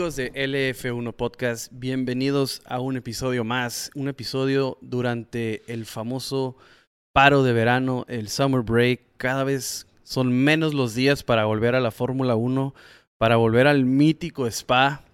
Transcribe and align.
De 0.00 0.32
LF1 0.32 1.12
Podcast, 1.12 1.70
bienvenidos 1.72 2.62
a 2.64 2.80
un 2.80 2.96
episodio 2.96 3.44
más, 3.44 3.90
un 3.94 4.08
episodio 4.08 4.78
durante 4.80 5.62
el 5.70 5.84
famoso 5.84 6.56
paro 7.12 7.42
de 7.42 7.52
verano, 7.52 8.06
el 8.08 8.30
summer 8.30 8.62
break. 8.62 9.02
Cada 9.18 9.44
vez 9.44 9.86
son 10.02 10.32
menos 10.32 10.72
los 10.72 10.94
días 10.94 11.22
para 11.22 11.44
volver 11.44 11.74
a 11.74 11.80
la 11.80 11.90
Fórmula 11.90 12.34
1, 12.34 12.74
para 13.18 13.36
volver 13.36 13.66
al 13.66 13.84
mítico 13.84 14.46
Spa, 14.46 15.04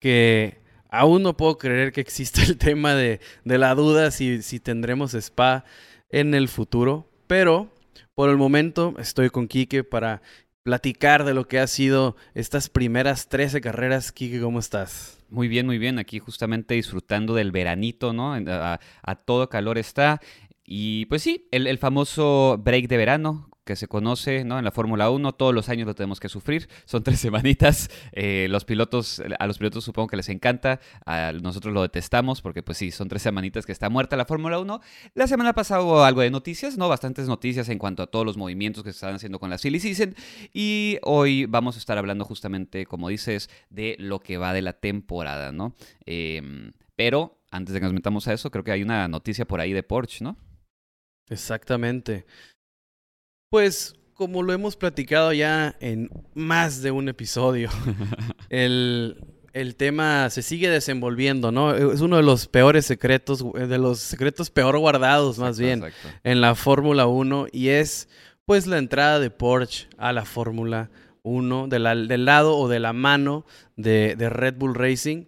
que 0.00 0.62
aún 0.88 1.22
no 1.22 1.36
puedo 1.36 1.58
creer 1.58 1.92
que 1.92 2.00
exista 2.00 2.42
el 2.48 2.56
tema 2.56 2.94
de, 2.94 3.20
de 3.44 3.58
la 3.58 3.74
duda 3.74 4.10
si, 4.10 4.40
si 4.40 4.58
tendremos 4.58 5.12
Spa 5.12 5.66
en 6.08 6.32
el 6.32 6.48
futuro, 6.48 7.06
pero 7.26 7.68
por 8.14 8.30
el 8.30 8.38
momento 8.38 8.94
estoy 8.98 9.28
con 9.28 9.48
Quique 9.48 9.84
para 9.84 10.22
platicar 10.62 11.24
de 11.24 11.34
lo 11.34 11.48
que 11.48 11.58
ha 11.58 11.66
sido 11.66 12.16
estas 12.34 12.68
primeras 12.68 13.28
13 13.28 13.60
carreras. 13.60 14.12
Kike, 14.12 14.40
¿cómo 14.40 14.58
estás? 14.58 15.18
Muy 15.28 15.48
bien, 15.48 15.66
muy 15.66 15.78
bien. 15.78 15.98
Aquí 15.98 16.18
justamente 16.18 16.74
disfrutando 16.74 17.34
del 17.34 17.52
veranito, 17.52 18.12
¿no? 18.12 18.34
A, 18.34 19.14
todo 19.24 19.48
calor 19.48 19.78
está. 19.78 20.20
Y 20.64 21.06
pues 21.06 21.22
sí, 21.22 21.48
el, 21.50 21.66
el, 21.66 21.78
famoso 21.78 22.58
break 22.62 22.88
de 22.88 22.96
verano, 22.96 23.49
que 23.64 23.76
se 23.76 23.88
conoce 23.88 24.44
¿no? 24.44 24.58
en 24.58 24.64
la 24.64 24.70
Fórmula 24.70 25.10
1, 25.10 25.32
todos 25.32 25.54
los 25.54 25.68
años 25.68 25.86
lo 25.86 25.94
tenemos 25.94 26.20
que 26.20 26.28
sufrir, 26.28 26.68
son 26.84 27.02
tres 27.04 27.20
semanitas, 27.20 27.90
eh, 28.12 28.46
los 28.50 28.64
pilotos, 28.64 29.22
a 29.38 29.46
los 29.46 29.58
pilotos 29.58 29.84
supongo 29.84 30.08
que 30.08 30.16
les 30.16 30.28
encanta, 30.28 30.80
a 31.06 31.32
nosotros 31.32 31.72
lo 31.72 31.82
detestamos 31.82 32.42
porque 32.42 32.62
pues 32.62 32.78
sí, 32.78 32.90
son 32.90 33.08
tres 33.08 33.22
semanitas 33.22 33.66
que 33.66 33.72
está 33.72 33.88
muerta 33.90 34.16
la 34.16 34.24
Fórmula 34.24 34.58
1. 34.58 34.80
La 35.14 35.26
semana 35.26 35.52
pasada 35.52 35.82
hubo 35.82 36.04
algo 36.04 36.20
de 36.20 36.30
noticias, 36.30 36.76
¿no? 36.76 36.88
Bastantes 36.88 37.28
noticias 37.28 37.68
en 37.68 37.78
cuanto 37.78 38.02
a 38.02 38.06
todos 38.06 38.26
los 38.26 38.36
movimientos 38.36 38.82
que 38.82 38.92
se 38.92 38.96
están 38.96 39.14
haciendo 39.14 39.38
con 39.38 39.50
la 39.50 39.58
Silly 39.58 39.80
Season 39.80 40.14
y 40.52 40.98
hoy 41.02 41.46
vamos 41.46 41.76
a 41.76 41.78
estar 41.78 41.98
hablando 41.98 42.24
justamente, 42.24 42.86
como 42.86 43.08
dices, 43.08 43.50
de 43.70 43.96
lo 43.98 44.20
que 44.20 44.36
va 44.36 44.52
de 44.52 44.62
la 44.62 44.74
temporada, 44.74 45.52
¿no? 45.52 45.74
Em, 46.06 46.72
pero 46.96 47.40
antes 47.50 47.74
de 47.74 47.80
que 47.80 47.84
nos 47.84 47.94
metamos 47.94 48.28
a 48.28 48.32
eso, 48.32 48.50
creo 48.50 48.64
que 48.64 48.72
hay 48.72 48.82
una 48.82 49.08
noticia 49.08 49.46
por 49.46 49.60
ahí 49.60 49.72
de 49.72 49.82
Porsche, 49.82 50.24
¿no? 50.24 50.36
Exactamente. 51.28 52.26
Pues 53.50 53.96
como 54.14 54.44
lo 54.44 54.52
hemos 54.52 54.76
platicado 54.76 55.32
ya 55.32 55.74
en 55.80 56.08
más 56.34 56.82
de 56.82 56.92
un 56.92 57.08
episodio, 57.08 57.68
el, 58.48 59.24
el, 59.52 59.74
tema 59.74 60.30
se 60.30 60.42
sigue 60.42 60.70
desenvolviendo, 60.70 61.50
¿no? 61.50 61.74
Es 61.74 62.00
uno 62.00 62.18
de 62.18 62.22
los 62.22 62.46
peores 62.46 62.86
secretos, 62.86 63.44
de 63.52 63.78
los 63.78 63.98
secretos 63.98 64.50
peor 64.50 64.78
guardados 64.78 65.40
más 65.40 65.58
bien 65.58 65.82
en 66.22 66.40
la 66.40 66.54
Fórmula 66.54 67.08
1 67.08 67.48
y 67.50 67.70
es 67.70 68.08
pues 68.44 68.68
la 68.68 68.78
entrada 68.78 69.18
de 69.18 69.30
Porsche 69.30 69.88
a 69.98 70.12
la 70.12 70.24
Fórmula 70.24 70.88
1 71.24 71.66
del 71.66 72.24
lado 72.24 72.56
o 72.56 72.68
de 72.68 72.78
la 72.78 72.92
mano 72.92 73.44
de, 73.74 74.14
de 74.14 74.30
Red 74.30 74.58
Bull 74.58 74.76
Racing. 74.76 75.24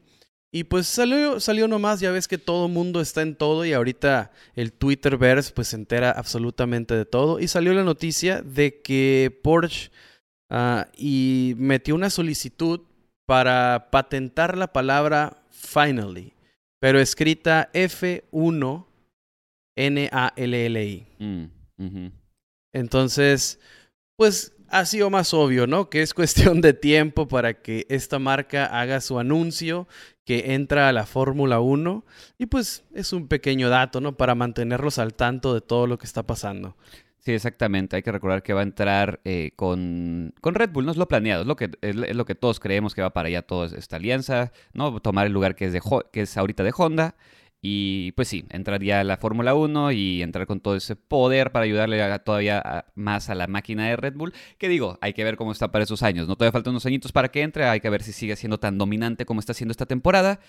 Y 0.55 0.65
pues 0.65 0.87
salió, 0.87 1.41
salió 1.41 1.67
nomás, 1.67 2.01
ya 2.01 2.11
ves 2.11 2.29
que 2.29 2.37
todo 2.37 2.69
mundo 2.69 3.01
está 3.01 3.23
en 3.23 3.37
todo 3.37 3.65
y 3.65 3.73
ahorita 3.73 4.33
el 4.55 4.73
Twitterverse 4.75 5.53
pues 5.53 5.69
se 5.69 5.77
entera 5.77 6.11
absolutamente 6.11 6.95
de 6.95 7.07
todo. 7.07 7.41
Y 7.41 7.49
salió 7.49 7.73
la 7.73 7.85
noticia 7.85 8.43
de 8.43 8.83
que 8.83 9.41
Porsche 9.43 9.91
ah, 10.51 10.89
y 10.95 11.55
metió 11.57 11.95
una 11.95 12.11
solicitud 12.11 12.81
para 13.27 13.89
patentar 13.91 14.59
la 14.59 14.73
palabra 14.73 15.43
finally, 15.51 16.35
pero 16.81 17.01
escrita 17.01 17.71
F1 17.73 18.87
N-A-L-L-I. 19.77 21.07
Mm, 21.19 22.07
Entonces, 22.75 23.59
pues 24.17 24.55
ha 24.69 24.85
sido 24.87 25.11
más 25.11 25.35
obvio, 25.35 25.67
¿no? 25.67 25.91
Que 25.91 26.03
es 26.03 26.15
cuestión 26.15 26.61
de 26.61 26.73
tiempo 26.73 27.29
para 27.29 27.63
que 27.63 27.87
esta 27.89 28.19
marca 28.19 28.67
haga 28.67 29.01
su 29.01 29.19
anuncio 29.19 29.87
que 30.25 30.55
entra 30.55 30.89
a 30.89 30.93
la 30.93 31.07
Fórmula 31.07 31.61
1 31.61 32.05
y 32.39 32.47
pues 32.47 32.85
es 32.95 33.13
un 33.13 33.29
pequeño 33.29 33.69
dato, 33.69 34.01
¿no? 34.01 34.17
Para 34.17 34.35
mantenerlos 34.35 34.99
al 34.99 35.15
tanto 35.15 35.55
de 35.55 35.61
todo 35.61 35.87
lo 35.87 35.99
que 35.99 36.07
está 36.07 36.23
pasando. 36.25 36.77
Sí, 37.19 37.33
exactamente. 37.33 37.95
Hay 37.95 38.03
que 38.03 38.11
recordar 38.11 38.43
que 38.43 38.53
va 38.53 38.61
a 38.61 38.65
entrar 38.65 39.21
eh, 39.25 39.53
con, 39.55 40.35
con, 40.41 40.55
Red 40.55 40.71
Bull. 40.71 40.85
No 40.85 40.91
es 40.91 40.97
lo 40.97 41.07
planeado, 41.07 41.43
es 41.43 41.47
lo, 41.47 41.55
que, 41.55 41.71
es, 41.81 41.95
lo 41.95 42.25
que 42.25 42.35
todos 42.35 42.59
creemos 42.59 42.95
que 42.95 43.03
va 43.03 43.13
para 43.13 43.29
allá 43.29 43.43
toda 43.43 43.67
esta 43.79 43.97
alianza, 43.97 44.53
¿no? 44.73 44.99
Tomar 45.01 45.27
el 45.27 45.33
lugar 45.33 45.55
que 45.55 45.67
es, 45.67 45.73
de, 45.73 45.81
que 46.13 46.23
es 46.23 46.37
ahorita 46.37 46.65
de 46.65 46.73
Honda 46.77 47.15
y 47.65 48.11
pues 48.13 48.27
sí, 48.27 48.45
entraría 48.51 48.99
a 48.99 49.05
la 49.05 49.19
Fórmula 49.19 49.55
1 49.55 49.93
y 49.93 50.21
entrar 50.21 50.49
con 50.49 50.59
todo 50.59 50.75
ese 50.75 50.97
poder 50.97 51.53
para 51.53 51.65
ayudarle 51.65 52.19
todavía 52.19 52.87
más 52.97 53.31
a 53.31 53.37
la 53.37 53.47
máquina 53.47 53.87
de 53.87 53.95
Red 53.95 54.15
Bull. 54.15 54.35
Que 54.59 54.69
digo, 54.69 54.99
hay 55.01 55.13
que 55.13 55.23
ver 55.23 55.37
cómo 55.37 55.53
está 55.53 55.71
para 55.71 55.85
esos 55.85 56.03
años. 56.03 56.27
No 56.27 56.35
todavía 56.35 56.51
faltan 56.51 56.73
unos 56.73 56.87
añitos 56.87 57.13
para 57.13 57.31
que 57.31 57.43
entre. 57.43 57.67
Hay 57.67 57.79
que 57.79 57.89
ver 57.89 58.03
si 58.03 58.13
sigue 58.13 58.35
siendo 58.35 58.59
tan 58.59 58.79
dominante 58.79 59.25
como 59.27 59.39
está 59.39 59.55
siendo 59.55 59.71
esta 59.71 59.87
temporada. 59.87 60.41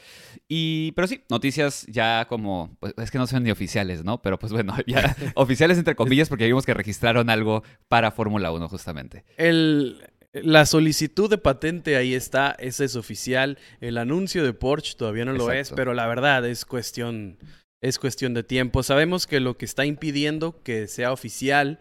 Y, 0.48 0.92
pero 0.94 1.08
sí, 1.08 1.22
noticias 1.30 1.86
ya 1.88 2.26
como, 2.28 2.76
pues 2.80 2.96
es 2.98 3.12
que 3.12 3.20
no 3.20 3.28
son 3.28 3.44
ni 3.44 3.52
oficiales, 3.52 4.04
¿no? 4.04 4.20
Pero 4.24 4.40
pues 4.40 4.52
bueno, 4.52 4.76
ya 4.88 5.16
oficiales 5.36 5.78
entre 5.78 5.96
comillas 5.96 6.30
porque 6.30 6.48
vimos 6.48 6.66
que 6.66 6.74
registraron 6.74 7.30
algo 7.30 7.62
para 7.90 8.10
Fórmula 8.10 8.52
1 8.52 8.70
justamente. 8.70 9.24
El, 9.38 10.02
la 10.34 10.66
solicitud 10.66 11.30
de 11.30 11.38
patente 11.38 11.96
ahí 11.96 12.16
está, 12.16 12.56
ese 12.60 12.86
es 12.86 12.96
oficial. 12.96 13.60
El 13.82 13.98
anuncio 13.98 14.44
de 14.44 14.54
Porsche 14.54 14.96
todavía 14.98 15.26
no 15.26 15.34
lo 15.34 15.52
es, 15.52 15.72
pero 15.72 15.94
la 15.94 16.08
verdad 16.08 16.46
es 16.48 16.66
cuestión, 16.66 17.38
es 17.82 18.00
cuestión 18.00 18.34
de 18.34 18.44
tiempo. 18.44 18.82
Sabemos 18.82 19.28
que 19.28 19.40
lo 19.40 19.58
que 19.58 19.66
está 19.66 19.86
impidiendo 19.86 20.62
que 20.64 20.88
sea 20.88 21.12
oficial 21.12 21.80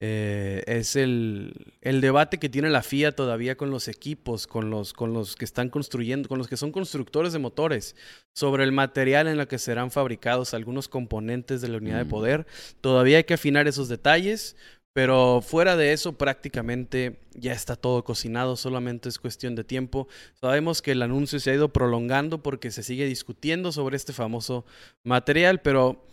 eh, 0.00 0.62
es 0.66 0.96
el, 0.96 1.74
el, 1.80 2.00
debate 2.00 2.38
que 2.38 2.48
tiene 2.48 2.68
la 2.68 2.82
FIA 2.82 3.12
todavía 3.12 3.56
con 3.56 3.70
los 3.70 3.86
equipos, 3.86 4.46
con 4.46 4.68
los, 4.68 4.92
con 4.92 5.14
los 5.14 5.36
que 5.36 5.44
están 5.44 5.70
construyendo, 5.70 6.28
con 6.28 6.36
los 6.36 6.48
que 6.48 6.56
son 6.56 6.72
constructores 6.72 7.32
de 7.32 7.38
motores, 7.38 7.96
sobre 8.34 8.64
el 8.64 8.72
material 8.72 9.28
en 9.28 9.38
el 9.38 9.46
que 9.46 9.58
serán 9.58 9.92
fabricados 9.92 10.52
algunos 10.52 10.88
componentes 10.88 11.62
de 11.62 11.68
la 11.68 11.78
unidad 11.78 11.98
de 11.98 12.04
mm. 12.04 12.08
poder. 12.08 12.46
Todavía 12.80 13.18
hay 13.18 13.24
que 13.24 13.34
afinar 13.34 13.68
esos 13.68 13.88
detalles. 13.88 14.56
Pero 14.94 15.42
fuera 15.42 15.76
de 15.76 15.92
eso, 15.92 16.16
prácticamente 16.16 17.18
ya 17.34 17.52
está 17.52 17.74
todo 17.74 18.04
cocinado, 18.04 18.56
solamente 18.56 19.08
es 19.08 19.18
cuestión 19.18 19.56
de 19.56 19.64
tiempo. 19.64 20.06
Sabemos 20.40 20.82
que 20.82 20.92
el 20.92 21.02
anuncio 21.02 21.40
se 21.40 21.50
ha 21.50 21.54
ido 21.54 21.72
prolongando 21.72 22.44
porque 22.44 22.70
se 22.70 22.84
sigue 22.84 23.04
discutiendo 23.04 23.72
sobre 23.72 23.96
este 23.96 24.12
famoso 24.12 24.64
material, 25.04 25.60
pero 25.60 26.06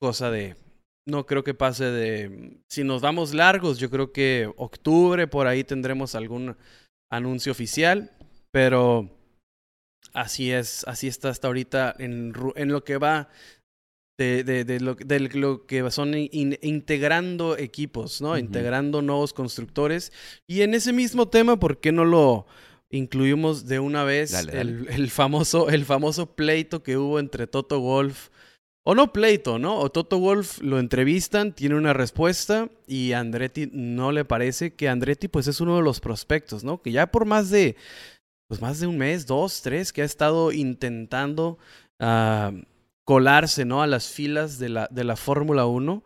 cosa 0.00 0.30
de... 0.30 0.56
No 1.04 1.26
creo 1.26 1.42
que 1.42 1.54
pase 1.54 1.86
de... 1.86 2.60
Si 2.68 2.84
nos 2.84 3.02
damos 3.02 3.34
largos, 3.34 3.78
yo 3.78 3.90
creo 3.90 4.12
que 4.12 4.52
octubre 4.56 5.26
por 5.26 5.48
ahí 5.48 5.64
tendremos 5.64 6.14
algún 6.14 6.56
anuncio 7.10 7.50
oficial, 7.50 8.12
pero 8.52 9.10
así 10.12 10.52
es, 10.52 10.86
así 10.86 11.08
está 11.08 11.30
hasta 11.30 11.48
ahorita 11.48 11.96
en, 11.98 12.34
en 12.54 12.68
lo 12.68 12.84
que 12.84 12.98
va 12.98 13.30
de, 14.18 14.42
de, 14.42 14.64
de, 14.64 14.80
lo, 14.80 14.96
de, 14.96 15.20
lo, 15.20 15.64
que 15.64 15.88
son 15.92 16.12
integrando 16.16 17.56
equipos, 17.56 18.20
¿no? 18.20 18.36
Integrando 18.36 19.00
nuevos 19.00 19.32
constructores. 19.32 20.12
Y 20.48 20.62
en 20.62 20.74
ese 20.74 20.92
mismo 20.92 21.28
tema, 21.28 21.58
¿por 21.58 21.78
qué 21.78 21.92
no 21.92 22.04
lo 22.04 22.46
incluimos 22.90 23.66
de 23.66 23.78
una 23.78 24.02
vez? 24.02 24.34
El, 24.34 24.88
el, 24.90 25.10
famoso, 25.10 25.70
el 25.70 25.84
famoso 25.84 26.34
pleito 26.34 26.82
que 26.82 26.96
hubo 26.96 27.20
entre 27.20 27.46
Toto 27.46 27.80
Wolf. 27.80 28.30
O 28.84 28.94
no 28.94 29.12
pleito, 29.12 29.58
¿no? 29.58 29.78
O 29.78 29.90
Toto 29.90 30.18
Wolf 30.18 30.60
lo 30.62 30.80
entrevistan, 30.80 31.52
tiene 31.52 31.76
una 31.76 31.92
respuesta 31.92 32.70
y 32.86 33.12
Andretti 33.12 33.68
no 33.70 34.12
le 34.12 34.24
parece 34.24 34.74
que 34.74 34.88
Andretti 34.88 35.28
pues 35.28 35.46
es 35.46 35.60
uno 35.60 35.76
de 35.76 35.82
los 35.82 36.00
prospectos, 36.00 36.64
¿no? 36.64 36.82
Que 36.82 36.90
ya 36.90 37.06
por 37.06 37.24
más 37.24 37.50
de, 37.50 37.76
pues 38.48 38.60
más 38.60 38.80
de 38.80 38.88
un 38.88 38.98
mes, 38.98 39.26
dos, 39.26 39.62
tres, 39.62 39.92
que 39.92 40.02
ha 40.02 40.06
estado 40.06 40.50
intentando... 40.50 41.58
Uh, 42.00 42.62
colarse 43.08 43.64
¿no? 43.64 43.80
a 43.80 43.86
las 43.86 44.08
filas 44.08 44.58
de 44.58 44.68
la, 44.68 44.86
de 44.90 45.02
la 45.02 45.16
Fórmula 45.16 45.64
1 45.64 46.04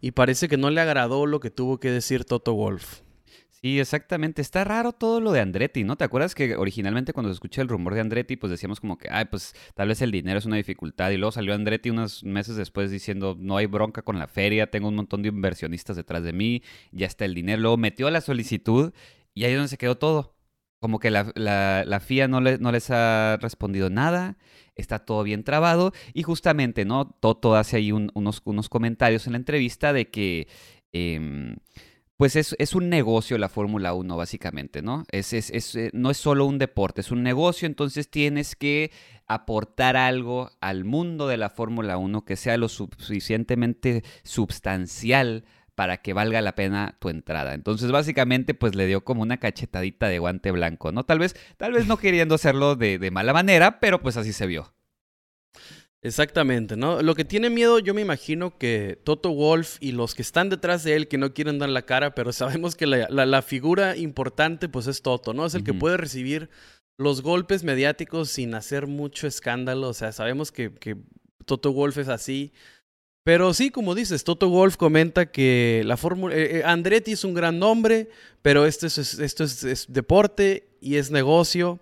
y 0.00 0.12
parece 0.12 0.46
que 0.46 0.56
no 0.56 0.70
le 0.70 0.80
agradó 0.80 1.26
lo 1.26 1.40
que 1.40 1.50
tuvo 1.50 1.80
que 1.80 1.90
decir 1.90 2.24
Toto 2.24 2.54
Wolf. 2.54 3.00
Sí, 3.50 3.80
exactamente. 3.80 4.42
Está 4.42 4.62
raro 4.62 4.92
todo 4.92 5.20
lo 5.20 5.32
de 5.32 5.40
Andretti, 5.40 5.82
¿no? 5.82 5.96
¿Te 5.96 6.04
acuerdas 6.04 6.36
que 6.36 6.54
originalmente 6.54 7.12
cuando 7.12 7.30
se 7.30 7.34
escuché 7.34 7.62
el 7.62 7.68
rumor 7.68 7.94
de 7.94 8.00
Andretti, 8.00 8.36
pues 8.36 8.52
decíamos 8.52 8.78
como 8.78 8.96
que, 8.96 9.08
ay, 9.10 9.24
pues 9.24 9.56
tal 9.74 9.88
vez 9.88 10.00
el 10.02 10.12
dinero 10.12 10.38
es 10.38 10.46
una 10.46 10.54
dificultad. 10.54 11.10
Y 11.10 11.16
luego 11.16 11.32
salió 11.32 11.52
Andretti 11.52 11.90
unos 11.90 12.22
meses 12.22 12.54
después 12.54 12.92
diciendo, 12.92 13.36
no 13.36 13.56
hay 13.56 13.66
bronca 13.66 14.02
con 14.02 14.20
la 14.20 14.28
feria, 14.28 14.70
tengo 14.70 14.86
un 14.86 14.94
montón 14.94 15.22
de 15.22 15.30
inversionistas 15.30 15.96
detrás 15.96 16.22
de 16.22 16.32
mí, 16.32 16.62
ya 16.92 17.08
está 17.08 17.24
el 17.24 17.34
dinero. 17.34 17.60
Luego 17.60 17.76
metió 17.76 18.08
la 18.08 18.20
solicitud 18.20 18.92
y 19.34 19.46
ahí 19.46 19.50
es 19.50 19.56
donde 19.56 19.68
se 19.68 19.78
quedó 19.78 19.98
todo. 19.98 20.35
Como 20.86 21.00
que 21.00 21.10
la, 21.10 21.32
la, 21.34 21.98
FIA 21.98 22.28
no, 22.28 22.40
no 22.40 22.70
les 22.70 22.90
ha 22.92 23.38
respondido 23.40 23.90
nada 23.90 24.36
está 24.76 25.00
todo 25.00 25.24
bien 25.24 25.42
trabado 25.42 25.92
y 26.14 26.22
justamente, 26.22 26.84
¿no? 26.84 27.06
Toto 27.18 27.56
hace 27.56 27.78
ahí 27.78 27.90
unos, 27.90 28.42
unos 28.44 28.68
comentarios 28.68 29.26
en 29.26 29.32
la 29.32 29.38
entrevista 29.38 29.92
de 29.92 30.10
que... 30.10 30.46
Em, 30.92 31.56
pues 32.16 32.36
es, 32.36 32.54
es, 32.60 32.76
un 32.76 32.88
negocio 32.88 33.36
la 33.36 33.48
Fórmula 33.48 33.94
1, 33.94 34.16
básicamente, 34.16 34.80
¿no? 34.80 35.04
Es, 35.10 35.32
es, 35.32 35.50
es, 35.50 35.74
eh, 35.74 35.90
no 35.92 36.12
es 36.12 36.18
solo 36.18 36.46
un 36.46 36.58
deporte, 36.58 37.00
es 37.00 37.10
un 37.10 37.24
negocio, 37.24 37.66
entonces 37.66 38.08
tienes 38.08 38.54
que 38.54 38.92
aportar 39.26 39.96
algo 39.96 40.52
al 40.60 40.84
mundo 40.84 41.26
de 41.26 41.36
la 41.36 41.50
Fórmula 41.50 41.96
1 41.96 42.24
que 42.24 42.36
sea 42.36 42.58
lo 42.58 42.68
suficientemente 42.68 44.04
substancial 44.22 45.44
para 45.76 45.98
que 45.98 46.14
valga 46.14 46.40
la 46.40 46.56
pena 46.56 46.96
tu 46.98 47.10
entrada. 47.10 47.54
Entonces, 47.54 47.92
básicamente, 47.92 48.54
pues 48.54 48.74
le 48.74 48.86
dio 48.86 49.04
como 49.04 49.22
una 49.22 49.36
cachetadita 49.36 50.08
de 50.08 50.18
guante 50.18 50.50
blanco, 50.50 50.90
¿no? 50.90 51.04
Tal 51.04 51.20
vez, 51.20 51.36
tal 51.58 51.72
vez 51.72 51.86
no 51.86 51.98
queriendo 51.98 52.34
hacerlo 52.34 52.74
de, 52.74 52.98
de 52.98 53.10
mala 53.12 53.32
manera, 53.32 53.78
pero 53.78 54.00
pues 54.00 54.16
así 54.16 54.32
se 54.32 54.46
vio. 54.46 54.74
Exactamente, 56.02 56.76
¿no? 56.76 57.02
Lo 57.02 57.14
que 57.14 57.24
tiene 57.24 57.50
miedo, 57.50 57.78
yo 57.78 57.92
me 57.92 58.00
imagino 58.00 58.56
que 58.58 58.98
Toto 59.04 59.30
Wolf 59.30 59.76
y 59.80 59.92
los 59.92 60.14
que 60.14 60.22
están 60.22 60.48
detrás 60.48 60.84
de 60.84 60.94
él, 60.94 61.08
que 61.08 61.18
no 61.18 61.34
quieren 61.34 61.58
dar 61.58 61.68
la 61.68 61.82
cara, 61.82 62.14
pero 62.14 62.32
sabemos 62.32 62.74
que 62.74 62.86
la, 62.86 63.08
la, 63.08 63.42
figura 63.42 63.96
importante, 63.96 64.68
pues 64.68 64.86
es 64.86 65.02
Toto, 65.02 65.34
¿no? 65.34 65.46
Es 65.46 65.54
el 65.54 65.64
que 65.64 65.74
puede 65.74 65.96
recibir 65.96 66.48
los 66.96 67.22
golpes 67.22 67.64
mediáticos 67.64 68.30
sin 68.30 68.54
hacer 68.54 68.86
mucho 68.86 69.26
escándalo. 69.26 69.88
O 69.88 69.94
sea, 69.94 70.12
sabemos 70.12 70.52
que, 70.52 70.72
que 70.72 70.96
Toto 71.44 71.72
Wolf 71.72 71.98
es 71.98 72.08
así. 72.08 72.52
Pero 73.26 73.52
sí, 73.54 73.70
como 73.70 73.96
dices, 73.96 74.22
Toto 74.22 74.48
Wolf 74.48 74.76
comenta 74.76 75.26
que 75.26 75.82
la 75.84 75.96
fórmula. 75.96 76.36
Eh, 76.36 76.58
eh, 76.58 76.62
Andretti 76.64 77.10
es 77.10 77.24
un 77.24 77.34
gran 77.34 77.58
nombre, 77.58 78.08
pero 78.40 78.66
esto 78.66 78.86
es, 78.86 78.96
esto 79.18 79.42
es 79.42 79.86
deporte 79.88 80.68
y 80.80 80.94
es 80.94 81.10
negocio. 81.10 81.80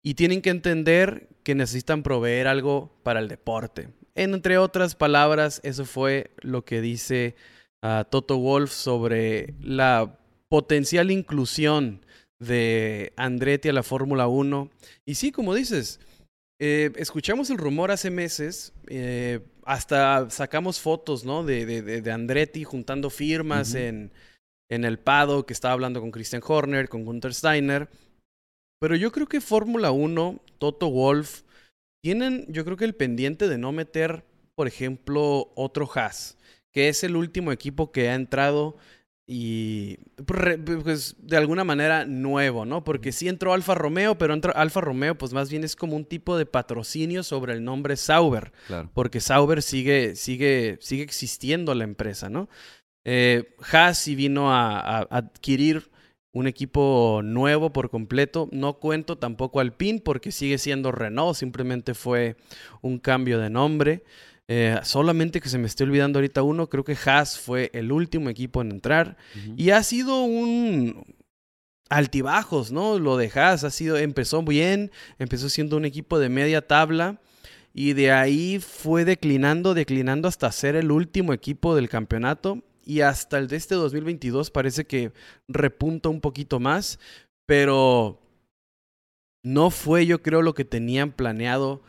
Y 0.00 0.14
tienen 0.14 0.42
que 0.42 0.50
entender 0.50 1.28
que 1.42 1.56
necesitan 1.56 2.04
proveer 2.04 2.46
algo 2.46 2.96
para 3.02 3.18
el 3.18 3.26
deporte. 3.26 3.88
Entre 4.14 4.56
otras 4.56 4.94
palabras, 4.94 5.60
eso 5.64 5.84
fue 5.84 6.30
lo 6.38 6.64
que 6.64 6.80
dice 6.80 7.34
uh, 7.82 8.04
Toto 8.08 8.38
Wolf 8.38 8.70
sobre 8.70 9.54
la 9.60 10.20
potencial 10.48 11.10
inclusión 11.10 12.06
de 12.38 13.12
Andretti 13.16 13.70
a 13.70 13.72
la 13.72 13.82
Fórmula 13.82 14.28
1. 14.28 14.70
Y 15.04 15.16
sí, 15.16 15.32
como 15.32 15.52
dices, 15.52 15.98
eh, 16.60 16.92
escuchamos 16.94 17.50
el 17.50 17.58
rumor 17.58 17.90
hace 17.90 18.12
meses, 18.12 18.72
hasta 19.64 20.28
sacamos 20.30 20.80
fotos 20.80 21.24
¿no? 21.24 21.44
de, 21.44 21.66
de, 21.66 22.00
de 22.02 22.12
Andretti 22.12 22.64
juntando 22.64 23.10
firmas 23.10 23.74
en, 23.74 24.12
en 24.70 24.84
el 24.84 24.98
Pado, 24.98 25.46
que 25.46 25.52
estaba 25.52 25.74
hablando 25.74 26.00
con 26.00 26.10
Christian 26.10 26.42
Horner, 26.46 26.88
con 26.88 27.04
Gunther 27.04 27.34
Steiner. 27.34 27.88
Pero 28.80 28.96
yo 28.96 29.12
creo 29.12 29.26
que 29.26 29.40
Fórmula 29.40 29.92
1, 29.92 30.40
Toto 30.58 30.90
Wolf, 30.90 31.42
tienen, 32.02 32.44
yo 32.48 32.64
creo 32.64 32.76
que 32.76 32.84
el 32.84 32.94
pendiente 32.94 33.48
de 33.48 33.58
no 33.58 33.72
meter, 33.72 34.24
por 34.54 34.66
ejemplo, 34.66 35.52
otro 35.54 35.88
Haas, 35.94 36.36
que 36.72 36.88
es 36.88 37.02
el 37.04 37.16
último 37.16 37.52
equipo 37.52 37.92
que 37.92 38.10
ha 38.10 38.14
entrado 38.14 38.76
y 39.26 39.96
pues 40.26 41.16
de 41.18 41.36
alguna 41.36 41.64
manera 41.64 42.04
nuevo, 42.04 42.66
¿no? 42.66 42.84
Porque 42.84 43.10
sí 43.10 43.28
entró 43.28 43.54
Alfa 43.54 43.74
Romeo, 43.74 44.18
pero 44.18 44.34
entró 44.34 44.54
Alfa 44.54 44.80
Romeo 44.80 45.16
pues 45.16 45.32
más 45.32 45.50
bien 45.50 45.64
es 45.64 45.76
como 45.76 45.96
un 45.96 46.04
tipo 46.04 46.36
de 46.36 46.46
patrocinio 46.46 47.22
sobre 47.22 47.54
el 47.54 47.64
nombre 47.64 47.96
Sauber, 47.96 48.52
claro. 48.66 48.90
porque 48.92 49.20
Sauber 49.20 49.62
sigue 49.62 50.14
sigue 50.14 50.78
sigue 50.80 51.02
existiendo 51.02 51.74
la 51.74 51.84
empresa, 51.84 52.28
¿no? 52.28 52.48
Eh, 53.06 53.54
Haas 53.72 53.98
sí 53.98 54.14
vino 54.14 54.52
a 54.52 55.00
adquirir 55.10 55.90
un 56.34 56.48
equipo 56.48 57.22
nuevo 57.24 57.72
por 57.72 57.88
completo. 57.88 58.48
No 58.52 58.74
cuento 58.74 59.16
tampoco 59.16 59.60
al 59.60 59.72
PIN 59.72 60.00
porque 60.00 60.32
sigue 60.32 60.58
siendo 60.58 60.92
Renault, 60.92 61.36
simplemente 61.36 61.94
fue 61.94 62.36
un 62.82 62.98
cambio 62.98 63.38
de 63.38 63.48
nombre. 63.48 64.04
Eh, 64.46 64.78
solamente 64.82 65.40
que 65.40 65.48
se 65.48 65.58
me 65.58 65.66
esté 65.66 65.84
olvidando 65.84 66.18
ahorita 66.18 66.42
uno, 66.42 66.68
creo 66.68 66.84
que 66.84 66.96
Haas 67.06 67.38
fue 67.38 67.70
el 67.72 67.90
último 67.92 68.28
equipo 68.28 68.60
en 68.60 68.72
entrar 68.72 69.16
y 69.56 69.70
ha 69.70 69.82
sido 69.82 70.22
un 70.22 71.02
altibajos, 71.88 72.70
¿no? 72.70 72.98
Lo 72.98 73.16
de 73.16 73.30
Haas 73.34 73.64
ha 73.64 73.70
sido, 73.70 73.96
empezó 73.96 74.42
bien, 74.42 74.90
empezó 75.18 75.48
siendo 75.48 75.76
un 75.76 75.86
equipo 75.86 76.18
de 76.18 76.28
media 76.28 76.66
tabla 76.66 77.20
y 77.72 77.94
de 77.94 78.12
ahí 78.12 78.60
fue 78.60 79.04
declinando, 79.04 79.74
declinando 79.74 80.28
hasta 80.28 80.52
ser 80.52 80.76
el 80.76 80.90
último 80.90 81.32
equipo 81.32 81.74
del 81.74 81.88
campeonato 81.88 82.62
y 82.84 83.00
hasta 83.00 83.38
el 83.38 83.48
de 83.48 83.56
este 83.56 83.74
2022 83.74 84.50
parece 84.50 84.84
que 84.86 85.12
repunta 85.48 86.08
un 86.10 86.20
poquito 86.20 86.60
más, 86.60 86.98
pero 87.46 88.20
no 89.42 89.70
fue 89.70 90.06
yo 90.06 90.22
creo 90.22 90.42
lo 90.42 90.54
que 90.54 90.64
tenían 90.64 91.12
planeado, 91.12 91.82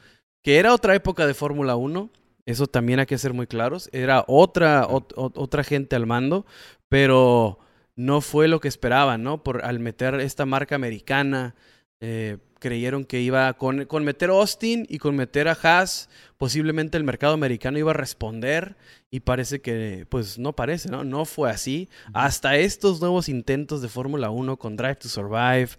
que 0.44 0.58
era 0.58 0.74
otra 0.74 0.96
época 0.96 1.28
de 1.28 1.34
Fórmula 1.34 1.76
1, 1.76 2.10
eso 2.46 2.68
también 2.68 3.00
hay 3.00 3.06
que 3.06 3.18
ser 3.18 3.34
muy 3.34 3.48
claros, 3.48 3.90
era 3.92 4.24
otra, 4.28 4.88
otra 4.88 5.64
gente 5.64 5.96
al 5.96 6.06
mando, 6.06 6.46
pero 6.90 7.60
no 7.96 8.22
fue 8.22 8.48
lo 8.48 8.60
que 8.60 8.68
esperaban, 8.68 9.24
¿no? 9.24 9.44
Por 9.44 9.64
al 9.66 9.80
meter 9.80 10.16
esta 10.16 10.46
marca 10.46 10.76
americana, 10.76 11.56
eh, 12.02 12.38
creyeron 12.60 13.06
que 13.06 13.22
iba 13.22 13.54
con, 13.54 13.86
con, 13.86 14.04
meter 14.04 14.30
Austin 14.30 14.86
y 14.90 14.98
con 14.98 15.16
meter 15.16 15.48
a 15.48 15.58
Haas, 15.62 16.10
posiblemente 16.38 16.98
el 16.98 17.04
mercado 17.04 17.34
americano 17.34 17.78
iba 17.78 17.92
a 17.92 17.94
responder 17.94 18.76
y 19.12 19.22
parece 19.22 19.62
que, 19.62 20.06
pues 20.10 20.38
no 20.38 20.54
parece, 20.54 20.90
¿no? 20.90 21.04
No 21.04 21.26
fue 21.26 21.50
así. 21.50 21.90
Hasta 22.14 22.58
estos 22.58 23.00
nuevos 23.00 23.30
intentos 23.30 23.82
de 23.82 23.88
Fórmula 23.88 24.30
1 24.30 24.58
con 24.58 24.76
Drive 24.76 24.96
to 24.96 25.10
Survive, 25.10 25.70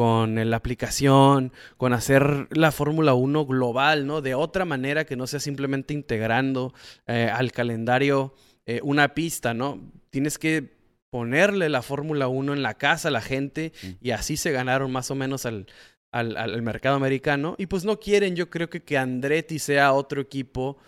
con 0.00 0.48
la 0.48 0.56
aplicación, 0.56 1.52
con 1.76 1.92
hacer 1.92 2.48
la 2.56 2.72
Fórmula 2.72 3.12
1 3.12 3.44
global, 3.44 4.06
¿no? 4.06 4.22
De 4.22 4.34
otra 4.34 4.64
manera 4.64 5.04
que 5.04 5.14
no 5.14 5.26
sea 5.26 5.40
simplemente 5.40 5.92
integrando 5.92 6.72
eh, 7.06 7.30
al 7.30 7.52
calendario 7.52 8.34
eh, 8.64 8.80
una 8.82 9.12
pista, 9.12 9.52
¿no? 9.52 9.78
Tienes 10.08 10.38
que 10.38 10.72
ponerle 11.10 11.68
la 11.68 11.82
Fórmula 11.82 12.28
1 12.28 12.54
en 12.54 12.62
la 12.62 12.78
casa 12.78 13.08
a 13.08 13.10
la 13.10 13.20
gente 13.20 13.74
y 14.00 14.12
así 14.12 14.38
se 14.38 14.52
ganaron 14.52 14.90
más 14.90 15.10
o 15.10 15.14
menos 15.14 15.44
al, 15.44 15.66
al, 16.12 16.34
al, 16.38 16.62
mercado 16.62 16.96
americano. 16.96 17.54
Y 17.58 17.66
pues 17.66 17.84
no 17.84 18.00
quieren, 18.00 18.34
yo 18.34 18.48
creo 18.48 18.70
que 18.70 18.82
que 18.82 18.96
Andretti 18.96 19.58
sea 19.58 19.92
otro 19.92 20.22
equipo 20.22 20.78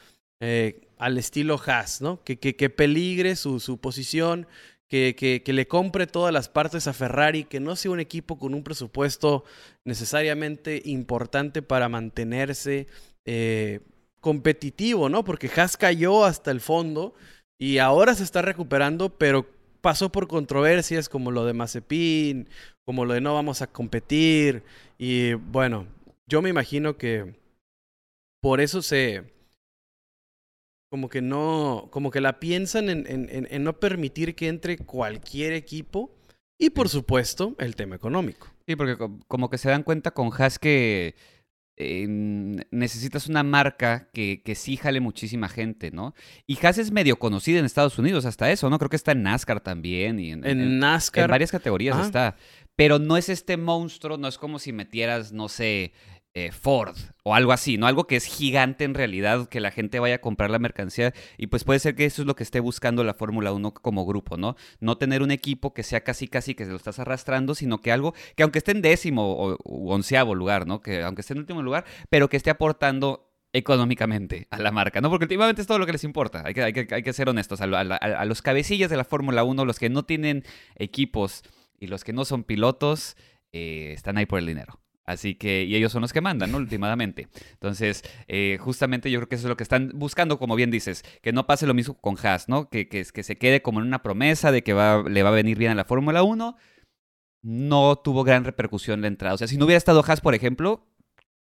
eh, 0.41 0.89
al 0.97 1.19
estilo 1.19 1.61
Haas, 1.67 2.01
¿no? 2.01 2.25
Que, 2.25 2.39
que, 2.39 2.57
que 2.57 2.71
peligre 2.71 3.37
su, 3.37 3.61
su 3.61 3.77
posición, 3.77 4.47
que, 4.93 5.43
le 5.47 5.67
compre 5.67 6.07
todas 6.07 6.35
las 6.35 6.51
partes 6.51 6.87
a 6.87 6.93
Ferrari, 6.93 7.45
que 7.45 7.61
no 7.61 7.77
sea 7.77 7.93
un 7.93 8.01
equipo 8.01 8.39
con 8.39 8.53
un 8.53 8.63
presupuesto 8.63 9.43
necesariamente 9.87 10.83
importante 10.85 11.63
para 11.63 11.89
mantenerse 11.89 12.87
eh, 13.25 13.81
competitivo, 14.21 15.09
¿no? 15.09 15.25
Porque 15.25 15.51
Haas 15.57 15.79
cayó 15.79 16.27
hasta 16.27 16.51
el 16.51 16.61
fondo 16.61 17.15
y 17.59 17.79
ahora 17.79 18.15
se 18.15 18.23
está 18.23 18.43
recuperando, 18.43 19.09
pero 19.09 19.47
pasó 19.81 20.13
por 20.13 20.29
controversias 20.29 21.09
como 21.09 21.31
lo 21.31 21.47
de 21.47 21.55
Mazepin, 21.55 22.51
como 22.85 23.07
lo 23.07 23.15
de 23.15 23.23
no 23.23 23.33
vamos 23.33 23.63
a 23.63 23.69
competir. 23.69 24.63
Y 24.99 25.33
bueno, 25.33 25.87
yo 26.29 26.43
me 26.43 26.51
imagino 26.51 26.99
que 26.99 27.35
por 28.43 28.61
eso 28.61 28.83
se, 28.83 29.25
como 30.93 31.09
que 31.09 31.23
no, 31.23 31.89
como 31.91 32.11
que 32.11 32.21
la 32.21 32.39
piensan 32.39 32.91
en, 32.91 33.07
en, 33.09 33.49
en, 33.51 33.65
no 33.65 33.81
permitir 33.81 34.35
que 34.35 34.49
entre 34.49 34.77
cualquier 34.77 35.55
equipo 35.55 36.15
y 36.59 36.69
por 36.69 36.91
supuesto 36.91 37.57
el 37.59 37.77
tema 37.77 37.97
económico. 37.97 38.53
Sí, 38.67 38.77
porque 38.77 38.99
como 39.27 39.49
que 39.49 39.57
se 39.57 39.71
dan 39.71 39.85
cuenta 39.85 40.11
con 40.11 40.29
Haas 40.37 40.59
que 40.59 41.15
eh, 41.79 42.07
necesitas 42.71 43.27
una 43.27 43.43
marca 43.43 44.11
que, 44.13 44.43
que 44.45 44.55
sí 44.55 44.77
jale 44.77 45.01
muchísima 45.01 45.49
gente, 45.49 45.93
¿no? 45.93 46.15
Y 46.47 46.59
Haas 46.63 46.77
es 46.77 46.91
medio 46.91 47.19
conocida 47.19 47.59
en 47.59 47.65
Estados 47.65 47.99
Unidos 47.99 48.27
hasta 48.27 48.51
eso, 48.51 48.69
¿no? 48.69 48.79
Creo 48.79 48.91
que 48.91 48.97
está 48.97 49.13
en 49.13 49.23
NASCAR 49.23 49.63
también. 49.63 50.21
Y 50.21 50.33
en, 50.33 50.45
en, 50.45 50.79
NASCAR. 50.79 51.25
En 51.25 51.31
varias 51.31 51.53
categorías 51.53 52.05
está. 52.05 52.37
Pero 52.77 52.99
no 52.99 53.17
es 53.17 53.31
este 53.31 53.57
monstruo, 53.57 54.19
no 54.19 54.29
es 54.29 54.37
como 54.37 54.59
si 54.59 54.75
metieras, 54.75 55.33
no 55.33 55.49
sé, 55.49 55.95
eh, 56.35 56.51
Ford 56.51 56.97
o 57.25 57.35
algo 57.35 57.53
así, 57.53 57.77
¿no? 57.77 57.87
Algo 57.87 58.07
que 58.07 58.17
es 58.17 58.25
gigante 58.25 58.85
en 58.85 58.95
realidad, 58.95 59.49
que 59.49 59.61
la 59.61 59.71
gente 59.71 60.01
vaya 60.01 60.17
a 60.17 60.21
comprar 60.21 60.51
la 60.51 60.59
mercancía 60.59 61.13
y 61.37 61.49
pues 61.49 61.65
puede 61.65 61.79
ser 61.79 61.95
que 61.95 62.07
eso 62.07 62.23
es 62.23 62.27
lo 62.27 62.37
que 62.37 62.43
esté 62.43 62.61
buscando 62.61 63.05
la 63.05 63.15
Fórmula 63.15 63.53
1 63.53 63.75
como 63.75 64.07
grupo, 64.07 64.37
¿no? 64.37 64.57
No 64.81 64.97
tener 64.97 65.23
un 65.23 65.31
equipo 65.31 65.75
que 65.75 65.83
sea 65.83 66.03
casi 66.03 66.29
casi 66.29 66.55
que 66.55 66.65
se 66.65 66.71
lo 66.71 66.77
estás 66.77 66.99
arrastrando, 66.99 67.55
sino 67.55 67.81
que 67.81 67.93
algo 67.93 68.15
que 68.37 68.43
aunque 68.43 68.59
esté 68.59 68.73
en 68.73 68.83
décimo 68.83 69.33
o 69.33 69.95
onceavo 69.95 70.35
lugar, 70.35 70.67
¿no? 70.67 70.81
Que 70.81 71.03
aunque 71.03 71.21
esté 71.21 71.35
en 71.35 71.41
último 71.41 71.63
lugar, 71.63 71.85
pero 72.09 72.29
que 72.29 72.37
esté 72.37 72.51
aportando 72.51 73.33
económicamente 73.53 74.47
a 74.51 74.59
la 74.59 74.71
marca, 74.71 75.01
¿no? 75.01 75.11
Porque 75.11 75.27
últimamente 75.27 75.61
es 75.61 75.69
todo 75.69 75.79
lo 75.79 75.87
que 75.87 75.93
les 75.93 76.05
importa, 76.05 76.43
hay 76.45 76.55
que, 76.55 76.63
hay 76.63 76.73
que, 76.73 76.95
hay 76.95 77.03
que 77.03 77.13
ser 77.13 77.29
honestos, 77.29 77.61
a, 77.61 77.67
los 78.25 78.43
cabecillas 78.43 78.91
de 78.91 78.97
la 78.97 79.05
Fórmula 79.05 79.45
1, 79.45 79.65
los 79.65 79.79
que 79.79 79.91
no 79.91 80.05
tienen 80.05 80.45
equipos 80.77 81.43
y 81.79 81.89
los 81.89 82.05
que 82.05 82.13
no 82.13 82.25
son 82.25 82.45
pilotos, 82.45 83.17
eh, 83.53 83.93
están 83.95 84.17
ahí 84.17 84.27
por 84.27 84.39
el 84.39 84.47
dinero. 84.47 84.82
Así 85.05 85.35
que, 85.35 85.65
y 85.65 85.75
ellos 85.75 85.91
son 85.91 86.03
los 86.03 86.13
que 86.13 86.21
mandan, 86.21 86.53
¿no? 86.53 86.59
Últimamente. 86.59 87.29
Entonces, 87.53 88.05
eh, 88.29 88.59
justamente 88.61 89.11
yo 89.11 89.19
creo 89.19 89.29
que 89.29 89.35
eso 89.35 89.47
es 89.47 89.49
lo 89.49 89.57
que 89.57 89.65
están 89.65 89.91
buscando, 89.95 90.39
como 90.39 90.55
bien 90.55 90.71
dices, 90.71 91.05
que 91.23 91.33
no 91.33 91.47
pase 91.47 91.67
lo 91.67 91.75
mismo 91.75 91.95
con 91.95 92.17
Haas, 92.23 92.49
¿no? 92.49 92.69
Que, 92.71 92.89
que, 92.89 93.05
que 93.05 93.23
se 93.23 93.37
quede 93.37 93.63
como 93.63 93.81
en 93.81 93.87
una 93.87 94.03
promesa 94.03 94.53
de 94.53 94.63
que 94.63 94.73
va, 94.73 95.03
le 95.03 95.23
va 95.23 95.31
a 95.31 95.33
venir 95.33 95.59
bien 95.59 95.73
a 95.73 95.75
la 95.75 95.85
Fórmula 95.85 96.23
1. 96.23 96.57
No 97.43 97.97
tuvo 97.97 98.23
gran 98.23 98.45
repercusión 98.45 99.01
la 99.01 99.09
entrada. 99.09 99.35
O 99.35 99.39
sea, 99.39 99.49
si 99.49 99.57
no 99.57 99.65
hubiera 99.65 99.79
estado 99.79 100.05
Haas, 100.07 100.21
por 100.21 100.35
ejemplo, 100.35 100.87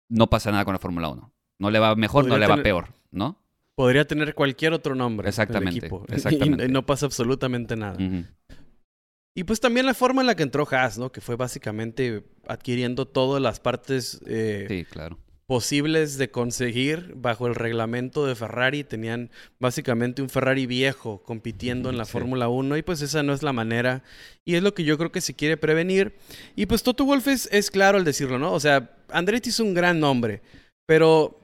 no 0.07 0.29
pasa 0.29 0.51
nada 0.51 0.63
con 0.63 0.73
la 0.73 0.79
Fórmula 0.79 1.09
1. 1.09 1.33
No 1.59 1.71
le 1.71 1.79
va 1.79 1.95
mejor, 1.95 2.25
no 2.25 2.37
le 2.37 2.47
va 2.47 2.63
peor, 2.63 2.87
¿no? 3.11 3.41
Podría 3.75 4.05
tener 4.05 4.33
cualquier 4.33 4.73
otro 4.73 4.95
nombre. 4.95 5.27
Exactamente. 5.27 5.79
Equipo. 5.79 6.05
exactamente. 6.09 6.65
Y, 6.65 6.67
no 6.69 6.85
pasa 6.85 7.05
absolutamente 7.05 7.75
nada. 7.75 7.97
Y 9.33 9.45
pues 9.45 9.59
también 9.59 9.85
la 9.85 9.93
forma 9.93 10.21
en 10.21 10.27
la 10.27 10.35
que 10.35 10.43
entró 10.43 10.67
Haas, 10.69 10.97
¿no? 10.97 11.11
Que 11.11 11.21
fue 11.21 11.35
básicamente 11.35 12.23
adquiriendo 12.47 13.07
todas 13.07 13.41
las 13.41 13.59
partes. 13.59 14.21
Eh, 14.25 14.65
sí, 14.67 14.85
claro. 14.85 15.17
posibles 15.45 16.17
de 16.17 16.31
conseguir 16.31 17.13
bajo 17.15 17.47
el 17.47 17.55
reglamento 17.55 18.25
de 18.25 18.35
Ferrari. 18.35 18.83
Tenían 18.83 19.31
básicamente 19.59 20.21
un 20.21 20.29
Ferrari 20.29 20.65
viejo 20.65 21.21
compitiendo 21.23 21.89
en 21.89 21.97
la 21.97 22.05
Fórmula 22.05 22.49
1 22.49 22.77
y 22.77 22.81
pues 22.81 23.01
esa 23.01 23.23
no 23.23 23.33
es 23.33 23.41
la 23.41 23.53
manera. 23.53 24.03
Y 24.43 24.55
es 24.55 24.63
lo 24.63 24.73
que 24.73 24.83
yo 24.83 24.97
creo 24.97 25.11
que 25.11 25.21
se 25.21 25.33
quiere 25.33 25.55
prevenir. 25.55 26.13
Y 26.55 26.65
pues 26.65 26.83
Toto 26.83 27.05
Wolf 27.05 27.27
es, 27.27 27.47
es 27.53 27.71
claro 27.71 27.97
al 27.97 28.03
decirlo, 28.03 28.37
¿no? 28.37 28.51
O 28.51 28.59
sea, 28.59 28.95
Andretti 29.09 29.49
es 29.49 29.59
un 29.61 29.73
gran 29.73 29.99
nombre, 29.99 30.41
pero 30.85 31.39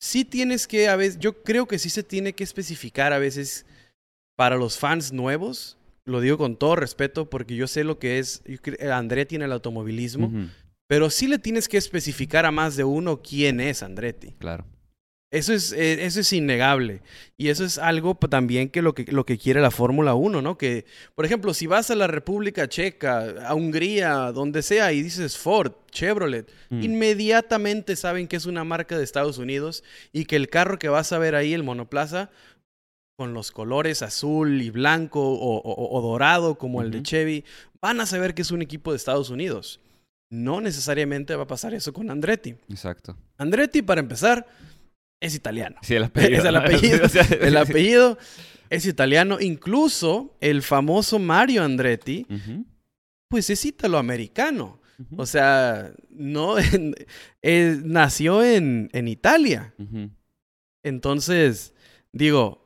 sí 0.00 0.24
tienes 0.24 0.68
que, 0.68 0.88
a 0.88 0.96
veces, 0.96 1.18
yo 1.18 1.42
creo 1.42 1.66
que 1.66 1.78
sí 1.78 1.90
se 1.90 2.02
tiene 2.02 2.34
que 2.34 2.44
especificar 2.44 3.12
a 3.12 3.18
veces 3.18 3.66
para 4.36 4.56
los 4.56 4.78
fans 4.78 5.12
nuevos. 5.12 5.76
Lo 6.04 6.20
digo 6.20 6.38
con 6.38 6.56
todo 6.56 6.76
respeto 6.76 7.30
porque 7.30 7.56
yo 7.56 7.66
sé 7.66 7.84
lo 7.84 7.98
que 7.98 8.18
es 8.18 8.42
Andretti 8.92 9.36
en 9.36 9.42
el 9.42 9.52
automovilismo. 9.52 10.50
Pero 10.86 11.08
sí 11.10 11.28
le 11.28 11.38
tienes 11.38 11.68
que 11.68 11.78
especificar 11.78 12.44
a 12.44 12.50
más 12.50 12.76
de 12.76 12.84
uno 12.84 13.22
quién 13.22 13.60
es 13.60 13.82
Andretti. 13.82 14.32
Claro. 14.38 14.66
Eso 15.34 15.52
es, 15.52 15.72
eh, 15.72 16.04
eso 16.04 16.20
es 16.20 16.32
innegable. 16.32 17.02
Y 17.36 17.48
eso 17.48 17.64
es 17.64 17.78
algo 17.78 18.14
también 18.14 18.68
que 18.68 18.82
lo 18.82 18.94
que, 18.94 19.10
lo 19.10 19.26
que 19.26 19.36
quiere 19.36 19.60
la 19.60 19.72
Fórmula 19.72 20.14
1, 20.14 20.40
¿no? 20.42 20.56
Que, 20.56 20.84
por 21.16 21.24
ejemplo, 21.24 21.52
si 21.54 21.66
vas 21.66 21.90
a 21.90 21.96
la 21.96 22.06
República 22.06 22.68
Checa, 22.68 23.44
a 23.44 23.54
Hungría, 23.54 24.30
donde 24.30 24.62
sea, 24.62 24.92
y 24.92 25.02
dices 25.02 25.36
Ford, 25.36 25.72
Chevrolet, 25.90 26.48
mm. 26.70 26.84
inmediatamente 26.84 27.96
saben 27.96 28.28
que 28.28 28.36
es 28.36 28.46
una 28.46 28.62
marca 28.62 28.96
de 28.96 29.02
Estados 29.02 29.38
Unidos 29.38 29.82
y 30.12 30.26
que 30.26 30.36
el 30.36 30.48
carro 30.48 30.78
que 30.78 30.88
vas 30.88 31.12
a 31.12 31.18
ver 31.18 31.34
ahí, 31.34 31.52
el 31.52 31.64
monoplaza, 31.64 32.30
con 33.16 33.32
los 33.32 33.52
colores 33.52 34.02
azul 34.02 34.60
y 34.60 34.70
blanco 34.70 35.20
o, 35.22 36.02
dorado 36.02 36.56
como 36.56 36.82
el 36.82 36.90
de 36.90 37.02
Chevy, 37.02 37.44
van 37.80 38.00
a 38.00 38.06
saber 38.06 38.34
que 38.34 38.42
es 38.42 38.50
un 38.50 38.62
equipo 38.62 38.90
de 38.90 38.96
Estados 38.96 39.30
Unidos. 39.30 39.80
No 40.30 40.60
necesariamente 40.60 41.36
va 41.36 41.44
a 41.44 41.46
pasar 41.46 41.74
eso 41.74 41.92
con 41.92 42.10
Andretti. 42.10 42.56
Exacto. 42.68 43.16
Andretti, 43.38 43.82
para 43.82 44.00
empezar, 44.00 44.46
es 45.20 45.34
italiano. 45.34 45.76
Sí, 45.82 45.94
el 45.94 46.04
apellido. 46.04 46.38
Es 46.38 46.44
el 46.44 46.56
apellido. 46.56 47.08
el 47.40 47.56
apellido 47.56 48.18
es 48.70 48.86
italiano. 48.86 49.38
Incluso 49.40 50.36
el 50.40 50.62
famoso 50.62 51.18
Mario 51.18 51.62
Andretti, 51.62 52.26
pues 53.28 53.50
es 53.50 53.64
italoamericano. 53.64 54.80
O 55.16 55.26
sea, 55.26 55.92
no 56.10 56.56
eh, 56.58 57.80
nació 57.84 58.42
en, 58.42 58.90
en 58.92 59.08
Italia. 59.08 59.74
Entonces, 60.82 61.74
digo, 62.12 62.63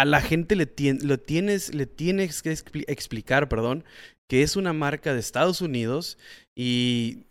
a 0.00 0.04
la 0.04 0.20
gente 0.20 0.56
le, 0.56 0.68
lo 1.02 1.18
tienes, 1.18 1.74
le 1.74 1.86
tienes 1.86 2.42
que 2.42 2.50
explicar, 2.50 3.48
perdón, 3.48 3.84
que 4.28 4.42
es 4.42 4.56
una 4.56 4.72
marca 4.72 5.14
de 5.14 5.20
Estados 5.20 5.60
Unidos 5.60 6.18
y, 6.54 7.26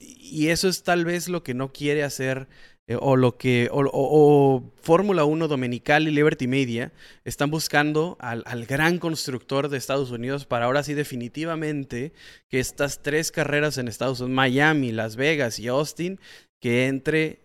eso 0.48 0.68
es 0.68 0.84
tal 0.84 1.06
vez 1.06 1.28
lo 1.28 1.44
que 1.44 1.54
no 1.54 1.72
quiere 1.72 2.04
hacer 2.04 2.48
eh, 2.88 2.98
o 3.00 3.16
lo 3.16 3.38
que 3.38 3.70
o, 3.72 4.72
Fórmula 4.82 5.26
1 5.26 5.48
Dominical 5.48 6.08
y 6.08 6.12
Liberty 6.12 6.48
Media 6.48 6.94
están 7.24 7.50
buscando 7.50 8.18
al, 8.20 8.44
gran 8.66 9.00
constructor 9.00 9.70
de 9.70 9.78
Estados 9.78 10.12
Unidos 10.12 10.46
para 10.46 10.66
ahora 10.66 10.84
sí 10.84 10.94
definitivamente 10.94 12.14
que 12.50 12.60
estas 12.60 13.02
tres 13.02 13.32
carreras 13.32 13.78
en 13.78 13.88
Estados 13.88 14.20
Unidos, 14.20 14.36
Miami, 14.36 14.92
Las 14.92 15.16
Vegas 15.16 15.60
y 15.60 15.68
Austin, 15.68 16.20
que 16.62 16.88
entre 16.88 17.42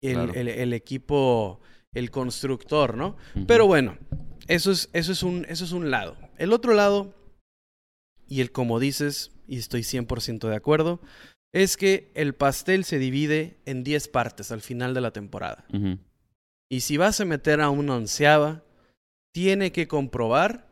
el, 0.00 0.72
equipo, 0.72 1.60
el 1.92 2.10
constructor, 2.10 2.96
¿no? 2.96 3.16
Pero 3.46 3.66
bueno, 3.66 3.96
eso 4.48 4.70
es, 4.70 4.90
eso, 4.92 5.12
es 5.12 5.22
un, 5.22 5.46
eso 5.48 5.64
es 5.64 5.72
un 5.72 5.90
lado. 5.90 6.16
El 6.38 6.52
otro 6.52 6.74
lado 6.74 7.14
y 8.28 8.40
el 8.40 8.52
como 8.52 8.80
dices, 8.80 9.32
y 9.46 9.58
estoy 9.58 9.82
100% 9.82 10.48
de 10.48 10.56
acuerdo, 10.56 11.00
es 11.52 11.76
que 11.76 12.10
el 12.14 12.34
pastel 12.34 12.84
se 12.84 12.98
divide 12.98 13.58
en 13.64 13.84
10 13.84 14.08
partes 14.08 14.50
al 14.50 14.60
final 14.60 14.94
de 14.94 15.00
la 15.00 15.12
temporada. 15.12 15.64
Y 16.68 16.80
si 16.80 16.96
vas 16.96 17.20
a 17.20 17.24
meter 17.24 17.60
a 17.60 17.70
una 17.70 17.96
onceava, 17.96 18.64
tiene 19.32 19.72
que 19.72 19.86
comprobar 19.86 20.68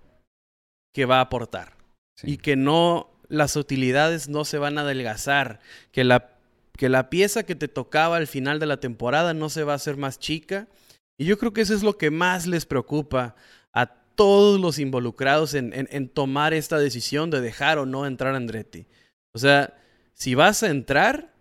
que 0.92 1.04
va 1.04 1.18
a 1.18 1.22
aportar. 1.22 1.76
Y 2.22 2.38
que 2.38 2.56
no, 2.56 3.10
las 3.28 3.56
utilidades 3.56 4.28
no 4.28 4.44
se 4.44 4.58
van 4.58 4.78
a 4.78 4.82
adelgazar, 4.82 5.60
que 5.92 6.04
la, 6.04 6.36
que 6.76 6.88
la 6.88 7.10
pieza 7.10 7.44
que 7.44 7.54
te 7.54 7.68
tocaba 7.68 8.16
al 8.16 8.26
final 8.26 8.58
de 8.58 8.66
la 8.66 8.80
temporada 8.80 9.34
no 9.34 9.50
se 9.50 9.64
va 9.64 9.72
a 9.72 9.76
hacer 9.76 9.96
más 9.96 10.18
chica. 10.18 10.68
Y 11.16 11.26
yo 11.26 11.38
creo 11.38 11.52
que 11.52 11.60
eso 11.60 11.74
es 11.74 11.82
lo 11.82 11.96
que 11.96 12.10
más 12.10 12.46
les 12.46 12.66
preocupa 12.66 13.36
a 13.72 13.86
todos 13.86 14.60
los 14.60 14.78
involucrados 14.78 15.54
en, 15.54 15.72
en, 15.74 16.08
tomar 16.08 16.54
esta 16.54 16.78
decisión 16.78 17.30
de 17.30 17.40
dejar 17.40 17.78
o 17.78 17.86
no 17.86 18.06
entrar 18.06 18.34
a 18.34 18.36
Andretti. 18.36 18.86
O 19.34 19.38
sea, 19.38 19.74
si 20.12 20.34
vas 20.34 20.62
a 20.62 20.68
entrar, 20.68 21.32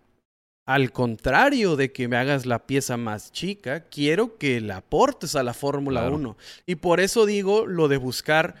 al 0.64 0.92
contrario 0.92 1.76
de 1.76 1.92
que 1.92 2.08
me 2.08 2.16
hagas 2.16 2.46
la 2.46 2.66
pieza 2.66 2.96
más 2.96 3.32
chica, 3.32 3.88
quiero 3.88 4.38
que 4.38 4.60
la 4.60 4.78
aportes 4.78 5.34
a 5.36 5.42
la 5.42 5.54
Fórmula 5.54 6.08
1. 6.08 6.36
Y 6.66 6.76
por 6.76 7.00
eso 7.00 7.26
digo 7.26 7.66
lo 7.66 7.88
de 7.88 7.96
buscar 7.96 8.54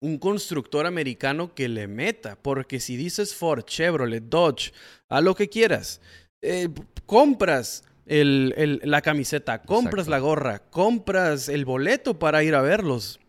un 0.00 0.18
constructor 0.18 0.86
americano 0.86 1.54
que 1.54 1.68
le 1.68 1.86
meta, 1.86 2.36
porque 2.40 2.80
si 2.80 2.96
dices 2.96 3.34
Ford, 3.34 3.64
Chevrolet, 3.64 4.22
Dodge, 4.22 4.72
a 5.08 5.20
lo 5.20 5.34
que 5.34 5.48
quieras, 5.48 6.00
eh, 6.42 6.68
compras 7.06 7.84
el, 8.06 8.80
la 8.84 9.02
camiseta, 9.02 9.62
compras 9.62 10.08
la 10.08 10.18
gorra, 10.18 10.70
compras 10.70 11.48
el 11.48 11.64
boleto 11.64 12.18
para 12.18 12.42
ir 12.42 12.54
a 12.54 12.62
verlos. 12.62 13.20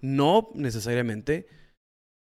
No 0.00 0.50
necesariamente 0.54 1.46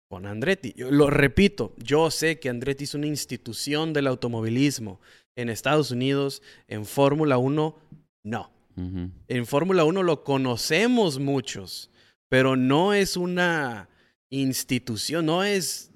con 0.09 0.25
Andretti. 0.25 0.73
Yo 0.75 0.91
lo 0.91 1.09
repito, 1.09 1.73
yo 1.77 2.11
sé 2.11 2.39
que 2.39 2.49
Andretti 2.49 2.83
es 2.83 2.93
una 2.93 3.07
institución 3.07 3.93
del 3.93 4.07
automovilismo. 4.07 4.99
En 5.35 5.49
Estados 5.49 5.91
Unidos, 5.91 6.41
en 6.67 6.85
Fórmula 6.85 7.37
1, 7.37 7.75
no. 8.23 8.51
En 8.77 9.45
Fórmula 9.45 9.85
1 9.85 10.03
lo 10.03 10.23
conocemos 10.25 11.17
muchos, 11.17 11.91
pero 12.29 12.57
no 12.57 12.93
es 12.93 13.15
una 13.15 13.87
institución, 14.29 15.25
no 15.25 15.45
es 15.45 15.91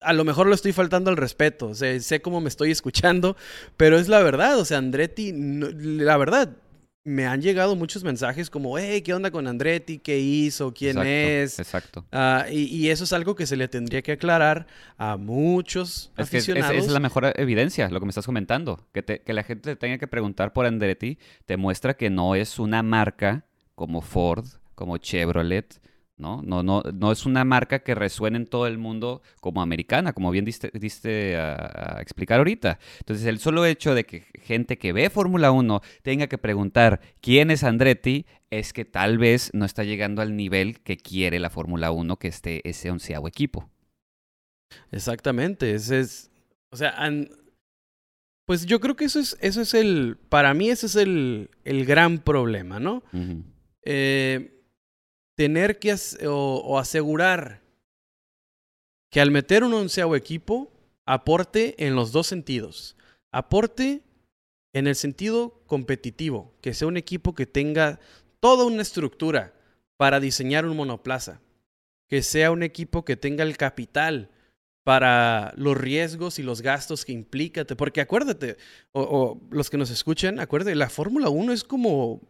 a 0.00 0.12
lo 0.12 0.24
mejor 0.24 0.46
lo 0.46 0.54
estoy 0.54 0.72
faltando 0.72 1.10
al 1.10 1.16
respeto, 1.16 1.68
o 1.68 1.74
sea, 1.74 1.98
sé 2.00 2.20
cómo 2.20 2.40
me 2.40 2.48
estoy 2.48 2.70
escuchando, 2.70 3.36
pero 3.76 3.98
es 3.98 4.08
la 4.08 4.22
verdad, 4.22 4.58
o 4.58 4.64
sea, 4.64 4.78
Andretti, 4.78 5.32
la 5.34 6.16
verdad, 6.16 6.56
me 7.02 7.26
han 7.26 7.40
llegado 7.40 7.76
muchos 7.76 8.04
mensajes 8.04 8.50
como, 8.50 8.78
hey, 8.78 9.02
¿qué 9.02 9.14
onda 9.14 9.30
con 9.30 9.46
Andretti? 9.46 9.98
¿Qué 9.98 10.18
hizo? 10.18 10.72
¿Quién 10.74 10.98
es? 10.98 11.58
Exacto. 11.58 12.04
Ah, 12.12 12.46
y, 12.50 12.88
eso 12.88 13.04
es 13.04 13.12
algo 13.12 13.34
que 13.34 13.46
se 13.46 13.56
le 13.56 13.68
tendría 13.68 14.02
que 14.02 14.12
aclarar 14.12 14.66
a 14.98 15.16
muchos 15.16 16.12
es 16.16 16.26
aficionados. 16.26 16.70
Que 16.70 16.78
es, 16.78 16.86
es, 16.86 16.92
la 16.92 17.00
mejor 17.00 17.32
evidencia, 17.36 17.88
lo 17.88 18.00
que 18.00 18.06
me 18.06 18.10
estás 18.10 18.26
comentando. 18.26 18.86
Que, 18.92 19.02
que 19.02 19.32
la 19.32 19.42
gente 19.42 19.76
tenga 19.76 19.96
que 19.96 20.08
preguntar 20.08 20.52
por 20.52 20.66
Andretti 20.66 21.18
te 21.46 21.56
muestra 21.56 21.94
que 21.94 22.10
no 22.10 22.34
es 22.34 22.58
una 22.58 22.82
marca 22.82 23.46
como 23.74 24.02
Ford, 24.02 24.44
como 24.74 24.98
Chevrolet, 24.98 25.80
¿no? 26.20 26.42
No, 26.42 26.62
no, 26.62 26.82
no 26.94 27.10
es 27.10 27.26
una 27.26 27.44
marca 27.44 27.80
que 27.80 27.94
resuene 27.94 28.36
en 28.36 28.46
todo 28.46 28.66
el 28.66 28.78
mundo 28.78 29.22
como 29.40 29.62
americana, 29.62 30.12
como 30.12 30.30
bien 30.30 30.44
diste, 30.44 30.70
diste 30.74 31.36
a, 31.36 31.98
explicar 32.00 32.38
ahorita. 32.38 32.78
Entonces, 33.00 33.26
el 33.26 33.38
solo 33.38 33.64
hecho 33.64 33.94
de 33.94 34.04
que 34.04 34.24
gente 34.34 34.78
que 34.78 34.92
ve 34.92 35.10
Fórmula 35.10 35.50
1 35.50 35.80
tenga 36.02 36.26
que 36.28 36.38
preguntar 36.38 37.00
quién 37.20 37.50
es 37.50 37.64
Andretti 37.64 38.26
es 38.50 38.72
que 38.72 38.84
tal 38.84 39.18
vez 39.18 39.50
no 39.54 39.64
está 39.64 39.82
llegando 39.84 40.22
al 40.22 40.36
nivel 40.36 40.80
que 40.80 40.96
quiere 40.96 41.40
la 41.40 41.50
Fórmula 41.50 41.90
1 41.90 42.16
que 42.18 42.28
esté 42.28 42.68
ese 42.68 42.90
onceavo 42.90 43.26
equipo. 43.26 43.68
Exactamente, 44.92 45.74
ese 45.74 46.00
es, 46.00 46.30
o 46.70 46.76
sea, 46.76 46.94
pues 48.46 48.66
yo 48.66 48.80
creo 48.80 48.96
que 48.96 49.04
eso 49.04 49.20
es, 49.20 49.36
eso 49.40 49.60
es 49.60 49.74
el, 49.74 50.16
para 50.28 50.54
mí 50.54 50.70
ese 50.70 50.86
es 50.86 50.96
el, 50.96 51.50
el 51.64 51.84
gran 51.84 52.18
problema, 52.18 52.78
¿no? 52.80 53.02
eh, 53.82 54.59
tener 55.40 55.78
que 55.78 55.96
o, 56.28 56.78
asegurar 56.78 57.62
que 59.10 59.22
al 59.22 59.30
meter 59.30 59.64
un 59.64 59.72
onceavo 59.72 60.14
equipo 60.14 60.70
aporte 61.06 61.86
en 61.86 61.94
los 61.94 62.12
dos 62.12 62.26
sentidos. 62.26 62.94
Aporte 63.32 64.02
en 64.74 64.86
el 64.86 64.96
sentido 64.96 65.62
competitivo, 65.66 66.52
que 66.60 66.74
sea 66.74 66.88
un 66.88 66.98
equipo 66.98 67.34
que 67.34 67.46
tenga 67.46 68.00
toda 68.38 68.66
una 68.66 68.82
estructura 68.82 69.54
para 69.96 70.20
diseñar 70.20 70.66
un 70.66 70.76
monoplaza, 70.76 71.40
que 72.06 72.22
sea 72.22 72.50
un 72.50 72.62
equipo 72.62 73.06
que 73.06 73.16
tenga 73.16 73.42
el 73.42 73.56
capital 73.56 74.28
para 74.84 75.54
los 75.56 75.74
riesgos 75.74 76.38
y 76.38 76.42
los 76.42 76.60
gastos 76.60 77.06
que 77.06 77.12
implica, 77.12 77.64
porque 77.64 78.02
acuérdate, 78.02 78.58
o, 78.92 79.00
o 79.00 79.40
los 79.50 79.70
que 79.70 79.78
nos 79.78 79.88
escuchan, 79.88 80.38
acuérdate, 80.38 80.74
la 80.74 80.90
Fórmula 80.90 81.30
1 81.30 81.54
es 81.54 81.64
como 81.64 82.28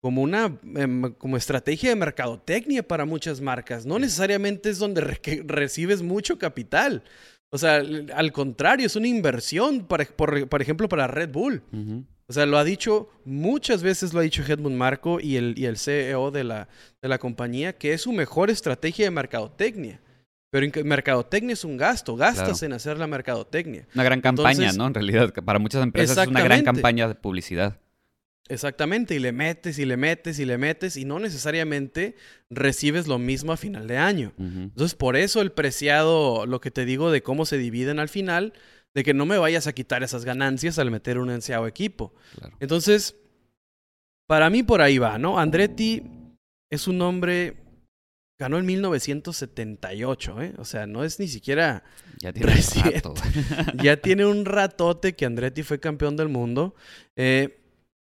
como 0.00 0.22
una 0.22 0.58
em, 0.76 1.12
como 1.14 1.36
estrategia 1.36 1.90
de 1.90 1.96
mercadotecnia 1.96 2.86
para 2.86 3.04
muchas 3.04 3.40
marcas. 3.40 3.84
No 3.86 3.98
necesariamente 3.98 4.70
es 4.70 4.78
donde 4.78 5.00
recibes 5.46 6.02
mucho 6.02 6.38
capital. 6.38 7.02
O 7.50 7.58
sea, 7.58 7.82
al 8.14 8.32
contrario, 8.32 8.86
es 8.86 8.94
una 8.96 9.08
inversión, 9.08 9.86
para, 9.86 10.04
por, 10.04 10.60
ejemplo, 10.60 10.88
para 10.88 11.06
Red 11.06 11.30
Bull. 11.30 11.62
O 12.26 12.32
sea, 12.34 12.44
lo 12.44 12.58
ha 12.58 12.64
dicho 12.64 13.08
muchas 13.24 13.82
veces, 13.82 14.12
lo 14.12 14.20
ha 14.20 14.22
dicho 14.22 14.42
Edmund 14.46 14.76
Marco 14.76 15.18
y 15.18 15.36
el, 15.36 15.54
y 15.56 15.64
el 15.64 15.78
CEO 15.78 16.30
de 16.30 16.44
la, 16.44 16.68
de 17.00 17.08
la 17.08 17.18
compañía, 17.18 17.72
que 17.78 17.94
es 17.94 18.02
su 18.02 18.12
mejor 18.12 18.50
estrategia 18.50 19.06
de 19.06 19.10
mercadotecnia. 19.10 20.02
Pero 20.50 20.66
mercadotecnia 20.84 21.54
es 21.54 21.64
un 21.64 21.78
gasto, 21.78 22.16
gastas 22.16 22.62
en 22.62 22.74
hacer 22.74 22.98
la 22.98 23.06
mercadotecnia. 23.06 23.86
Una 23.94 24.04
gran 24.04 24.20
campaña, 24.20 24.72
¿no? 24.72 24.86
En 24.86 24.94
realidad, 24.94 25.32
para 25.32 25.58
muchas 25.58 25.82
empresas 25.82 26.18
es 26.18 26.26
una 26.26 26.42
gran 26.42 26.62
campaña 26.64 27.08
de 27.08 27.14
publicidad. 27.14 27.78
Exactamente, 28.48 29.14
y 29.14 29.18
le 29.18 29.32
metes 29.32 29.78
y 29.78 29.84
le 29.84 29.96
metes 29.96 30.38
y 30.38 30.44
le 30.44 30.56
metes 30.56 30.96
y 30.96 31.04
no 31.04 31.18
necesariamente 31.18 32.16
recibes 32.48 33.06
lo 33.06 33.18
mismo 33.18 33.52
a 33.52 33.56
final 33.56 33.86
de 33.86 33.98
año. 33.98 34.32
Entonces, 34.38 34.94
por 34.94 35.16
eso 35.16 35.42
el 35.42 35.52
preciado, 35.52 36.46
lo 36.46 36.60
que 36.60 36.70
te 36.70 36.84
digo 36.84 37.10
de 37.10 37.22
cómo 37.22 37.44
se 37.44 37.58
dividen 37.58 37.98
al 37.98 38.08
final, 38.08 38.54
de 38.94 39.04
que 39.04 39.12
no 39.12 39.26
me 39.26 39.38
vayas 39.38 39.66
a 39.66 39.74
quitar 39.74 40.02
esas 40.02 40.24
ganancias 40.24 40.78
al 40.78 40.90
meter 40.90 41.18
un 41.18 41.30
ansiado 41.30 41.66
equipo. 41.66 42.14
Entonces, 42.58 43.16
para 44.26 44.48
mí 44.48 44.62
por 44.62 44.80
ahí 44.80 44.98
va, 44.98 45.18
¿no? 45.18 45.38
Andretti 45.38 46.02
es 46.70 46.88
un 46.88 47.02
hombre 47.02 47.56
ganó 48.38 48.58
en 48.58 48.66
1978, 48.66 50.42
¿eh? 50.42 50.54
O 50.58 50.64
sea, 50.64 50.86
no 50.86 51.02
es 51.02 51.18
ni 51.18 51.26
siquiera 51.26 51.82
ya 52.20 52.32
tiene 52.32 52.52
Un 52.52 52.92
rato. 52.92 53.14
ya 53.82 53.96
tiene 53.96 54.26
un 54.26 54.44
ratote 54.44 55.14
que 55.14 55.26
Andretti 55.26 55.62
fue 55.62 55.80
campeón 55.80 56.16
del 56.16 56.28
mundo. 56.28 56.74
Eh, 57.16 57.58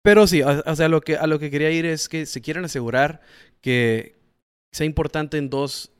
pero 0.06 0.28
sí, 0.28 0.44
o, 0.44 0.76
sea, 0.76 0.88
lo 0.88 1.02
que, 1.02 1.18
a 1.18 1.26
lo 1.26 1.40
que 1.40 1.50
quería 1.50 1.72
ir 1.72 1.88
es 1.88 2.08
que 2.08 2.28
se 2.28 2.40
quieren 2.40 2.64
asegurar 2.64 3.22
que 3.60 4.14
sea 4.72 4.86
importante 4.86 5.40
en 5.40 5.50
dos, 5.50 5.92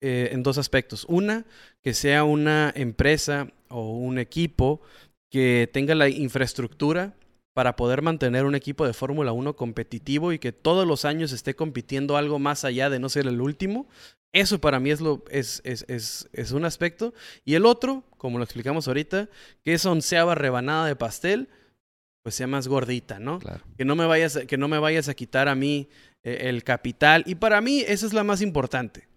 eh, 0.00 0.30
en 0.32 0.42
dos 0.42 0.58
aspectos. 0.58 1.06
Una, 1.08 1.46
que 1.80 1.94
sea 1.94 2.24
una 2.24 2.72
empresa 2.74 3.46
o 3.68 3.92
un 3.92 4.18
equipo 4.18 4.80
que 5.30 5.70
tenga 5.72 5.94
la 5.94 6.08
infraestructura 6.08 7.14
para 7.54 7.76
poder 7.76 8.02
mantener 8.02 8.44
un 8.44 8.56
equipo 8.56 8.84
de 8.84 8.92
Fórmula 8.92 9.30
1 9.30 9.54
competitivo 9.54 10.32
y 10.32 10.40
que 10.40 10.50
todos 10.50 10.84
los 10.84 11.04
años 11.04 11.30
esté 11.30 11.54
compitiendo 11.54 12.16
algo 12.16 12.40
más 12.40 12.64
allá 12.64 12.90
de 12.90 12.98
no 12.98 13.08
ser 13.08 13.28
el 13.28 13.40
último. 13.40 13.86
Eso 14.32 14.60
para 14.60 14.80
mí 14.80 14.90
es, 14.90 15.00
lo, 15.00 15.22
es, 15.30 15.60
es, 15.62 15.84
es, 15.86 16.28
es 16.32 16.50
un 16.50 16.64
aspecto. 16.64 17.14
Y 17.44 17.54
el 17.54 17.66
otro, 17.66 18.02
como 18.16 18.38
lo 18.38 18.42
explicamos 18.42 18.88
ahorita, 18.88 19.28
que 19.62 19.74
es 19.74 19.86
onceava 19.86 20.34
rebanada 20.34 20.86
de 20.86 20.96
pastel, 20.96 21.48
pues 22.22 22.34
sea 22.34 22.46
más 22.46 22.68
gordita, 22.68 23.18
¿no? 23.18 23.38
Que, 23.76 23.84
no 23.84 23.96
me 23.96 24.06
vayas, 24.06 24.40
que 24.46 24.56
no 24.58 24.68
me 24.68 24.78
vayas 24.78 25.08
a 25.08 25.14
quitar 25.14 25.48
a 25.48 25.54
mí 25.54 25.88
eh, 26.22 26.48
el 26.48 26.64
capital. 26.64 27.24
Y 27.26 27.36
para 27.36 27.60
mí 27.60 27.80
esa 27.86 28.06
es 28.06 28.12
la 28.12 28.24
más 28.24 28.42
importante. 28.42 29.08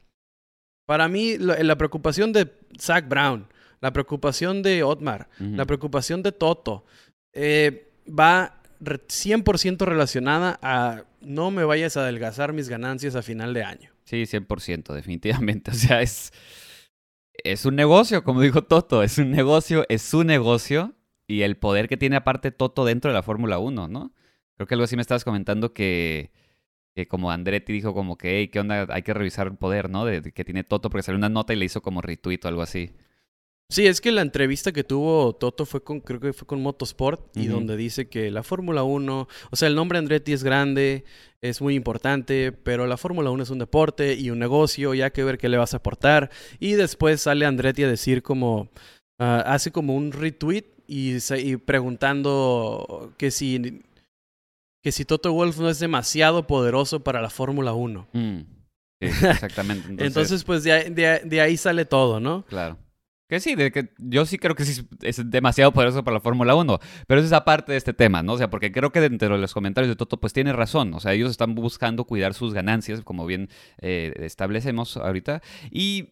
Para 0.86 1.08
mí 1.08 1.38
la, 1.38 1.76
preocupación 1.78 2.34
de 2.34 2.52
Zach 2.80 3.08
Brown, 3.08 3.48
la 3.80 3.94
preocupación 3.94 4.62
de 4.62 4.84
Otmar, 4.84 5.30
la 5.40 5.66
preocupación 5.66 6.22
de 6.22 6.32
Toto, 6.32 6.86
eh, 7.34 7.92
va 8.08 8.62
100% 8.82 9.86
relacionada 9.86 10.60
a 10.62 11.06
no 11.22 11.52
me 11.52 11.64
vayas 11.64 11.98
a 11.98 12.02
adelgazar 12.02 12.52
mis 12.52 12.68
ganancias 12.68 13.16
a 13.16 13.22
final 13.22 13.54
de 13.54 13.64
año. 13.64 13.92
Sí, 14.06 14.24
100%, 14.24 14.94
definitivamente. 14.94 15.72
O 15.72 15.74
sea, 15.74 16.02
es, 16.02 16.34
es 17.44 17.66
un 17.66 17.76
negocio, 17.76 18.24
como 18.24 18.42
dijo 18.42 18.64
Toto, 18.64 19.04
es 19.04 19.18
un 19.18 19.32
negocio, 19.32 19.86
es 19.88 20.02
su 20.02 20.24
negocio 20.24 20.94
y 21.32 21.44
el 21.44 21.58
poder 21.58 21.88
que 21.88 21.98
tiene 21.98 22.18
aparte 22.18 22.52
Toto 22.52 22.84
dentro 22.84 23.10
de 23.10 23.16
la 23.16 23.24
Fórmula 23.24 23.58
1, 23.58 23.88
¿no? 23.88 24.14
Creo 24.56 24.68
que 24.68 24.76
algo 24.76 24.84
así 24.84 24.96
me 24.96 25.02
estabas 25.02 25.24
comentando 25.24 25.74
que, 25.74 26.32
que 26.94 27.08
como 27.08 27.32
Andretti 27.32 27.72
dijo 27.72 27.94
como 27.94 28.18
que, 28.18 28.40
hey, 28.40 28.50
¿qué 28.50 28.60
onda? 28.60 28.86
Hay 28.90 29.02
que 29.02 29.14
revisar 29.14 29.48
el 29.48 29.56
poder, 29.56 29.90
¿no? 29.90 30.06
De, 30.06 30.22
que 30.34 30.44
tiene 30.44 30.64
Toto 30.64 30.90
porque 30.90 31.04
salió 31.04 31.18
una 31.18 31.30
nota 31.30 31.54
y 31.54 31.56
le 31.56 31.66
hizo 31.66 31.82
como 31.82 32.02
retweet 32.02 32.40
o 32.44 32.48
algo 32.50 32.62
así. 32.62 32.92
Sí, 33.70 33.88
es 33.88 34.02
que 34.02 34.12
la 34.12 34.22
entrevista 34.22 34.74
que 34.74 34.84
tuvo 34.84 35.34
Toto 35.34 35.66
fue 35.66 35.82
con, 35.82 36.02
creo 36.02 36.20
que 36.20 36.34
fue 36.34 36.46
con 36.46 36.62
Motorsport, 36.62 37.38
y 37.38 37.48
donde 37.48 37.78
dice 37.78 38.10
que 38.10 38.30
la 38.30 38.44
Fórmula 38.44 38.84
1, 38.84 39.28
o 39.50 39.56
sea, 39.56 39.70
el 39.70 39.76
nombre 39.76 39.98
Andretti 39.98 40.34
es 40.34 40.44
grande, 40.44 41.06
es 41.40 41.62
muy 41.62 41.76
importante, 41.76 42.52
pero 42.52 42.86
la 42.86 42.98
Fórmula 42.98 43.32
1 43.32 43.44
es 43.44 43.50
un 43.50 43.60
deporte 43.60 44.16
y 44.16 44.30
un 44.30 44.40
negocio, 44.40 44.94
y 44.94 45.02
hay 45.02 45.12
que 45.12 45.24
ver 45.24 45.38
qué 45.38 45.48
le 45.48 45.56
vas 45.56 45.74
a 45.74 45.78
aportar. 45.78 46.30
Y 46.60 46.74
después 46.74 47.22
sale 47.22 47.46
Andretti 47.46 47.84
a 47.84 47.88
decir 47.88 48.22
como, 48.22 48.70
ah, 49.20 49.42
hace 49.46 49.72
como 49.72 49.96
un 49.96 50.12
retweet 50.12 50.66
y, 50.92 51.18
y, 51.38 51.56
preguntando 51.56 53.14
que 53.18 53.32
si, 53.32 53.82
que 54.84 54.92
si 54.92 55.06
Toto 55.06 55.32
Wolf 55.32 55.58
no 55.58 55.70
es 55.70 55.80
demasiado 55.80 56.48
poderoso 56.48 57.02
para 57.02 57.22
la 57.22 57.30
Fórmula 57.30 57.72
1. 57.72 58.10
Mm. 58.12 58.40
Sí, 59.00 59.08
exactamente. 59.08 59.88
Entonces, 60.06 60.44
pues 60.44 60.64
de 60.64 61.42
ahí 61.42 61.56
sale 61.56 61.86
todo, 61.86 62.20
¿no? 62.20 62.46
Claro. 62.46 62.78
Que 63.32 63.40
sí, 63.40 63.56
de 63.56 63.72
que 63.72 63.88
yo 63.98 64.26
sí 64.26 64.38
creo 64.38 64.56
que 64.56 64.66
sí 64.66 64.86
es 65.04 65.32
demasiado 65.32 65.72
poderoso 65.72 66.04
para 66.04 66.16
la 66.16 66.20
Fórmula 66.20 66.54
1, 66.54 66.80
pero 67.08 67.22
es 67.22 67.32
aparte 67.32 67.72
de 67.72 67.78
este 67.78 67.94
tema, 67.94 68.22
¿no? 68.22 68.34
O 68.34 68.38
sea, 68.38 68.50
porque 68.50 68.74
creo 68.74 68.92
que 68.92 69.00
dentro 69.00 69.34
de 69.34 69.38
los 69.40 69.54
comentarios 69.54 69.88
de 69.90 69.96
Toto, 69.96 70.20
pues 70.20 70.34
tiene 70.34 70.52
razón, 70.52 70.94
o 70.94 71.00
sea, 71.00 71.14
ellos 71.14 71.32
están 71.32 71.56
buscando 71.56 72.04
cuidar 72.04 72.34
sus 72.34 72.54
ganancias, 72.54 73.00
como 73.00 73.26
bien 73.26 73.48
eh, 73.78 74.12
establecemos 74.18 74.98
ahorita, 74.98 75.42
y 75.72 76.10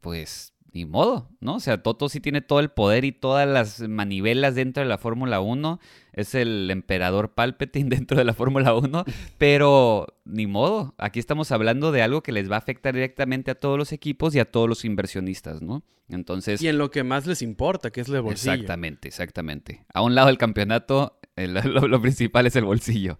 pues 0.00 0.54
ni 0.72 0.84
modo, 0.84 1.28
¿no? 1.40 1.56
O 1.56 1.60
sea, 1.60 1.82
Toto 1.82 2.08
sí 2.08 2.20
tiene 2.20 2.40
todo 2.40 2.60
el 2.60 2.70
poder 2.70 3.04
y 3.04 3.12
todas 3.12 3.48
las 3.48 3.80
manivelas 3.80 4.54
dentro 4.54 4.82
de 4.82 4.88
la 4.88 4.98
Fórmula 4.98 5.40
1. 5.40 5.80
Es 6.12 6.34
el 6.34 6.70
emperador 6.70 7.34
Palpatine 7.34 7.88
dentro 7.96 8.16
de 8.16 8.24
la 8.24 8.34
Fórmula 8.34 8.74
1. 8.74 9.04
Pero 9.38 10.06
ni 10.24 10.46
modo. 10.46 10.94
Aquí 10.98 11.18
estamos 11.18 11.52
hablando 11.52 11.92
de 11.92 12.02
algo 12.02 12.22
que 12.22 12.32
les 12.32 12.50
va 12.50 12.56
a 12.56 12.60
afectar 12.60 12.94
directamente 12.94 13.50
a 13.50 13.54
todos 13.54 13.78
los 13.78 13.92
equipos 13.92 14.34
y 14.34 14.38
a 14.38 14.50
todos 14.50 14.68
los 14.68 14.84
inversionistas, 14.84 15.62
¿no? 15.62 15.82
Entonces. 16.08 16.62
Y 16.62 16.68
en 16.68 16.78
lo 16.78 16.90
que 16.90 17.04
más 17.04 17.26
les 17.26 17.42
importa, 17.42 17.90
que 17.90 18.00
es 18.00 18.08
el 18.08 18.20
bolsillo. 18.20 18.52
Exactamente, 18.52 19.08
exactamente. 19.08 19.84
A 19.92 20.02
un 20.02 20.14
lado 20.14 20.28
del 20.28 20.38
campeonato, 20.38 21.18
lo 21.36 22.00
principal 22.00 22.46
es 22.46 22.56
el 22.56 22.64
bolsillo. 22.64 23.18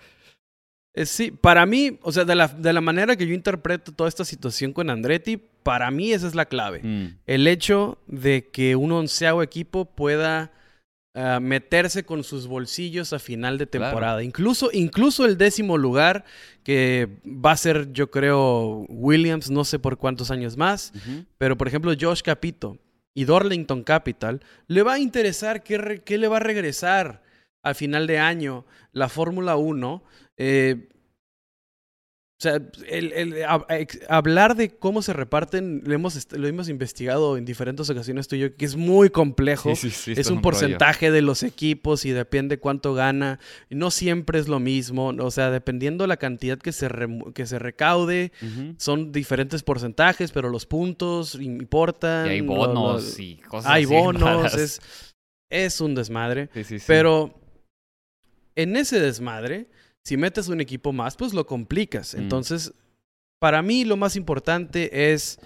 Eh, 0.92 1.06
sí, 1.06 1.30
para 1.30 1.66
mí, 1.66 1.98
o 2.02 2.10
sea, 2.10 2.24
de 2.24 2.34
la, 2.34 2.48
de 2.48 2.72
la, 2.72 2.80
manera 2.80 3.14
que 3.14 3.26
yo 3.26 3.34
interpreto 3.34 3.92
toda 3.92 4.08
esta 4.08 4.24
situación 4.24 4.72
con 4.72 4.90
Andretti, 4.90 5.40
para 5.62 5.90
mí 5.90 6.12
esa 6.12 6.26
es 6.26 6.34
la 6.34 6.46
clave. 6.46 6.80
Mm. 6.82 7.18
El 7.26 7.46
hecho 7.46 7.98
de 8.06 8.48
que 8.50 8.76
un 8.76 8.92
onceavo 8.92 9.42
equipo 9.42 9.84
pueda 9.84 10.52
ah, 11.14 11.40
meterse 11.40 12.04
con 12.04 12.24
sus 12.24 12.46
bolsillos 12.46 13.12
a 13.12 13.18
final 13.18 13.58
de 13.58 13.66
temporada. 13.66 14.22
Incluso, 14.22 14.70
incluso 14.72 15.24
el 15.24 15.36
décimo 15.36 15.78
lugar, 15.78 16.24
que 16.62 17.08
va 17.26 17.52
a 17.52 17.56
ser, 17.56 17.92
yo 17.92 18.10
creo, 18.10 18.86
Williams, 18.88 19.50
no 19.50 19.64
sé 19.64 19.78
por 19.78 19.98
cuántos 19.98 20.30
años 20.30 20.56
más, 20.56 20.92
pero 21.38 21.56
por 21.56 21.68
ejemplo, 21.68 21.92
Josh 21.98 22.22
Capito 22.22 22.78
y 23.14 23.24
Dorlington 23.24 23.82
Capital, 23.82 24.40
le 24.66 24.82
va 24.82 24.94
a 24.94 24.98
interesar 24.98 25.62
qué, 25.62 26.02
qué 26.04 26.18
le 26.18 26.28
va 26.28 26.36
a 26.36 26.40
regresar 26.40 27.22
al 27.62 27.74
final 27.74 28.06
de 28.06 28.18
año 28.18 28.64
la 28.92 29.08
Fórmula 29.08 29.56
1 29.56 30.02
eh, 30.36 30.88
o 32.40 32.42
sea, 32.42 32.58
el, 32.88 33.44
hablar 34.08 34.56
de 34.56 34.70
cómo 34.70 35.02
se 35.02 35.12
reparten, 35.12 35.82
lo 35.84 35.92
hemos, 35.92 36.32
lo 36.32 36.48
hemos 36.48 36.70
investigado 36.70 37.36
en 37.36 37.44
diferentes 37.44 37.90
ocasiones 37.90 38.28
tú 38.28 38.36
y 38.36 38.38
yo, 38.38 38.56
que 38.56 38.64
es 38.64 38.76
muy 38.76 39.10
complejo. 39.10 39.72
es 39.72 40.30
un, 40.30 40.40
porcentaje 40.40 41.10
de 41.10 41.20
los 41.20 41.42
equipos 41.42 42.06
y 42.06 42.12
depende 42.12 42.58
cuánto 42.58 42.94
gana. 42.94 43.40
No 43.68 43.90
siempre 43.90 44.38
es 44.38 44.48
lo 44.48 44.58
mismo. 44.58 45.08
O 45.08 45.30
sea, 45.30 45.50
dependiendo 45.50 46.06
la 46.06 46.16
cantidad 46.16 46.56
que 46.56 46.72
se, 46.72 46.88
que 47.34 47.44
se 47.44 47.58
recaude, 47.58 48.32
son 48.78 49.12
diferentes 49.12 49.62
porcentajes, 49.62 50.32
pero 50.32 50.48
los 50.48 50.64
puntos 50.64 51.34
importan. 51.34 52.26
Y 52.26 52.30
hay 52.30 52.40
bonos 52.40 53.20
y 53.20 53.36
cosas 53.36 53.70
Hay 53.70 53.84
bonos. 53.84 54.54
Es, 54.54 54.80
es 55.50 55.78
un 55.82 55.94
desmadre. 55.94 56.48
Pero 56.86 57.38
en 58.56 58.76
ese 58.76 58.98
desmadre 58.98 59.68
si 60.04 60.16
metes 60.16 60.48
un 60.48 60.60
equipo 60.60 60.92
más, 60.92 61.16
pues 61.16 61.34
lo 61.34 61.46
complicas. 61.46 62.14
Mm. 62.14 62.18
Entonces, 62.18 62.72
para 63.38 63.62
mí 63.62 63.84
lo 63.84 63.96
más 63.96 64.16
importante 64.16 65.12
es, 65.12 65.38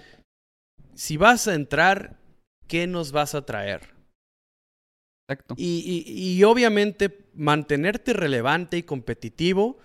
si 0.93 1.17
vas 1.17 1.47
a 1.47 1.55
entrar, 1.55 2.19
¿qué 2.67 2.87
nos 2.87 3.11
vas 3.11 3.35
a 3.35 3.45
traer? 3.45 3.93
Exacto. 5.27 5.55
Y, 5.57 6.03
y, 6.05 6.43
obviamente 6.43 7.25
mantenerte 7.33 8.13
relevante 8.13 8.77
y 8.77 8.83
competitivo 8.83 9.79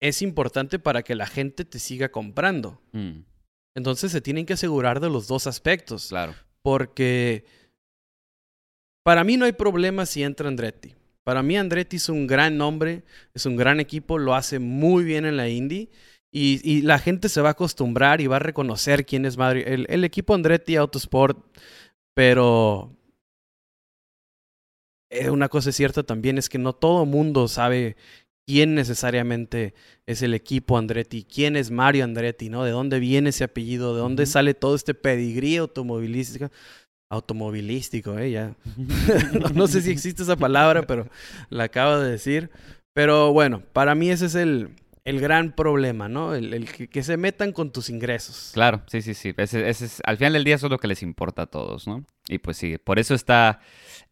es 0.00 0.22
importante 0.22 0.78
para 0.78 1.02
que 1.02 1.16
la 1.16 1.26
gente 1.26 1.64
te 1.64 1.78
siga 1.78 2.10
comprando. 2.10 2.80
Mm. 2.92 3.20
Entonces 3.74 4.12
se 4.12 4.20
tienen 4.20 4.46
que 4.46 4.54
asegurar 4.54 5.00
de 5.00 5.10
los 5.10 5.26
dos 5.26 5.46
aspectos. 5.46 6.08
Claro. 6.08 6.34
Porque 6.62 7.44
para 9.04 9.22
mí 9.22 9.36
no 9.36 9.44
hay 9.44 9.52
problema 9.52 10.06
si 10.06 10.22
entra 10.22 10.48
Andretti. 10.48 10.95
Para 11.26 11.42
mí 11.42 11.56
Andretti 11.56 11.96
es 11.96 12.08
un 12.08 12.28
gran 12.28 12.56
nombre, 12.56 13.02
es 13.34 13.46
un 13.46 13.56
gran 13.56 13.80
equipo, 13.80 14.16
lo 14.16 14.36
hace 14.36 14.60
muy 14.60 15.02
bien 15.02 15.24
en 15.24 15.36
la 15.36 15.48
Indy 15.48 15.90
y, 16.30 16.82
la 16.82 17.00
gente 17.00 17.28
se 17.28 17.40
va 17.40 17.48
a 17.48 17.52
acostumbrar 17.52 18.20
y 18.20 18.28
va 18.28 18.36
a 18.36 18.38
reconocer 18.38 19.04
quién 19.04 19.24
es 19.24 19.36
Madrid. 19.36 19.64
El, 19.66 20.04
equipo 20.04 20.34
Andretti 20.34 20.76
Autosport, 20.76 21.36
pero 22.14 22.96
eh, 25.10 25.28
una 25.28 25.48
cosa 25.48 25.72
cierta 25.72 26.04
también 26.04 26.38
es 26.38 26.48
que 26.48 26.58
no 26.58 26.74
todo 26.74 27.04
mundo 27.06 27.48
sabe 27.48 27.96
quién 28.46 28.76
necesariamente 28.76 29.74
es 30.06 30.22
el 30.22 30.32
equipo 30.32 30.78
Andretti, 30.78 31.24
quién 31.24 31.56
es 31.56 31.72
Mario 31.72 32.04
Andretti, 32.04 32.50
¿no? 32.50 32.62
De 32.62 32.70
dónde 32.70 33.00
viene 33.00 33.30
ese 33.30 33.42
apellido, 33.42 33.96
de 33.96 34.00
dónde 34.00 34.26
sale 34.26 34.54
todo 34.54 34.76
este 34.76 34.94
pedigrí 34.94 35.56
automovilístico 35.56 36.50
automovilístico, 37.08 38.18
¿eh? 38.18 38.30
Ya. 38.30 38.54
no, 39.54 39.66
sé 39.66 39.82
si 39.82 39.90
existe 39.90 40.22
esa 40.22 40.36
palabra, 40.36 40.82
pero 40.86 41.08
la 41.50 41.64
acabo 41.64 41.98
de 41.98 42.10
decir. 42.10 42.50
Pero 42.92 43.32
bueno, 43.32 43.62
para 43.72 43.94
mí 43.94 44.10
ese 44.10 44.26
es 44.26 44.34
el, 44.34 44.70
el 45.04 45.20
gran 45.20 45.52
problema, 45.52 46.08
¿no? 46.08 46.34
El, 46.34 46.66
que, 46.66 47.02
se 47.02 47.16
metan 47.16 47.52
con 47.52 47.70
tus 47.70 47.90
ingresos. 47.90 48.50
Claro, 48.54 48.82
sí, 48.86 49.02
sí, 49.02 49.14
sí. 49.14 49.34
Ese, 49.36 49.68
es, 49.68 50.00
al 50.04 50.16
final 50.16 50.32
del 50.32 50.44
día 50.44 50.54
eso 50.54 50.66
es 50.66 50.70
lo 50.70 50.78
que 50.78 50.88
les 50.88 51.02
importa 51.02 51.42
a 51.42 51.46
todos, 51.46 51.86
¿no? 51.86 52.04
Y 52.28 52.38
pues 52.38 52.56
sí, 52.56 52.78
por 52.78 52.98
eso 52.98 53.14
está 53.14 53.60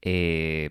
eh, 0.02 0.68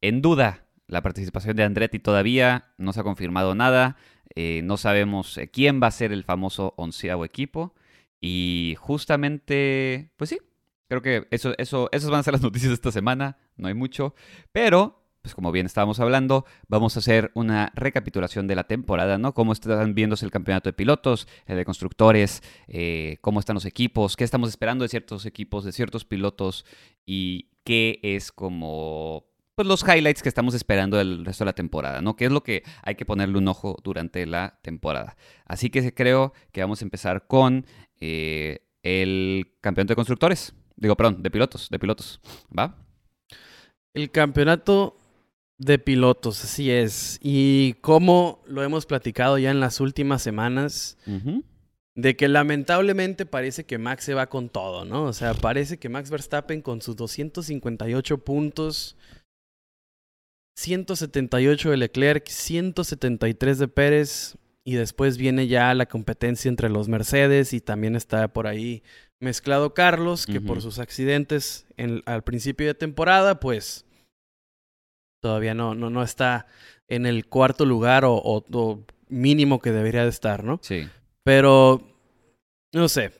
en 0.00 0.22
duda 0.22 0.64
la 0.86 1.02
participación 1.02 1.56
de 1.56 1.64
Andretti 1.64 1.98
todavía. 1.98 2.72
No 2.78 2.92
se 2.92 3.00
ha 3.00 3.04
confirmado 3.04 3.54
nada. 3.54 3.96
Eh, 4.34 4.60
no 4.64 4.76
sabemos 4.76 5.36
eh, 5.38 5.48
quién 5.48 5.82
va 5.82 5.88
a 5.88 5.92
ser 5.92 6.12
el 6.12 6.24
famoso 6.24 6.74
onceavo 6.76 7.24
equipo. 7.24 7.74
Y 8.20 8.76
justamente, 8.78 10.10
pues 10.16 10.30
sí, 10.30 10.38
creo 10.88 11.02
que 11.02 11.26
eso, 11.30 11.54
eso, 11.58 11.88
esas 11.92 12.10
van 12.10 12.20
a 12.20 12.22
ser 12.22 12.32
las 12.32 12.42
noticias 12.42 12.70
de 12.70 12.74
esta 12.74 12.92
semana. 12.92 13.38
No 13.56 13.68
hay 13.68 13.74
mucho. 13.74 14.14
Pero 14.52 15.02
pues 15.26 15.34
como 15.34 15.50
bien 15.50 15.66
estábamos 15.66 15.98
hablando, 15.98 16.46
vamos 16.68 16.94
a 16.94 17.00
hacer 17.00 17.32
una 17.34 17.72
recapitulación 17.74 18.46
de 18.46 18.54
la 18.54 18.68
temporada, 18.68 19.18
¿no? 19.18 19.34
Cómo 19.34 19.52
están 19.52 19.92
viéndose 19.92 20.24
el 20.24 20.30
campeonato 20.30 20.68
de 20.68 20.72
pilotos, 20.72 21.26
el 21.46 21.56
de 21.56 21.64
constructores, 21.64 22.44
eh, 22.68 23.18
cómo 23.22 23.40
están 23.40 23.54
los 23.54 23.64
equipos, 23.64 24.14
qué 24.14 24.22
estamos 24.22 24.48
esperando 24.48 24.84
de 24.84 24.88
ciertos 24.88 25.26
equipos, 25.26 25.64
de 25.64 25.72
ciertos 25.72 26.04
pilotos 26.04 26.64
y 27.04 27.48
qué 27.64 27.98
es 28.04 28.30
como 28.30 29.26
pues 29.56 29.66
los 29.66 29.82
highlights 29.82 30.22
que 30.22 30.28
estamos 30.28 30.54
esperando 30.54 30.96
del 30.96 31.24
resto 31.24 31.42
de 31.42 31.46
la 31.46 31.54
temporada, 31.54 32.00
¿no? 32.02 32.14
¿Qué 32.14 32.26
es 32.26 32.30
lo 32.30 32.44
que 32.44 32.62
hay 32.84 32.94
que 32.94 33.04
ponerle 33.04 33.36
un 33.38 33.48
ojo 33.48 33.76
durante 33.82 34.26
la 34.26 34.60
temporada? 34.62 35.16
Así 35.44 35.70
que 35.70 35.92
creo 35.92 36.34
que 36.52 36.60
vamos 36.60 36.82
a 36.82 36.84
empezar 36.84 37.26
con 37.26 37.66
eh, 37.98 38.60
el 38.84 39.56
campeonato 39.60 39.90
de 39.90 39.96
constructores. 39.96 40.54
Digo, 40.76 40.96
perdón, 40.96 41.22
de 41.22 41.30
pilotos, 41.30 41.68
de 41.70 41.78
pilotos. 41.78 42.20
¿Va? 42.56 42.76
El 43.94 44.10
campeonato 44.10 44.98
de 45.58 45.78
pilotos, 45.78 46.44
así 46.44 46.70
es. 46.70 47.18
Y 47.22 47.74
como 47.80 48.42
lo 48.46 48.62
hemos 48.62 48.86
platicado 48.86 49.38
ya 49.38 49.50
en 49.50 49.60
las 49.60 49.80
últimas 49.80 50.22
semanas, 50.22 50.98
de 51.94 52.16
que 52.16 52.28
lamentablemente 52.28 53.24
parece 53.24 53.64
que 53.64 53.78
Max 53.78 54.04
se 54.04 54.14
va 54.14 54.28
con 54.28 54.50
todo, 54.50 54.84
¿no? 54.84 55.04
O 55.04 55.12
sea, 55.14 55.32
parece 55.32 55.78
que 55.78 55.88
Max 55.88 56.10
Verstappen 56.10 56.60
con 56.60 56.82
sus 56.82 56.94
258 56.96 58.18
puntos, 58.18 58.96
178 60.56 61.70
de 61.70 61.76
Leclerc, 61.78 62.28
173 62.28 63.58
de 63.58 63.68
Pérez, 63.68 64.36
y 64.62 64.74
después 64.74 65.16
viene 65.16 65.46
ya 65.46 65.72
la 65.74 65.86
competencia 65.86 66.48
entre 66.48 66.68
los 66.68 66.88
Mercedes 66.88 67.52
y 67.52 67.60
también 67.60 67.94
está 67.94 68.28
por 68.28 68.46
ahí 68.46 68.82
mezclado 69.20 69.74
Carlos, 69.74 70.26
que 70.26 70.40
por 70.40 70.60
sus 70.60 70.78
accidentes 70.78 71.66
al 72.04 72.22
principio 72.22 72.66
de 72.66 72.74
temporada, 72.74 73.40
pues 73.40 73.84
todavía 75.22 75.54
no, 75.54 75.74
no, 75.74 75.90
no 75.90 76.02
está 76.02 76.46
en 76.88 77.06
el 77.06 77.26
cuarto 77.26 77.64
lugar 77.64 78.04
o, 78.06 78.44
mínimo 79.08 79.60
que 79.60 79.72
debería 79.72 80.02
de 80.02 80.10
estar, 80.10 80.44
¿no? 80.44 80.58
Sí. 80.62 80.88
Pero, 81.22 81.82
no 82.72 82.88
sé. 82.88 83.12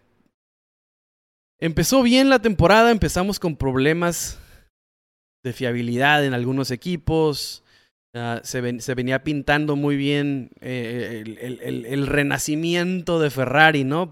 Empezó 1.61 2.03
bien 2.03 2.29
la 2.29 2.41
temporada, 2.41 2.91
empezamos 2.91 3.39
con 3.39 3.57
problemas 3.57 4.39
de 5.45 5.53
fiabilidad 5.53 6.25
en 6.25 6.35
algunos 6.35 6.71
equipos. 6.71 7.63
Ah, 8.19 8.41
se, 8.45 8.63
venía 8.95 9.25
pintando 9.25 9.77
muy 9.77 9.97
bien 9.97 10.51
eh, 10.63 11.23
el, 11.27 12.07
renacimiento 12.07 13.21
de 13.21 13.29
Ferrari, 13.29 13.85
¿no? 13.85 14.09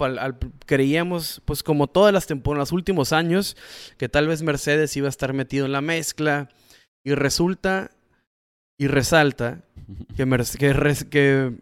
creíamos, 0.67 1.41
pues 1.47 1.63
como 1.63 1.87
todas 1.87 2.13
las 2.13 2.27
temporadas, 2.27 2.69
los 2.69 2.73
últimos 2.73 3.15
años, 3.15 3.57
que 3.97 4.11
tal 4.11 4.29
vez 4.29 4.43
Mercedes 4.43 4.95
iba 4.99 5.07
a 5.07 5.09
estar 5.09 5.33
metido 5.33 5.65
en 5.65 5.73
la 5.73 5.81
mezcla, 5.81 6.51
y 7.03 7.15
resulta 7.15 7.93
y 8.77 8.89
resalta 8.89 9.63
que, 10.17 10.27
que, 11.11 11.53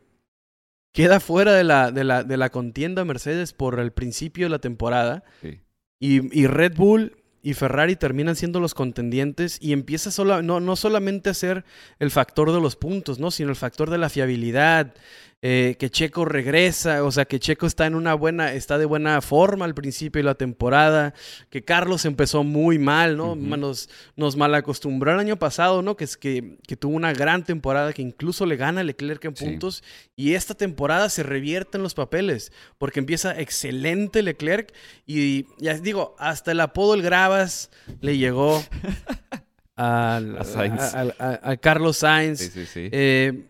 queda 0.93 1.21
fuera 1.21 1.53
de 1.53 1.63
la, 1.63 1.93
de, 1.93 2.03
la, 2.03 2.25
de 2.25 2.37
la 2.37 2.51
contienda 2.51 3.05
Mercedes 3.05 3.53
por 3.53 3.79
el 3.79 3.93
principio 3.93 4.47
de 4.47 4.51
la 4.51 4.59
temporada. 4.59 5.23
Y, 6.01 6.37
y, 6.37 6.49
Red 6.49 6.75
Bull 6.75 7.22
y 7.43 7.55
Ferrari 7.55 7.97
terminan 7.97 8.37
siendo 8.37 8.61
los 8.61 8.75
contendientes 8.75 9.59
y 9.61 9.73
empieza 9.73 10.11
no, 10.25 10.61
no 10.61 10.77
solamente 10.77 11.31
a 11.31 11.35
ser 11.35 11.65
el 11.99 12.11
factor 12.11 12.53
de 12.53 12.61
los 12.61 12.77
puntos, 12.77 13.19
¿no? 13.19 13.31
sino 13.31 13.51
el 13.51 13.57
factor 13.57 13.91
de 13.91 13.99
la 13.99 14.09
fiabilidad, 14.09 14.95
eh, 15.45 15.75
que 15.77 15.91
Checo 15.91 16.25
regresa, 16.25 17.03
o 17.03 17.11
sea, 17.11 17.25
que 17.25 17.41
Checo 17.41 17.67
está 17.67 17.87
en 17.87 17.97
una 17.97 18.15
buena, 18.15 18.53
está 18.53 18.79
de 18.79 18.85
buena 18.85 19.21
forma 19.21 19.65
al 19.65 19.75
principio 19.75 20.21
de 20.21 20.25
la 20.25 20.37
temporada, 20.37 21.15
que 21.51 21.65
Carlos 21.65 22.05
empezó 22.05 22.45
muy 22.45 22.79
mal, 22.79 23.17
¿no? 23.17 23.35
nos, 23.35 23.91
nos 24.15 24.37
malacostumbró 24.37 25.13
el 25.13 25.19
año 25.19 25.37
pasado, 25.41 25.83
¿no? 25.83 25.97
Que, 25.97 26.05
es 26.05 26.17
que, 26.17 26.59
que, 26.69 26.77
tuvo 26.77 26.95
una 26.95 27.13
gran 27.13 27.43
temporada, 27.43 27.93
que 27.93 28.03
incluso 28.03 28.47
le 28.47 28.55
gana 28.55 28.83
a 28.83 28.85
Leclerc 28.85 29.25
en 29.25 29.35
puntos, 29.35 29.83
y 30.15 30.35
esta 30.35 30.55
temporada 30.55 31.09
se 31.09 31.25
revierte 31.25 31.77
en 31.77 31.83
los 31.83 31.95
papeles, 31.95 32.53
porque 32.79 33.01
empieza 33.01 33.37
excelente 33.37 34.23
Leclerc, 34.23 34.73
y 35.09 35.47
ya 35.59 35.75
digo, 35.75 36.15
hasta 36.21 36.53
el 36.53 36.61
apodo 36.61 36.95
el 36.95 37.03
Gravas 37.03 37.73
le 38.01 38.17
llegó. 38.17 38.63
Al, 39.75 40.39
a, 40.39 41.57
Carlos 41.57 41.97
Sainz. 41.97 42.39
Sí, 42.39 42.51
sí, 42.51 42.67
sí. 42.67 42.89
Eh, 42.93 43.49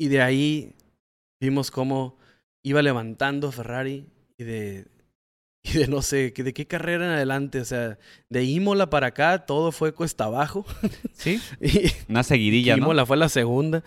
y 0.00 0.08
de 0.08 0.22
ahí 0.22 0.72
vimos 1.42 1.70
cómo 1.70 2.16
iba 2.62 2.80
levantando 2.80 3.52
Ferrari 3.52 4.06
y 4.38 4.44
de, 4.44 4.86
y 5.62 5.72
de 5.74 5.88
no 5.88 6.00
sé, 6.00 6.30
de 6.34 6.54
qué 6.54 6.66
carrera 6.66 7.04
en 7.04 7.10
adelante, 7.10 7.60
o 7.60 7.66
sea, 7.66 7.98
de 8.30 8.44
Imola 8.44 8.88
para 8.88 9.08
acá 9.08 9.44
todo 9.44 9.72
fue 9.72 9.92
cuesta 9.92 10.24
abajo. 10.24 10.64
Sí. 11.12 11.38
una 12.08 12.22
seguidilla, 12.22 12.78
¿no? 12.78 12.84
Imola 12.84 13.04
fue 13.04 13.18
la 13.18 13.28
segunda. 13.28 13.84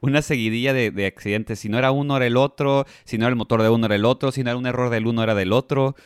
una 0.00 0.22
seguidilla 0.22 0.72
de, 0.72 0.92
de, 0.92 1.06
accidentes. 1.06 1.58
Si 1.58 1.68
no 1.68 1.78
era 1.78 1.90
uno, 1.90 2.16
era 2.16 2.28
el 2.28 2.36
otro. 2.36 2.86
Si 3.04 3.18
no 3.18 3.24
era 3.24 3.30
el 3.30 3.36
motor 3.36 3.60
de 3.60 3.70
uno, 3.70 3.86
era 3.86 3.96
el 3.96 4.04
otro. 4.04 4.30
Si 4.30 4.44
no 4.44 4.50
era 4.50 4.56
un 4.56 4.66
error 4.66 4.88
del 4.88 5.08
uno, 5.08 5.24
era 5.24 5.34
del 5.34 5.52
otro. 5.52 5.96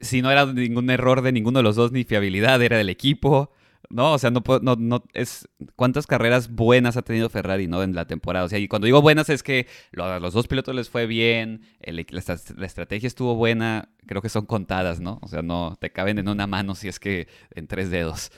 Si 0.00 0.22
no 0.22 0.30
era 0.30 0.46
ningún 0.46 0.88
error 0.88 1.20
de 1.20 1.32
ninguno 1.32 1.58
de 1.58 1.62
los 1.62 1.76
dos, 1.76 1.92
ni 1.92 2.04
fiabilidad, 2.04 2.62
era 2.62 2.78
del 2.78 2.88
equipo. 2.88 3.50
¿No? 3.90 4.12
O 4.12 4.18
sea, 4.18 4.30
no, 4.30 4.42
no, 4.62 4.76
no, 4.76 5.04
es, 5.14 5.48
¿cuántas 5.74 6.06
carreras 6.06 6.50
buenas 6.50 6.96
ha 6.96 7.02
tenido 7.02 7.28
Ferrari, 7.28 7.66
¿no? 7.66 7.82
En 7.82 7.94
la 7.94 8.06
temporada. 8.06 8.44
O 8.44 8.48
sea, 8.48 8.58
y 8.58 8.68
cuando 8.68 8.86
digo 8.86 9.02
buenas 9.02 9.28
es 9.28 9.42
que 9.42 9.66
a 9.96 10.18
los 10.18 10.34
dos 10.34 10.48
pilotos 10.48 10.74
les 10.74 10.88
fue 10.88 11.06
bien, 11.06 11.62
la, 11.80 12.64
estrategia 12.66 13.06
estuvo 13.06 13.34
buena, 13.34 13.90
creo 14.06 14.22
que 14.22 14.28
son 14.28 14.46
contadas, 14.46 15.00
¿no? 15.00 15.18
O 15.22 15.28
sea, 15.28 15.42
no 15.42 15.76
te 15.80 15.90
caben 15.90 16.18
en 16.18 16.28
una 16.28 16.46
mano 16.46 16.74
si 16.74 16.88
es 16.88 16.98
que 16.98 17.28
en 17.54 17.66
tres 17.66 17.90
dedos. 17.90 18.30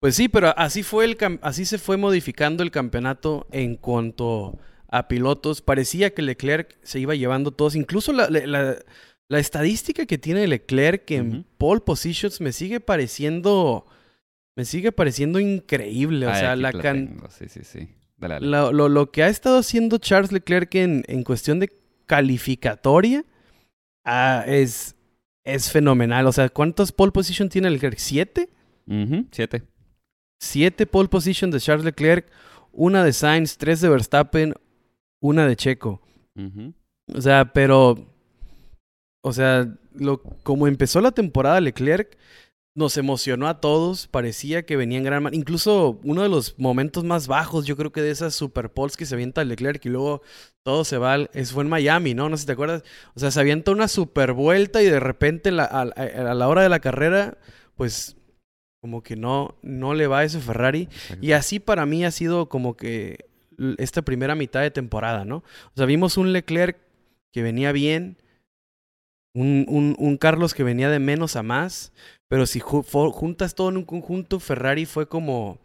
Pues 0.00 0.16
sí, 0.16 0.28
pero 0.28 0.56
así 0.56 0.82
fue 0.82 1.04
el 1.04 1.18
así 1.42 1.66
se 1.66 1.76
fue 1.76 1.98
modificando 1.98 2.62
el 2.62 2.70
campeonato 2.70 3.46
en 3.52 3.76
cuanto 3.76 4.58
a 4.88 5.08
pilotos. 5.08 5.60
Parecía 5.60 6.14
que 6.14 6.22
Leclerc 6.22 6.78
se 6.82 7.00
iba 7.00 7.14
llevando 7.14 7.50
todos, 7.52 7.76
incluso 7.76 8.12
la, 8.12 8.28
la, 8.30 9.38
estadística 9.38 10.06
que 10.06 10.18
tiene 10.18 10.48
Leclerc 10.48 11.08
en 11.12 11.44
pole 11.58 11.82
positions 11.82 12.40
me 12.40 12.52
sigue 12.52 12.80
pareciendo 12.80 13.86
me 14.60 14.66
sigue 14.66 14.92
pareciendo 14.92 15.40
increíble. 15.40 16.26
O 16.26 16.34
sea, 16.34 16.54
la 16.54 16.70
can... 16.70 17.18
Sí, 17.30 17.48
sí, 17.48 17.60
sí. 17.64 17.88
Lo, 18.18 18.90
lo, 18.90 19.10
que 19.10 19.22
ha 19.22 19.28
estado 19.28 19.58
haciendo 19.58 19.96
Charles 19.96 20.32
Leclerc 20.32 20.74
en, 20.74 21.02
en 21.08 21.24
cuestión 21.24 21.60
de 21.60 21.72
calificatoria 22.04 23.24
ah, 24.04 24.44
es, 24.46 24.96
es 25.44 25.72
fenomenal. 25.72 26.26
O 26.26 26.32
sea, 26.32 26.50
¿cuántos 26.50 26.92
pole 26.92 27.10
position 27.10 27.48
tiene 27.48 27.70
Leclerc? 27.70 27.96
¿Siete? 27.96 28.50
siete. 29.30 29.62
Siete 30.38 30.84
pole 30.84 31.08
position 31.08 31.50
de 31.50 31.58
Charles 31.58 31.86
Leclerc, 31.86 32.30
una 32.70 33.02
de 33.02 33.14
Sainz, 33.14 33.56
tres 33.56 33.80
de 33.80 33.88
Verstappen, 33.88 34.52
una 35.22 35.46
de 35.46 35.56
Checo. 35.56 36.02
O 37.14 37.20
sea, 37.22 37.50
pero. 37.54 37.96
O 39.22 39.32
sea, 39.32 39.74
lo, 39.94 40.22
como 40.42 40.66
empezó 40.66 41.00
la 41.00 41.12
temporada 41.12 41.62
Leclerc, 41.62 42.18
nos 42.76 42.96
emocionó 42.96 43.48
a 43.48 43.60
todos, 43.60 44.06
parecía 44.06 44.64
que 44.64 44.76
venía 44.76 44.98
en 44.98 45.04
gran... 45.04 45.34
Incluso 45.34 46.00
uno 46.04 46.22
de 46.22 46.28
los 46.28 46.58
momentos 46.58 47.04
más 47.04 47.26
bajos, 47.26 47.66
yo 47.66 47.76
creo 47.76 47.90
que 47.90 48.00
de 48.00 48.10
esas 48.10 48.34
Super 48.34 48.72
Poles 48.72 48.96
que 48.96 49.06
se 49.06 49.14
avienta 49.14 49.44
Leclerc 49.44 49.84
y 49.84 49.88
luego 49.88 50.22
todo 50.64 50.84
se 50.84 50.96
va, 50.96 51.16
es, 51.32 51.52
fue 51.52 51.64
en 51.64 51.70
Miami, 51.70 52.14
¿no? 52.14 52.28
No 52.28 52.36
sé 52.36 52.42
si 52.42 52.46
te 52.46 52.52
acuerdas. 52.52 52.84
O 53.14 53.20
sea, 53.20 53.30
se 53.30 53.40
avienta 53.40 53.72
una 53.72 53.88
super 53.88 54.32
vuelta 54.32 54.82
y 54.82 54.86
de 54.86 55.00
repente 55.00 55.50
a, 55.50 55.84
la 56.34 56.48
hora 56.48 56.62
de 56.62 56.68
la 56.68 56.80
carrera, 56.80 57.38
pues 57.74 58.16
como 58.80 59.02
que 59.02 59.16
no, 59.16 59.58
no 59.62 59.94
le 59.94 60.06
va 60.06 60.20
a 60.20 60.24
ese 60.24 60.40
Ferrari. 60.40 60.88
Y 61.20 61.32
así 61.32 61.58
para 61.58 61.86
mí 61.86 62.04
ha 62.04 62.10
sido 62.12 62.48
como 62.48 62.76
que 62.76 63.28
esta 63.78 64.02
primera 64.02 64.36
mitad 64.36 64.62
de 64.62 64.70
temporada, 64.70 65.24
¿no? 65.24 65.38
O 65.38 65.72
sea, 65.76 65.86
vimos 65.86 66.16
un 66.16 66.32
Leclerc 66.32 66.78
que 67.32 67.42
venía 67.42 67.72
bien, 67.72 68.16
un, 69.34 69.66
un, 69.68 69.96
un 69.98 70.16
Carlos 70.16 70.54
que 70.54 70.64
venía 70.64 70.88
de 70.88 70.98
menos 70.98 71.36
a 71.36 71.42
más, 71.42 71.92
pero 72.30 72.46
si 72.46 72.60
juntas 72.60 73.56
todo 73.56 73.70
en 73.70 73.76
un 73.76 73.84
conjunto, 73.84 74.38
Ferrari 74.38 74.86
fue 74.86 75.08
como. 75.08 75.58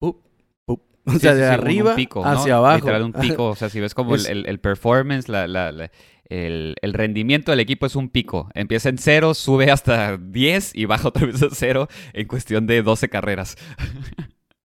O 0.00 1.18
sea, 1.18 1.34
de 1.34 1.44
arriba 1.44 1.96
hacia 1.96 2.56
abajo. 2.58 2.86
Literal, 2.86 3.02
un 3.02 3.12
pico. 3.12 3.48
O 3.48 3.56
sea, 3.56 3.68
si 3.68 3.80
ves 3.80 3.92
como 3.92 4.14
el, 4.14 4.46
el, 4.46 4.60
performance, 4.60 5.28
la, 5.28 5.48
la, 5.48 5.90
el, 6.28 6.76
el, 6.80 6.94
rendimiento 6.94 7.50
del 7.50 7.58
equipo 7.58 7.86
es 7.86 7.96
un 7.96 8.08
pico. 8.08 8.50
Empieza 8.54 8.88
en 8.88 8.98
cero, 8.98 9.34
sube 9.34 9.72
hasta 9.72 10.16
10 10.16 10.76
y 10.76 10.84
baja 10.84 11.08
otra 11.08 11.26
vez 11.26 11.42
a 11.42 11.48
cero 11.50 11.88
en 12.12 12.28
cuestión 12.28 12.68
de 12.68 12.84
12 12.84 13.08
carreras. 13.08 13.56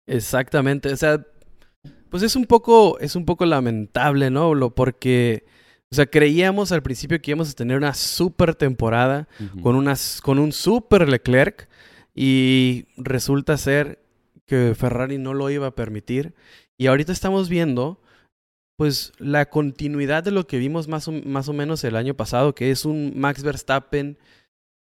Exactamente. 0.08 0.92
O 0.92 0.96
sea, 0.96 1.24
pues 2.10 2.24
es 2.24 2.34
un 2.34 2.46
poco, 2.46 2.98
es 2.98 3.14
un 3.14 3.26
poco 3.26 3.46
lamentable, 3.46 4.28
¿no? 4.28 4.74
Porque, 4.74 5.44
o 5.94 5.96
sea, 5.96 6.06
creíamos 6.06 6.72
al 6.72 6.82
principio 6.82 7.22
que 7.22 7.30
íbamos 7.30 7.52
a 7.52 7.54
tener 7.54 7.76
una 7.76 7.94
super 7.94 8.56
temporada 8.56 9.28
con, 9.62 9.76
unas, 9.76 10.20
con 10.20 10.40
un 10.40 10.50
super 10.50 11.08
Leclerc 11.08 11.68
y 12.16 12.86
resulta 12.96 13.56
ser 13.56 14.02
que 14.44 14.74
Ferrari 14.74 15.18
no 15.18 15.34
lo 15.34 15.50
iba 15.50 15.68
a 15.68 15.74
permitir. 15.76 16.34
Y 16.76 16.88
ahorita 16.88 17.12
estamos 17.12 17.48
viendo, 17.48 18.02
pues, 18.76 19.12
la 19.18 19.48
continuidad 19.48 20.24
de 20.24 20.32
lo 20.32 20.48
que 20.48 20.58
vimos 20.58 20.88
más 20.88 21.06
o, 21.06 21.12
más 21.12 21.48
o 21.48 21.52
menos 21.52 21.84
el 21.84 21.94
año 21.94 22.14
pasado, 22.14 22.56
que 22.56 22.72
es 22.72 22.84
un 22.84 23.12
Max 23.14 23.44
Verstappen, 23.44 24.18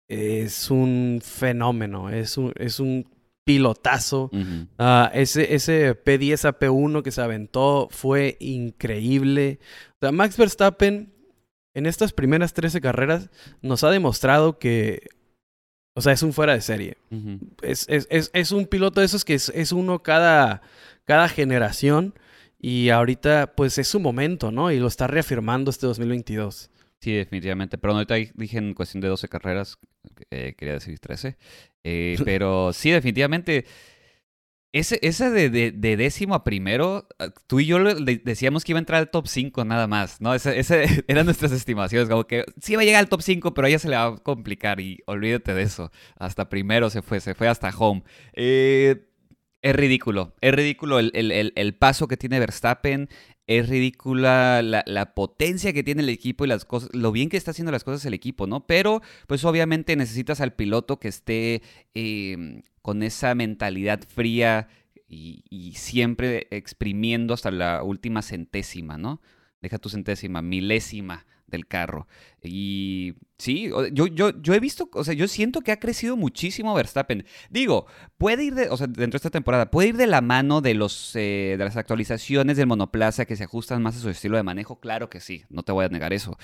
es 0.07 0.71
un 0.71 1.19
fenómeno, 1.23 2.09
es 2.09 2.39
un, 2.39 2.53
es 2.55 2.79
un 2.79 3.05
pilotazo. 3.47 4.29
Ah, 4.77 5.09
ese, 5.13 5.55
ese 5.55 5.95
P10 5.95 6.43
a 6.49 6.59
P1 6.59 7.01
que 7.01 7.11
se 7.11 7.21
aventó 7.21 7.87
fue 7.89 8.35
increíble. 8.41 9.59
O 9.93 9.97
sea, 10.01 10.11
Max 10.11 10.35
Verstappen 10.35 11.13
en 11.73 11.85
estas 11.85 12.11
primeras 12.11 12.53
13 12.53 12.81
carreras 12.81 13.29
nos 13.61 13.85
ha 13.85 13.89
demostrado 13.89 14.59
que, 14.59 15.07
o 15.95 16.01
sea, 16.01 16.11
es 16.11 16.23
un 16.23 16.33
fuera 16.33 16.53
de 16.53 16.61
serie. 16.61 16.97
es, 17.61 17.85
es, 17.87 18.05
es, 18.09 18.31
es, 18.33 18.51
un 18.51 18.65
piloto 18.65 18.99
de 18.99 19.05
esos 19.05 19.23
que 19.23 19.35
es, 19.35 19.71
uno 19.71 20.03
cada, 20.03 20.61
cada 21.05 21.29
generación 21.29 22.15
y 22.59 22.89
ahorita 22.89 23.53
pues 23.55 23.77
es 23.77 23.87
su 23.87 24.01
momento, 24.01 24.51
¿no? 24.51 24.71
Y 24.71 24.79
lo 24.79 24.87
está 24.87 25.07
reafirmando 25.07 25.71
este 25.71 25.87
2022. 25.87 26.69
Sí, 27.01 27.13
definitivamente. 27.13 27.77
Pero 27.77 27.93
ahorita 27.93 28.15
dije 28.33 28.57
en 28.57 28.73
cuestión 28.73 29.01
de 29.01 29.07
12 29.07 29.27
carreras, 29.29 29.77
eh, 30.31 30.55
quería 30.57 30.73
decir 30.75 30.99
13. 30.99 31.37
Eh, 31.83 32.17
pero 32.25 32.73
sí, 32.73 32.91
definitivamente. 32.91 33.65
Ese, 34.73 34.99
ese 35.01 35.31
de, 35.31 35.49
de, 35.49 35.97
décimo 35.97 36.35
a 36.35 36.43
primero, 36.43 37.07
ah, 37.19 37.29
tú 37.47 37.61
y 37.61 37.65
yo 37.65 37.79
decíamos 37.83 38.63
que 38.63 38.73
iba 38.73 38.77
a 38.77 38.81
entrar 38.81 38.99
al 38.99 39.09
top 39.09 39.27
5 39.27 39.63
nada 39.63 39.87
más, 39.87 40.19
¿no? 40.21 40.35
Ese, 40.35 40.59
ese 40.59 40.85
eran 41.07 41.25
nuestras 41.25 41.51
estimaciones, 41.53 42.09
como 42.09 42.27
que 42.27 42.43
sí 42.61 42.73
iba 42.73 42.81
a 42.81 42.85
llegar 42.85 42.99
al 42.99 43.09
top 43.09 43.21
5, 43.21 43.53
pero 43.53 43.65
a 43.65 43.69
ella 43.69 43.79
se 43.79 43.89
le 43.89 43.95
va 43.95 44.05
a 44.07 44.17
complicar 44.17 44.79
y 44.81 44.99
olvídate 45.07 45.53
de 45.53 45.63
eso. 45.63 45.89
Hasta 46.17 46.49
primero 46.49 46.89
se 46.89 47.01
fue, 47.01 47.21
se 47.21 47.33
fue 47.33 47.47
hasta 47.47 47.69
home. 47.69 48.03
Eh, 48.33 49.07
es 49.61 49.75
ridículo, 49.75 50.35
es 50.41 50.53
ridículo 50.53 50.99
el, 50.99 51.11
el, 51.15 51.53
el, 51.55 51.75
paso 51.75 52.07
que 52.07 52.17
tiene 52.17 52.39
Verstappen, 52.39 53.09
es 53.47 53.69
ridícula 53.69 54.61
la, 54.61 55.13
potencia 55.15 55.71
que 55.71 55.83
tiene 55.83 56.03
el 56.03 56.09
equipo 56.09 56.43
y 56.43 56.49
las 56.49 56.65
cosas, 56.65 56.89
lo 56.93 57.13
bien 57.13 57.29
que 57.29 57.37
está 57.37 57.51
haciendo 57.51 57.71
las 57.71 57.85
cosas 57.85 58.05
el 58.05 58.13
equipo, 58.13 58.45
¿no? 58.45 58.67
Pero, 58.67 59.01
pues 59.25 59.45
obviamente 59.45 59.95
necesitas 59.95 60.41
al 60.41 60.53
piloto 60.53 60.99
que 60.99 61.07
esté 61.07 61.61
em, 61.93 62.61
con 62.81 63.03
esa 63.03 63.33
mentalidad 63.35 64.01
fría 64.07 64.67
y, 65.09 65.73
siempre 65.75 66.47
exprimiendo 66.51 67.33
hasta 67.33 67.49
la 67.49 67.83
última 67.83 68.21
centésima, 68.21 68.97
¿no? 68.97 69.21
Deja 69.61 69.77
tu 69.77 69.89
centésima, 69.89 70.41
milésima 70.41 71.25
del 71.47 71.67
carro. 71.67 72.07
Y 72.43 73.15
sí, 73.37 73.69
yo, 73.91 74.07
yo, 74.07 74.41
yo 74.41 74.53
he 74.53 74.59
visto, 74.59 74.89
o 74.93 75.03
sea, 75.03 75.13
yo 75.13 75.27
siento 75.27 75.61
que 75.61 75.71
ha 75.71 75.79
crecido 75.79 76.15
muchísimo 76.15 76.73
Verstappen. 76.73 77.25
Digo, 77.49 77.87
puede 78.17 78.43
ir 78.43 78.55
de, 78.55 78.69
o 78.69 78.77
sea, 78.77 78.87
dentro 78.87 79.11
de 79.11 79.17
esta 79.17 79.29
temporada, 79.29 79.71
puede 79.71 79.89
ir 79.89 79.97
de 79.97 80.07
la 80.07 80.21
mano 80.21 80.61
de, 80.61 80.73
los, 80.73 81.15
eh, 81.15 81.55
de 81.57 81.63
las 81.63 81.77
actualizaciones 81.77 82.57
del 82.57 82.67
monoplaza 82.67 83.25
que 83.25 83.35
se 83.35 83.45
ajustan 83.45 83.81
más 83.81 83.97
a 83.97 83.99
su 83.99 84.09
estilo 84.09 84.37
de 84.37 84.43
manejo. 84.43 84.79
Claro 84.79 85.09
que 85.09 85.19
sí, 85.19 85.43
no 85.49 85.63
te 85.63 85.71
voy 85.71 85.85
a 85.85 85.89
negar 85.89 86.13
eso. 86.13 86.37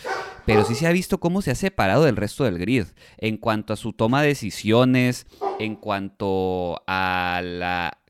Pero 0.46 0.66
sí 0.66 0.76
se 0.76 0.88
ha 0.88 0.92
visto 0.92 1.20
cómo 1.20 1.42
se 1.42 1.52
ha 1.52 1.56
separado 1.56 2.04
del 2.04 2.16
resto 2.16 2.44
del 2.44 2.58
grid 2.58 2.86
en 3.18 3.38
cuanto 3.38 3.74
a 3.74 3.78
su 3.78 3.94
toma 3.94 4.22
de 4.22 4.30
decisiones, 4.30 5.28
en 5.60 5.76
cuanto 5.76 6.82
a 6.88 7.42
la 7.44 8.03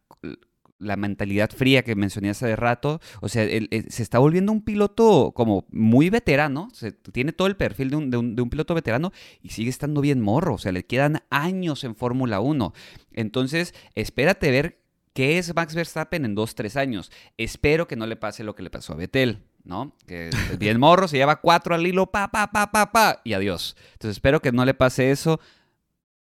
la 0.83 0.95
mentalidad 0.97 1.49
fría 1.49 1.83
que 1.83 1.95
mencioné 1.95 2.29
hace 2.29 2.55
rato. 2.55 2.99
O 3.21 3.29
sea, 3.29 3.45
se 3.45 4.03
está 4.03 4.19
volviendo 4.19 4.51
un 4.51 4.63
piloto 4.63 5.31
como 5.35 5.65
muy 5.71 6.09
veterano. 6.09 6.69
Tiene 7.11 7.33
todo 7.33 7.47
el 7.47 7.55
perfil 7.55 7.89
de 7.89 8.17
un, 8.17 8.49
piloto 8.49 8.75
veterano 8.75 9.11
y 9.41 9.49
sigue 9.49 9.69
estando 9.69 10.01
bien 10.01 10.21
morro. 10.21 10.55
O 10.55 10.57
sea, 10.57 10.71
le 10.71 10.85
quedan 10.85 11.23
años 11.29 11.83
en 11.83 11.95
Fórmula 11.95 12.39
1. 12.39 12.73
Entonces, 13.13 13.73
espérate 13.95 14.51
ver 14.51 14.79
qué 15.13 15.37
es 15.37 15.55
Max 15.55 15.75
Verstappen 15.75 16.25
en 16.25 16.35
dos, 16.35 16.55
tres 16.55 16.75
años. 16.77 17.11
Espero 17.37 17.87
que 17.87 17.95
no 17.95 18.05
le 18.05 18.15
pase 18.15 18.43
lo 18.43 18.55
que 18.55 18.63
le 18.63 18.69
pasó 18.69 18.93
a 18.93 18.97
Vettel. 18.97 19.43
¿no? 19.63 19.95
Que 20.05 20.29
bien 20.59 20.79
morro, 20.79 21.07
se 21.07 21.17
lleva 21.17 21.39
cuatro 21.39 21.73
al 21.73 21.87
hilo, 21.87 22.07
pa, 22.07 22.29
pa, 22.29 22.51
pa, 22.51 22.71
pa, 22.71 22.91
pa, 22.91 23.21
y 23.23 23.33
adiós. 23.33 23.77
Entonces 23.93 24.17
espero 24.17 24.41
que 24.41 24.51
no 24.51 24.65
le 24.65 24.73
pase 24.73 25.11
eso. 25.11 25.39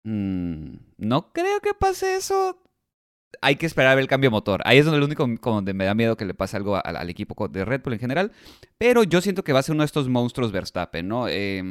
Mm, 0.04 0.76
no 0.98 1.32
creo 1.32 1.60
que 1.62 1.74
pase 1.74 2.16
eso 2.16 2.62
hay 3.42 3.56
que 3.56 3.66
esperar 3.66 3.98
el 4.00 4.08
cambio 4.08 4.32
motor. 4.32 4.62
Ahí 4.66 4.78
es 4.78 4.86
donde 4.86 4.98
el 4.98 5.04
único 5.04 5.28
donde 5.28 5.74
me 5.74 5.86
da 5.86 5.94
miedo 5.94 6.18
que 6.18 6.26
le 6.26 6.34
pase 6.34 6.58
algo 6.58 6.76
al, 6.76 7.10
equipo 7.10 7.48
de 7.48 7.66
Red 7.66 7.82
Bull 7.84 7.94
en 7.94 8.00
general. 8.00 8.32
Pero 8.78 9.04
yo 9.04 9.22
siento 9.22 9.44
que 9.44 9.54
va 9.54 9.60
a 9.60 9.64
ser 9.64 9.74
uno 9.74 9.84
de 9.84 9.88
estos 9.88 10.10
monstruos 10.10 10.52
Verstappen, 10.52 11.08
¿no? 11.08 11.28
Eh, 11.28 11.62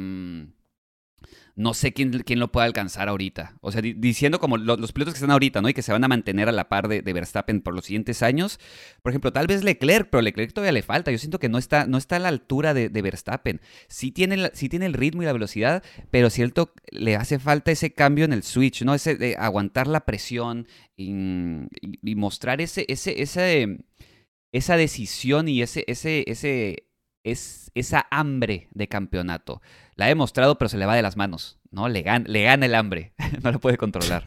no 1.55 1.75
sé 1.75 1.93
quién, 1.93 2.11
quién 2.25 2.39
lo 2.39 2.51
puede 2.51 2.65
alcanzar 2.65 3.09
ahorita. 3.09 3.57
O 3.61 3.71
sea, 3.71 3.81
diciendo 3.81 4.39
como 4.39 4.57
los 4.57 4.91
pilotos 4.91 5.13
que 5.13 5.17
están 5.17 5.31
ahorita, 5.31 5.61
¿no? 5.61 5.69
Y 5.69 5.73
que 5.73 5.83
se 5.83 5.91
van 5.91 6.03
a 6.03 6.07
mantener 6.07 6.49
a 6.49 6.51
la 6.51 6.67
par 6.67 6.87
de, 6.87 7.01
Verstappen 7.01 7.61
por 7.61 7.75
los 7.75 7.85
siguientes 7.85 8.23
años. 8.23 8.59
Por 9.03 9.11
ejemplo, 9.11 9.31
tal 9.31 9.45
vez 9.45 9.63
Leclerc, 9.63 10.09
pero 10.09 10.21
Leclerc 10.21 10.51
todavía 10.51 10.71
le 10.71 10.81
falta. 10.81 11.11
Yo 11.11 11.19
siento 11.19 11.39
que 11.39 11.49
no 11.49 11.59
está, 11.59 11.85
no 11.85 11.97
está 11.97 12.15
a 12.15 12.19
la 12.19 12.29
altura 12.29 12.73
de, 12.73 12.89
Verstappen. 12.89 13.61
Sí 13.87 14.11
tiene, 14.11 14.49
tiene 14.49 14.87
el 14.87 14.93
ritmo 14.93 15.21
y 15.21 15.25
la 15.25 15.33
velocidad, 15.33 15.83
pero 16.09 16.29
cierto, 16.29 16.73
le 16.89 17.15
hace 17.15 17.37
falta 17.37 17.71
ese 17.71 17.93
cambio 17.93 18.25
en 18.25 18.33
el 18.33 18.43
switch, 18.43 18.83
¿no? 18.83 18.95
Ese 18.95 19.15
de 19.15 19.35
aguantar 19.37 19.87
la 19.87 20.05
presión 20.05 20.67
y, 20.95 21.13
mostrar 22.15 22.61
ese, 22.61 22.85
ese, 22.87 23.21
ese, 23.21 23.79
esa 24.51 24.77
decisión 24.77 25.47
y 25.47 25.61
ese, 25.61 25.83
ese, 25.87 26.23
ese, 26.27 26.87
es 27.23 27.71
esa 27.73 28.07
hambre 28.11 28.67
de 28.71 28.87
campeonato. 28.87 29.61
La 29.95 30.05
ha 30.05 30.09
demostrado, 30.09 30.57
pero 30.57 30.69
se 30.69 30.77
le 30.77 30.85
va 30.85 30.95
de 30.95 31.01
las 31.01 31.17
manos, 31.17 31.59
¿no? 31.71 31.89
Le, 31.89 32.03
le 32.25 32.43
gana 32.43 32.65
el 32.65 32.75
hambre, 32.75 33.13
no 33.43 33.51
lo 33.51 33.59
puede 33.59 33.77
controlar. 33.77 34.25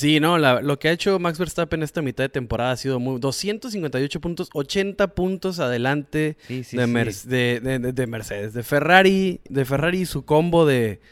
Sí, 0.00 0.18
no, 0.18 0.38
lo 0.38 0.78
que 0.78 0.88
ha 0.88 0.92
hecho 0.92 1.18
Max 1.18 1.38
Verstappen 1.38 1.82
esta 1.82 2.00
mitad 2.00 2.24
de 2.24 2.30
temporada 2.30 2.72
ha 2.72 2.76
sido 2.78 2.98
muy... 2.98 3.20
258 3.20 4.18
puntos, 4.18 4.48
80 4.54 5.14
puntos 5.14 5.58
adelante 5.60 6.38
de, 6.48 6.86
Mercedes, 6.86 8.54
de 8.54 8.62
Ferrari, 8.62 9.42
de 9.46 9.64
Ferrari 9.66 10.06
su 10.06 10.24
combo 10.24 10.64
de, 10.64 11.02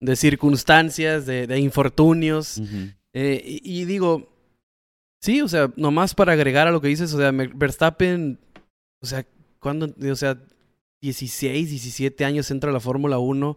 de 0.00 0.16
circunstancias, 0.16 1.26
de, 1.26 1.58
infortunios. 1.60 2.60
Eh, 3.12 3.40
y, 3.44 3.82
y, 3.82 3.84
digo, 3.84 4.32
sí, 5.22 5.40
o 5.40 5.46
sea, 5.46 5.72
nomás 5.76 6.16
para 6.16 6.32
agregar 6.32 6.66
a 6.66 6.72
lo 6.72 6.80
que 6.80 6.88
dices, 6.88 7.14
o 7.14 7.18
sea, 7.18 7.30
Verstappen, 7.30 8.40
o 9.00 9.06
sea, 9.06 9.26
cuando, 9.60 9.94
o 10.10 10.16
sea, 10.16 10.38
16, 11.00 11.70
17 11.70 12.24
años 12.24 12.50
entra 12.50 12.70
a 12.70 12.72
la 12.72 12.80
Fórmula 12.80 13.18
1. 13.18 13.56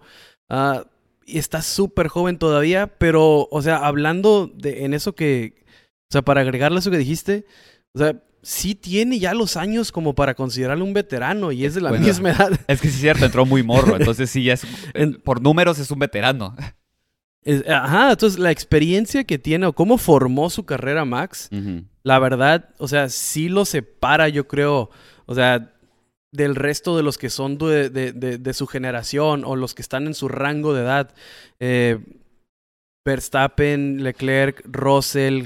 Ah, 0.50 0.86
y 1.26 1.38
está 1.38 1.62
súper 1.62 2.08
joven 2.08 2.38
todavía, 2.38 2.88
pero, 2.98 3.48
o 3.52 3.62
sea, 3.62 3.78
hablando 3.78 4.52
de, 4.54 4.86
en 4.86 4.94
eso 4.94 5.14
que, 5.14 5.64
o 6.10 6.12
sea, 6.12 6.22
para 6.24 6.42
agregarle 6.42 6.80
eso 6.80 6.92
que 6.92 6.98
dijiste, 6.98 7.46
o 7.94 8.00
sea, 8.00 8.22
sí 8.42 8.76
tiene 8.76 9.20
ya 9.20 9.34
los 9.34 9.56
años 9.56 9.92
como 9.92 10.16
para 10.16 10.34
considerarlo 10.34 10.84
un 10.84 10.94
veterano 10.94 11.52
y 11.52 11.66
es 11.66 11.76
de 11.76 11.82
la 11.82 11.92
misma 11.92 12.32
edad. 12.32 12.52
Es 12.68 12.82
que 12.82 12.88
sí 12.88 12.96
es 12.96 13.02
cierto, 13.02 13.26
entró 13.26 13.46
muy 13.46 13.64
morro, 13.64 13.96
entonces 13.96 14.30
sí, 14.30 14.44
ya 14.44 14.54
es, 14.54 14.66
por 15.24 15.42
números 15.42 15.80
es 15.80 15.90
un 15.92 16.00
veterano. 16.00 16.56
ajá, 17.70 18.12
entonces 18.12 18.40
la 18.40 18.52
experiencia 18.52 19.24
que 19.24 19.38
tiene 19.38 19.68
o 19.68 19.74
cómo 19.74 19.98
formó 19.98 20.50
su 20.50 20.66
carrera 20.66 21.06
Max, 21.06 21.50
la 22.04 22.20
verdad, 22.20 22.70
o 22.78 22.88
sea, 22.88 23.10
sí 23.10 23.48
lo 23.48 23.64
separa, 23.64 24.28
yo 24.28 24.48
creo, 24.48 24.90
o 25.32 25.36
sea, 25.36 25.72
del 26.34 26.56
resto 26.56 26.98
de 26.98 27.04
los 27.04 27.18
que 27.18 27.30
son 27.30 27.58
de, 27.58 27.90
de, 27.90 28.54
su 28.54 28.68
generación 28.68 29.44
o 29.46 29.56
los 29.56 29.74
que 29.74 29.82
están 29.82 30.08
en 30.08 30.14
su 30.14 30.28
rango 30.28 30.74
de 30.74 30.82
edad. 30.82 31.14
Eh, 31.62 32.00
Verstappen, 33.06 34.04
Leclerc, 34.04 34.62
Russell, 34.66 35.46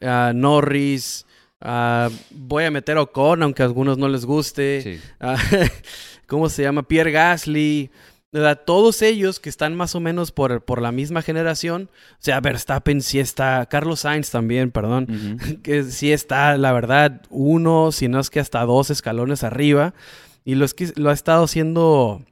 ah, 0.00 0.32
Norris. 0.34 1.26
Ah, 1.60 2.08
voy 2.30 2.64
a 2.64 2.70
meter 2.70 2.96
a 2.96 3.02
Ocon, 3.02 3.42
aunque 3.42 3.62
a 3.62 3.66
algunos 3.66 3.98
no 3.98 4.08
les 4.08 4.24
guste. 4.24 4.98
Ah, 5.20 5.36
¿Cómo 6.26 6.48
se 6.48 6.62
llama? 6.62 6.88
Pierre 6.88 7.12
Gasly. 7.12 7.90
Todos 8.66 9.00
ellos 9.00 9.40
que 9.40 9.48
están 9.48 9.74
más 9.74 9.94
o 9.94 10.00
menos 10.00 10.32
por, 10.32 10.62
por, 10.62 10.82
la 10.82 10.92
misma 10.92 11.22
generación, 11.22 11.88
o 12.12 12.16
sea, 12.18 12.40
Verstappen 12.40 13.00
sí 13.00 13.18
está, 13.18 13.64
Carlos 13.66 14.00
Sainz 14.00 14.30
también, 14.30 14.70
perdón, 14.70 15.38
que 15.62 15.82
sí 15.84 16.12
está, 16.12 16.58
la 16.58 16.72
verdad, 16.72 17.22
uno, 17.30 17.90
si 17.90 18.06
no 18.08 18.20
es 18.20 18.28
que 18.28 18.40
hasta 18.40 18.62
dos 18.66 18.90
escalones 18.90 19.44
arriba, 19.44 19.94
y 20.44 20.56
lo, 20.56 20.66
es 20.66 20.74
que, 20.74 20.92
lo 20.96 21.08
ha 21.08 21.14
estado 21.14 21.44
haciendo 21.44 22.22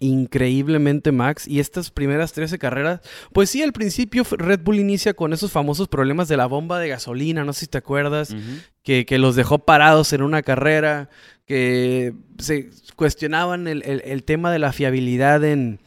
increíblemente 0.00 1.12
Max 1.12 1.46
y 1.46 1.60
estas 1.60 1.90
primeras 1.90 2.32
13 2.32 2.58
carreras, 2.58 3.00
pues 3.32 3.50
sí, 3.50 3.62
al 3.62 3.72
principio 3.72 4.24
Red 4.30 4.60
Bull 4.60 4.80
inicia 4.80 5.14
con 5.14 5.32
esos 5.32 5.52
famosos 5.52 5.88
problemas 5.88 6.28
de 6.28 6.36
la 6.36 6.46
bomba 6.46 6.78
de 6.78 6.88
gasolina, 6.88 7.44
no 7.44 7.52
sé 7.52 7.60
si 7.60 7.66
te 7.66 7.78
acuerdas, 7.78 8.34
que, 8.82 9.06
que, 9.06 9.18
los 9.18 9.36
dejó 9.36 9.60
parados 9.60 10.12
en 10.12 10.22
una 10.22 10.42
carrera, 10.42 11.08
que 11.46 12.14
se 12.38 12.70
cuestionaban 12.96 13.68
el, 13.68 13.82
el, 13.82 14.24
tema 14.24 14.50
de 14.50 14.58
la 14.58 14.72
fiabilidad 14.72 15.44
en, 15.44 15.80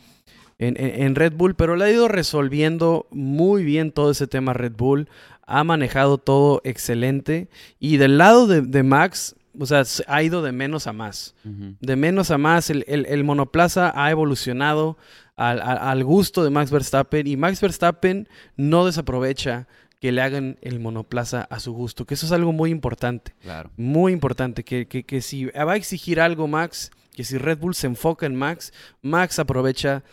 en, 0.60 0.76
en, 0.78 1.16
Red 1.16 1.34
Bull, 1.34 1.56
pero 1.56 1.76
le 1.76 1.86
ha 1.86 1.92
ido 1.92 2.08
resolviendo 2.08 3.08
muy 3.12 3.64
bien 3.64 3.92
todo 3.92 4.12
ese 4.12 4.28
tema 4.28 4.54
Red 4.54 4.74
Bull. 4.78 5.10
ha 5.46 5.64
manejado 5.64 6.18
todo 6.18 6.62
excelente. 6.64 7.50
Y 7.80 7.98
del 7.98 8.18
lado 8.18 8.48
de, 8.48 8.84
Max, 8.84 9.36
o 9.60 9.66
sea, 9.66 9.84
ha 10.08 10.24
ido 10.24 10.42
de 10.42 10.52
menos 10.52 10.88
a 10.88 10.94
más. 10.94 11.36
De 11.44 11.96
menos 11.96 12.32
a 12.32 12.38
más, 12.38 12.70
el, 12.70 13.24
monoplaza 13.24 13.92
ha 13.96 14.12
evolucionado 14.12 14.98
al, 15.36 16.04
gusto 16.04 16.44
de 16.44 16.50
Max 16.50 16.72
Verstappen 16.72 17.28
y 17.28 17.38
Max 17.38 17.62
Verstappen 17.62 18.28
no 18.56 18.86
desaprovecha 18.86 19.68
que 20.00 20.12
le 20.12 20.22
hagan 20.22 20.60
el 20.62 20.80
monoplaza 20.80 21.42
a 21.50 21.60
su 21.60 21.74
gusto, 21.74 22.06
que 22.06 22.14
eso 22.14 22.28
es 22.28 22.32
algo 22.32 22.54
muy 22.54 22.70
importante. 22.70 23.34
Claro. 23.42 23.72
Muy 23.78 24.14
importante, 24.14 24.64
que, 24.64 24.88
que, 24.88 25.04
que 25.04 25.22
si 25.22 25.46
va 25.46 25.74
a 25.74 25.76
exigir 25.76 26.22
algo 26.22 26.48
Max, 26.48 26.92
que 27.16 27.24
si 27.24 27.38
Red 27.40 27.58
Bull 27.58 27.74
se 27.74 27.88
enfoca 27.88 28.28
en 28.28 28.36
Max, 28.36 28.72
Max 29.02 29.40
aprovecha 29.40 30.04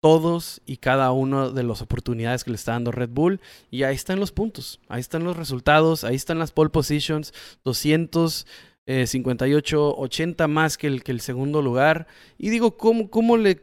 todos 0.00 0.60
y 0.64 0.78
cada 0.78 1.10
uno 1.12 1.50
de 1.50 1.62
las 1.62 1.82
oportunidades 1.82 2.44
que 2.44 2.50
le 2.50 2.56
está 2.56 2.72
dando 2.72 2.92
Red 2.92 3.10
Bull. 3.10 3.40
Y 3.70 3.82
ahí 3.82 3.94
están 3.94 4.20
los 4.20 4.32
puntos, 4.32 4.80
ahí 4.88 5.00
están 5.00 5.24
los 5.24 5.36
resultados, 5.36 6.04
ahí 6.04 6.16
están 6.16 6.38
las 6.38 6.52
pole 6.52 6.70
positions, 6.70 7.32
258, 7.64 8.48
80 8.88 10.44
eh, 10.44 10.48
más 10.48 10.78
que 10.78 10.86
el, 10.86 11.02
que 11.02 11.12
el 11.12 11.20
segundo 11.20 11.62
lugar. 11.62 12.06
Y 12.38 12.50
digo, 12.50 12.76
¿cómo, 12.76 13.10
cómo 13.10 13.36
le 13.36 13.60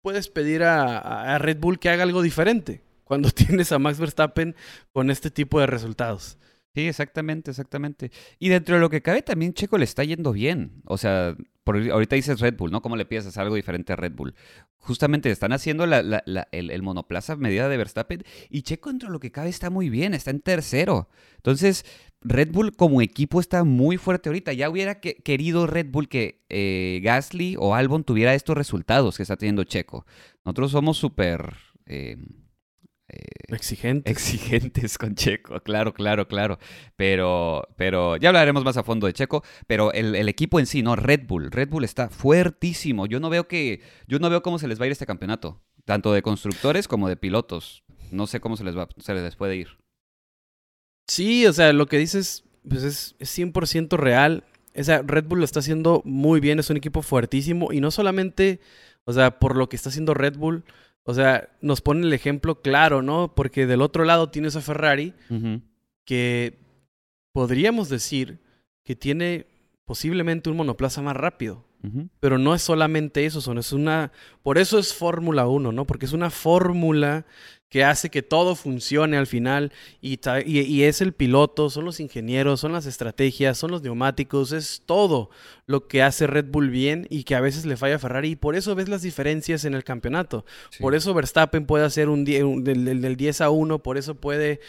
puedes 0.00 0.28
pedir 0.28 0.62
a, 0.64 1.38
Red 1.38 1.58
Bull 1.58 1.78
que 1.78 1.88
haga 1.88 2.02
algo 2.02 2.22
diferente 2.22 2.82
cuando 3.04 3.30
tienes 3.32 3.72
a 3.72 3.78
Max 3.78 3.98
Verstappen 3.98 4.54
con 4.92 5.10
este 5.10 5.30
tipo 5.30 5.60
de 5.60 5.66
resultados? 5.66 6.38
Sí, 6.74 6.88
exactamente, 6.88 7.50
exactamente. 7.50 8.10
Y 8.38 8.48
dentro 8.48 8.76
de 8.76 8.80
lo 8.80 8.88
que 8.88 9.02
cabe 9.02 9.20
también 9.20 9.52
Checo 9.52 9.76
le 9.76 9.84
está 9.84 10.04
yendo 10.04 10.32
bien. 10.32 10.80
O 10.86 10.96
sea, 10.96 11.36
por, 11.64 11.76
ahorita 11.76 12.16
dices 12.16 12.40
Red 12.40 12.56
Bull, 12.56 12.70
¿no? 12.70 12.80
¿Cómo 12.80 12.96
le 12.96 13.04
pides 13.04 13.26
hacer 13.26 13.42
algo 13.42 13.56
diferente 13.56 13.92
a 13.92 13.96
Red 13.96 14.12
Bull? 14.12 14.34
Justamente 14.78 15.30
están 15.30 15.52
haciendo 15.52 15.84
el, 15.84 16.82
monoplaza 16.82 17.34
a 17.34 17.36
medida 17.36 17.68
de 17.68 17.76
Verstappen 17.76 18.24
y 18.48 18.62
Checo 18.62 18.88
dentro 18.88 19.08
de 19.08 19.12
lo 19.12 19.20
que 19.20 19.30
cabe 19.30 19.50
está 19.50 19.68
muy 19.68 19.90
bien, 19.90 20.14
está 20.14 20.30
en 20.30 20.40
tercero. 20.40 21.10
Entonces, 21.36 21.84
Red 22.24 22.50
Bull 22.52 22.76
como 22.76 23.02
equipo 23.02 23.40
está 23.40 23.64
muy 23.64 23.96
fuerte 23.96 24.28
ahorita. 24.28 24.52
Ya 24.52 24.70
hubiera 24.70 25.00
querido 25.00 25.66
Red 25.66 25.86
Bull 25.90 26.08
que 26.08 26.44
eh, 26.48 27.00
Gasly 27.02 27.56
o 27.58 27.74
Albon 27.74 28.04
tuviera 28.04 28.34
estos 28.34 28.56
resultados 28.56 29.16
que 29.16 29.22
está 29.22 29.36
teniendo 29.36 29.64
Checo. 29.64 30.06
Nosotros 30.44 30.70
somos 30.72 30.96
súper... 30.96 31.54
Eh, 31.86 32.16
eh, 33.08 33.18
exigentes. 33.48 34.10
Exigentes 34.10 34.96
con 34.96 35.14
Checo, 35.14 35.60
claro, 35.60 35.92
claro, 35.92 36.26
claro. 36.26 36.58
Pero, 36.96 37.68
pero 37.76 38.16
ya 38.16 38.30
hablaremos 38.30 38.64
más 38.64 38.76
a 38.76 38.82
fondo 38.82 39.06
de 39.06 39.12
Checo. 39.12 39.42
Pero 39.66 39.92
el, 39.92 40.28
equipo 40.28 40.58
en 40.58 40.66
sí, 40.66 40.82
¿no? 40.82 40.96
Red 40.96 41.26
Bull. 41.26 41.50
Red 41.50 41.68
Bull 41.68 41.84
está 41.84 42.08
fuertísimo. 42.08 43.06
Yo 43.06 43.20
no 43.20 43.28
veo 43.28 43.48
que. 43.48 43.82
Yo 44.06 44.18
no 44.18 44.30
veo 44.30 44.42
cómo 44.42 44.58
se 44.58 44.68
les 44.68 44.80
va 44.80 44.84
a 44.84 44.86
ir 44.86 44.92
este 44.92 45.06
campeonato. 45.06 45.62
Tanto 45.84 46.12
de 46.12 46.22
constructores 46.22 46.88
como 46.88 47.08
de 47.08 47.16
pilotos. 47.16 47.84
No 48.10 48.26
sé 48.26 48.40
cómo 48.40 48.56
se 48.56 48.64
les 48.64 48.76
va, 48.76 48.88
se 48.98 49.14
les 49.14 49.36
puede 49.36 49.56
ir. 49.56 49.81
Sí, 51.06 51.46
o 51.46 51.52
sea, 51.52 51.72
lo 51.72 51.86
que 51.86 51.98
dices 51.98 52.44
pues 52.68 52.82
es, 52.82 53.14
es 53.18 53.38
100% 53.38 53.96
real. 53.96 54.44
O 54.74 54.82
sea, 54.82 55.02
Red 55.02 55.24
Bull 55.26 55.40
lo 55.40 55.44
está 55.44 55.60
haciendo 55.60 56.02
muy 56.04 56.40
bien, 56.40 56.58
es 56.58 56.70
un 56.70 56.76
equipo 56.76 57.02
fuertísimo 57.02 57.72
y 57.72 57.80
no 57.80 57.90
solamente, 57.90 58.60
o 59.04 59.12
sea, 59.12 59.38
por 59.38 59.56
lo 59.56 59.68
que 59.68 59.76
está 59.76 59.90
haciendo 59.90 60.14
Red 60.14 60.36
Bull, 60.36 60.64
o 61.04 61.14
sea, 61.14 61.48
nos 61.60 61.80
pone 61.80 62.06
el 62.06 62.12
ejemplo 62.12 62.60
claro, 62.60 63.02
¿no? 63.02 63.34
Porque 63.34 63.66
del 63.66 63.82
otro 63.82 64.04
lado 64.04 64.30
tienes 64.30 64.56
a 64.56 64.60
Ferrari, 64.60 65.14
que 66.04 66.58
podríamos 67.32 67.88
decir 67.88 68.38
que 68.84 68.96
tiene 68.96 69.46
posiblemente 69.84 70.48
un 70.48 70.56
monoplaza 70.56 71.02
más 71.02 71.16
rápido. 71.16 71.64
Pero 72.20 72.38
no 72.38 72.54
es 72.54 72.62
solamente 72.62 73.26
eso, 73.26 73.40
son, 73.40 73.58
es 73.58 73.72
una... 73.72 74.12
Por 74.42 74.58
eso 74.58 74.78
es 74.78 74.94
Fórmula 74.94 75.48
1, 75.48 75.72
¿no? 75.72 75.84
Porque 75.84 76.06
es 76.06 76.12
una 76.12 76.30
fórmula 76.30 77.26
que 77.72 77.84
hace 77.84 78.10
que 78.10 78.20
todo 78.20 78.54
funcione 78.54 79.16
al 79.16 79.26
final 79.26 79.72
y, 80.02 80.20
y, 80.44 80.82
es 80.82 81.00
el 81.00 81.14
piloto, 81.14 81.70
son 81.70 81.86
los 81.86 82.00
ingenieros, 82.00 82.60
son 82.60 82.72
las 82.72 82.84
estrategias, 82.84 83.56
son 83.56 83.70
los 83.70 83.80
neumáticos, 83.80 84.52
es 84.52 84.82
todo 84.84 85.30
lo 85.64 85.88
que 85.88 86.02
hace 86.02 86.26
Red 86.26 86.50
Bull 86.50 86.68
bien 86.68 87.06
y 87.08 87.24
que 87.24 87.34
a 87.34 87.40
veces 87.40 87.64
le 87.64 87.78
falla 87.78 87.94
a 87.94 87.98
Ferrari 87.98 88.32
y 88.32 88.36
por 88.36 88.56
eso 88.56 88.74
ves 88.74 88.90
las 88.90 89.00
diferencias 89.00 89.64
en 89.64 89.72
el 89.72 89.84
campeonato. 89.84 90.44
Por 90.80 90.94
eso 90.94 91.14
Verstappen 91.14 91.64
puede 91.64 91.86
hacer 91.86 92.10
un, 92.10 92.26
del, 92.26 93.16
10 93.16 93.40
a 93.40 93.48
1, 93.48 93.82
por 93.82 93.96
eso 93.96 94.16
puede 94.16 94.60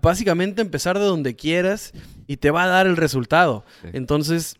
básicamente 0.00 0.62
empezar 0.62 0.98
de 0.98 1.04
donde 1.04 1.36
quieras 1.36 1.92
y 2.26 2.38
te 2.38 2.50
va 2.50 2.64
a 2.64 2.68
dar 2.68 2.86
el 2.86 2.96
resultado. 2.96 3.66
Entonces, 3.92 4.56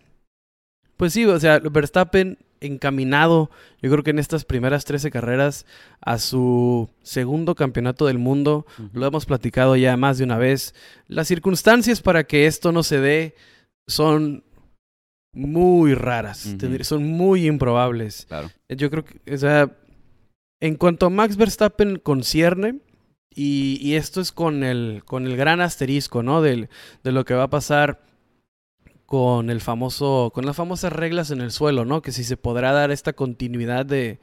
pues 0.97 1.13
sí, 1.13 1.25
o 1.25 1.39
sea, 1.39 1.59
Verstappen 1.59 2.39
encaminado, 2.61 3.51
yo 3.83 3.91
creo 3.91 4.03
que 4.03 4.11
en 4.11 4.19
estas 4.19 4.45
primeras 4.45 4.85
13 4.85 5.11
carreras, 5.11 5.67
a 6.01 6.19
su 6.19 6.89
segundo 7.03 7.55
campeonato 7.55 8.07
del 8.07 8.19
mundo. 8.19 8.67
Lo 8.93 9.07
hemos 9.07 9.27
platicado 9.27 9.77
ya 9.77 9.97
más 9.97 10.19
de 10.19 10.25
una 10.25 10.39
vez. 10.39 10.75
Las 11.07 11.29
circunstancias 11.29 12.01
para 12.01 12.25
que 12.25 12.47
esto 12.47 12.73
no 12.73 12.83
se 12.83 13.01
dé 13.01 13.35
son 13.87 14.45
muy 15.35 15.95
raras, 15.95 16.57
son 16.83 17.07
muy 17.07 17.47
improbables. 17.47 18.27
Yo 18.69 18.91
creo 18.91 19.05
que, 19.05 19.35
o 19.35 19.37
sea, 19.37 19.77
en 20.61 20.77
cuanto 20.77 21.07
a 21.07 21.11
Max 21.11 21.37
Verstappen 21.37 21.99
concierne, 21.99 22.81
y, 23.35 23.79
y 23.83 23.97
esto 23.97 24.23
es 24.23 24.33
con 24.33 24.65
el, 24.65 25.03
con 25.05 25.27
el 25.27 25.37
gran 25.37 25.61
asterisco, 25.61 26.23
¿no? 26.23 26.41
Del, 26.41 26.71
de 27.05 27.13
lo 27.13 27.27
que 27.27 27.35
va 27.35 27.45
a 27.45 27.51
pasar 27.51 28.01
con 29.07 29.51
el 29.51 29.61
famoso, 29.61 30.31
con 30.35 30.45
las 30.45 30.57
famosas 30.57 30.93
reglas 30.93 31.31
en 31.31 31.41
el 31.41 31.53
suelo, 31.53 31.85
¿no? 31.85 32.03
Que 32.03 32.13
si 32.13 32.25
se 32.25 32.37
podrá 32.37 32.73
dar 32.73 32.91
esta 32.91 33.13
continuidad 33.13 33.87
de, 33.87 34.19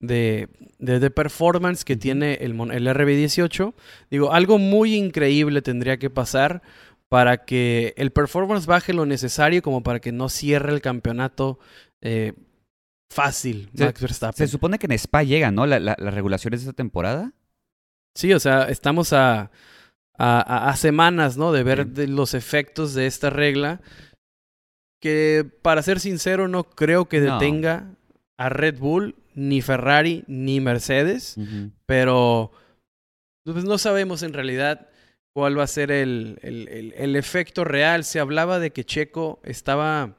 de, 0.00 0.48
de, 0.78 1.10
performance 1.10 1.84
que 1.84 1.96
tiene 1.96 2.34
el, 2.34 2.52
el 2.52 2.86
RB18. 2.88 3.74
Digo, 4.10 4.32
algo 4.32 4.58
muy 4.58 4.94
increíble 4.94 5.62
tendría 5.62 5.98
que 5.98 6.10
pasar 6.10 6.62
para 7.08 7.44
que 7.44 7.94
el 7.96 8.10
performance 8.10 8.66
baje 8.66 8.92
lo 8.92 9.06
necesario 9.06 9.62
como 9.62 9.82
para 9.82 10.00
que 10.00 10.10
no 10.10 10.28
cierre 10.28 10.72
el 10.72 10.80
campeonato 10.80 11.58
eh, 12.00 12.32
fácil, 13.10 13.70
Max 13.74 14.00
Verstappen. 14.00 14.46
Se 14.46 14.50
supone 14.50 14.78
que 14.78 14.86
en 14.86 14.92
Spa 14.92 15.22
llega, 15.22 15.50
¿no? 15.50 15.66
La, 15.66 15.78
las 15.78 16.14
regulaciones 16.14 16.60
de 16.60 16.70
esta 16.70 16.76
temporada. 16.76 17.32
Sí, 18.14 18.32
o 18.32 18.40
sea, 18.40 18.68
estamos 18.68 19.12
a, 19.12 19.50
a, 20.16 20.68
a, 20.68 20.76
semanas, 20.76 21.36
¿no? 21.36 21.52
De 21.52 21.62
ver 21.62 22.08
los 22.08 22.34
efectos 22.34 22.94
de 22.94 23.06
esta 23.06 23.28
regla 23.30 23.80
que 25.04 25.44
para 25.60 25.82
ser 25.82 26.00
sincero 26.00 26.48
no 26.48 26.64
creo 26.64 27.10
que 27.10 27.20
detenga 27.20 27.90
a 28.38 28.48
Red 28.48 28.78
Bull, 28.78 29.14
ni 29.34 29.60
Ferrari, 29.60 30.24
ni 30.28 30.60
Mercedes, 30.60 31.36
pero 31.84 32.52
pues 33.44 33.64
no 33.64 33.76
sabemos 33.76 34.22
en 34.22 34.32
realidad 34.32 34.88
cuál 35.34 35.58
va 35.58 35.64
a 35.64 35.66
ser 35.66 35.90
el, 35.90 36.38
el, 36.40 36.94
el, 36.96 37.16
efecto 37.16 37.64
real. 37.64 38.04
Se 38.04 38.18
hablaba 38.18 38.58
de 38.58 38.70
que 38.70 38.84
Checo 38.84 39.40
estaba, 39.44 40.16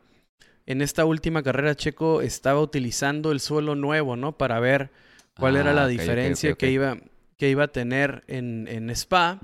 en 0.67 0.83
esta 0.83 1.03
última 1.03 1.41
carrera, 1.41 1.73
Checo 1.73 2.21
estaba 2.21 2.61
utilizando 2.61 3.31
el 3.31 3.39
suelo 3.39 3.73
nuevo, 3.73 4.15
¿no? 4.15 4.37
Para 4.37 4.59
ver 4.59 4.91
cuál 5.35 5.55
era 5.55 5.73
la 5.73 5.85
ah, 5.85 5.87
diferencia 5.87 6.53
Que, 6.53 6.69
iba, 6.69 6.99
que 7.37 7.49
iba 7.49 7.63
a 7.63 7.69
tener 7.69 8.23
en, 8.27 8.67
en 8.67 8.91
Spa. 8.91 9.39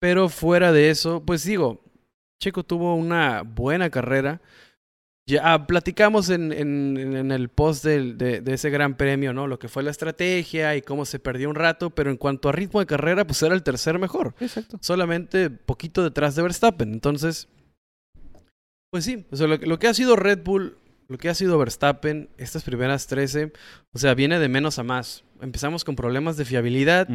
Pero 0.00 0.28
fuera 0.28 0.70
de 0.70 0.90
eso, 0.90 1.22
pues 1.24 1.44
digo, 1.44 1.82
Checo 2.38 2.62
tuvo 2.62 2.94
una 2.94 3.40
buena 3.40 3.88
carrera. 3.88 4.42
Ya 5.28 5.54
ah, 5.54 5.66
platicamos 5.66 6.30
en, 6.30 6.52
en, 6.52 7.32
el 7.32 7.48
post 7.48 7.84
de, 7.84 8.14
de, 8.14 8.54
ese 8.54 8.70
gran 8.70 8.96
premio, 8.96 9.32
¿no? 9.32 9.48
Lo 9.48 9.58
que 9.58 9.66
fue 9.66 9.82
la 9.82 9.90
estrategia 9.90 10.76
y 10.76 10.82
cómo 10.82 11.04
se 11.04 11.18
perdió 11.18 11.50
un 11.50 11.56
rato, 11.56 11.90
pero 11.90 12.12
en 12.12 12.16
cuanto 12.16 12.48
a 12.48 12.52
ritmo 12.52 12.78
de 12.78 12.86
carrera, 12.86 13.26
pues 13.26 13.42
era 13.42 13.56
el 13.56 13.64
tercer 13.64 13.98
mejor. 13.98 14.36
Exacto. 14.38 14.78
Solamente 14.80 15.50
poquito 15.50 16.04
detrás 16.04 16.36
de 16.36 16.42
Verstappen. 16.42 16.92
Entonces, 16.92 17.48
pues 18.92 19.04
sí, 19.04 19.26
o 19.32 19.36
sea, 19.36 19.48
lo, 19.48 19.56
lo, 19.56 19.80
que 19.80 19.88
ha 19.88 19.94
sido 19.94 20.14
Red 20.14 20.44
Bull, 20.44 20.78
lo 21.08 21.18
que 21.18 21.28
ha 21.28 21.34
sido 21.34 21.58
Verstappen, 21.58 22.28
estas 22.36 22.62
primeras 22.62 23.08
13, 23.08 23.52
o 23.92 23.98
sea, 23.98 24.14
viene 24.14 24.38
de 24.38 24.48
menos 24.48 24.78
a 24.78 24.84
más. 24.84 25.24
Empezamos 25.40 25.84
con 25.84 25.96
problemas 25.96 26.36
de 26.36 26.44
fiabilidad, 26.44 27.08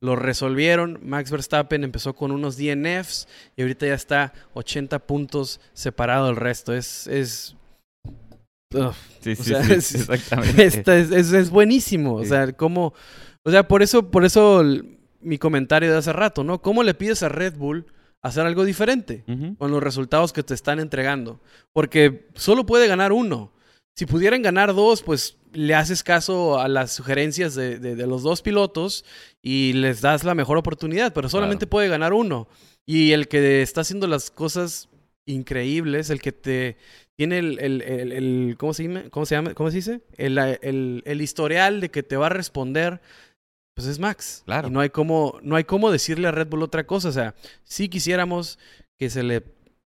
lo 0.00 0.16
resolvieron. 0.16 1.00
Max 1.02 1.30
Verstappen 1.30 1.84
empezó 1.84 2.14
con 2.14 2.30
unos 2.30 2.56
DNFs 2.56 3.28
y 3.56 3.62
ahorita 3.62 3.86
ya 3.86 3.94
está 3.94 4.32
80 4.54 4.98
puntos 5.00 5.60
separado 5.74 6.26
del 6.26 6.36
resto. 6.36 6.74
Es. 6.74 7.06
es 7.08 7.57
sí, 9.20 9.36
sí, 9.36 9.54
exactamente. 9.54 10.66
Es, 10.66 11.32
es, 11.32 11.50
buenísimo. 11.50 12.14
O 12.14 12.24
sea, 12.24 12.52
cómo. 12.52 12.94
O 13.44 13.50
sea, 13.50 13.66
por 13.66 13.82
eso, 13.82 14.10
por 14.10 14.24
eso 14.24 14.62
mi 15.20 15.38
comentario 15.38 15.90
de 15.90 15.98
hace 15.98 16.12
rato, 16.12 16.44
¿no? 16.44 16.60
¿Cómo 16.60 16.82
le 16.82 16.94
pides 16.94 17.22
a 17.22 17.28
Red 17.28 17.56
Bull 17.56 17.86
hacer 18.20 18.44
algo 18.44 18.64
diferente 18.64 19.24
con 19.58 19.70
los 19.70 19.82
resultados 19.82 20.32
que 20.32 20.42
te 20.42 20.54
están 20.54 20.80
entregando? 20.80 21.40
Porque 21.72 22.28
solo 22.34 22.66
puede 22.66 22.88
ganar 22.88 23.12
uno. 23.12 23.52
Si 23.94 24.06
pudieran 24.06 24.42
ganar 24.42 24.74
dos, 24.74 25.02
pues 25.02 25.38
le 25.52 25.74
haces 25.74 26.04
caso 26.04 26.60
a 26.60 26.68
las 26.68 26.92
sugerencias 26.92 27.54
de, 27.54 27.78
de, 27.78 28.06
los 28.06 28.22
dos 28.22 28.42
pilotos 28.42 29.04
y 29.42 29.72
les 29.72 30.02
das 30.02 30.22
la 30.22 30.36
mejor 30.36 30.56
oportunidad, 30.56 31.12
pero 31.12 31.28
solamente 31.28 31.66
puede 31.66 31.88
ganar 31.88 32.12
uno. 32.12 32.48
Y 32.86 33.12
el 33.12 33.26
que 33.28 33.60
está 33.62 33.80
haciendo 33.80 34.06
las 34.06 34.30
cosas 34.30 34.88
increíbles, 35.26 36.10
el 36.10 36.20
que 36.20 36.32
te 36.32 36.76
tiene 37.18 37.40
el, 37.40 37.58
el, 37.58 37.82
el, 37.82 38.54
¿cómo, 38.56 38.72
se 38.72 38.84
llama? 38.84 39.02
¿cómo 39.10 39.26
se 39.26 39.34
llama? 39.34 39.52
¿Cómo 39.54 39.70
se 39.70 39.76
dice? 39.78 40.02
El, 40.16 40.38
el, 40.38 41.20
historial 41.20 41.80
de 41.80 41.90
que 41.90 42.04
te 42.04 42.16
va 42.16 42.26
a 42.26 42.28
responder 42.28 43.00
pues 43.74 43.88
es 43.88 43.98
Max. 43.98 44.44
Claro. 44.44 44.68
Y 44.68 44.70
no 44.70 44.78
hay 44.78 44.90
cómo, 44.90 45.36
no 45.42 45.56
hay 45.56 45.64
cómo 45.64 45.90
decirle 45.90 46.28
a 46.28 46.30
Red 46.30 46.46
Bull 46.46 46.62
otra 46.62 46.86
cosa. 46.86 47.08
O 47.08 47.12
sea, 47.12 47.34
si 47.64 47.88
quisiéramos 47.88 48.60
que 48.96 49.10
se 49.10 49.24
le 49.24 49.42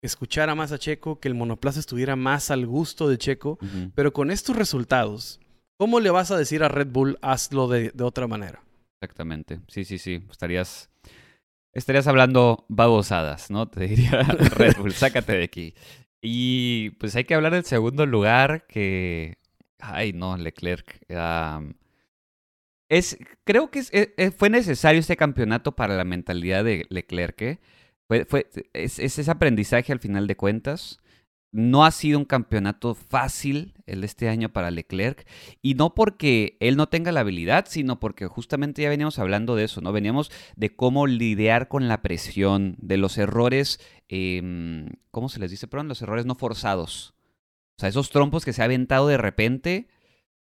escuchara 0.01 0.55
más 0.55 0.71
a 0.71 0.79
Checo, 0.79 1.19
que 1.19 1.27
el 1.27 1.35
monoplaza 1.35 1.81
estuviera 1.81 2.15
más 2.15 2.53
al 2.53 2.67
gusto 2.67 3.09
de 3.09 3.19
Checo, 3.19 3.59
pero 3.97 4.13
con 4.13 4.31
estos 4.31 4.55
resultados, 4.55 5.41
¿cómo 5.77 5.99
le 5.99 6.11
vas 6.11 6.31
a 6.31 6.37
decir 6.37 6.63
a 6.63 6.69
Red 6.69 6.89
Bull 6.93 7.19
hazlo 7.21 7.67
de, 7.67 7.91
de 7.91 8.05
otra 8.05 8.29
manera? 8.29 8.63
Exactamente. 9.01 9.59
Sí, 9.67 9.85
sí, 9.85 9.99
sí. 9.99 10.23
Estarías 10.31 10.89
estarías 11.73 12.07
hablando 12.07 12.65
babosadas, 12.69 13.51
¿no? 13.51 13.67
Te 13.67 13.89
diría 13.89 14.23
Red 14.57 14.77
Bull, 14.77 14.93
sácate 14.93 15.33
de 15.33 15.43
aquí. 15.43 15.75
Y 16.21 16.91
pues 16.99 17.15
hay 17.17 17.25
que 17.25 17.35
hablar 17.35 17.53
del 17.53 17.65
segundo 17.65 18.07
lugar 18.07 18.67
que... 18.67 19.39
Ay, 19.79 20.13
no, 20.13 20.37
Leclerc. 20.37 21.01
es, 22.89 23.19
creo 23.45 23.71
que 23.71 23.83
e, 23.93 24.15
e, 24.17 24.31
fue 24.33 24.51
necesario 24.51 25.01
este 25.01 25.17
campeonato 25.17 25.77
para 25.77 25.97
la 25.97 26.05
mentalidad 26.05 26.65
de 26.65 26.87
Leclerc. 26.89 27.41
¿eh? 27.43 27.59
Fue, 28.09 28.25
fue, 28.25 28.49
es, 28.73 28.99
ese 28.99 29.31
aprendizaje 29.31 29.93
al 29.93 30.01
final 30.01 30.27
de 30.27 30.37
cuentas. 30.37 30.99
No 31.51 31.85
ha 31.85 31.91
sido 31.91 32.19
un 32.19 32.27
campeonato 32.27 32.95
fácil 32.95 33.75
el 33.87 34.03
de 34.03 34.07
este 34.07 34.29
año 34.29 34.51
para 34.51 34.71
Leclerc 34.71 35.27
y 35.63 35.75
no 35.75 35.95
porque 35.95 36.59
él 36.61 36.77
no 36.77 36.89
tenga 36.89 37.11
la 37.11 37.21
habilidad, 37.21 37.67
sino 37.69 37.99
porque 38.01 38.27
justamente 38.27 38.83
ya 38.83 38.91
veníamos 38.91 39.19
hablando 39.19 39.57
de 39.57 39.65
eso, 39.65 39.81
¿no? 39.81 39.93
Veníamos 39.93 40.31
de 40.57 40.77
cómo 40.77 41.07
lidiar 41.07 41.69
con 41.69 41.89
la 41.89 42.03
presión, 42.03 42.77
de 42.81 42.99
los 42.99 43.17
errores, 43.17 43.81
em, 44.09 44.89
¿cómo 45.11 45.31
se 45.31 45.41
les 45.41 45.51
dice? 45.51 45.67
Perdón, 45.67 45.89
los 45.89 46.03
errores 46.03 46.27
no 46.27 46.35
forzados. 46.35 47.15
O 47.79 47.81
sea, 47.81 47.89
esos 47.89 48.11
trompos 48.11 48.45
que 48.45 48.53
se 48.53 48.61
ha 48.61 48.67
aventado 48.67 49.07
de 49.07 49.17
repente, 49.17 49.89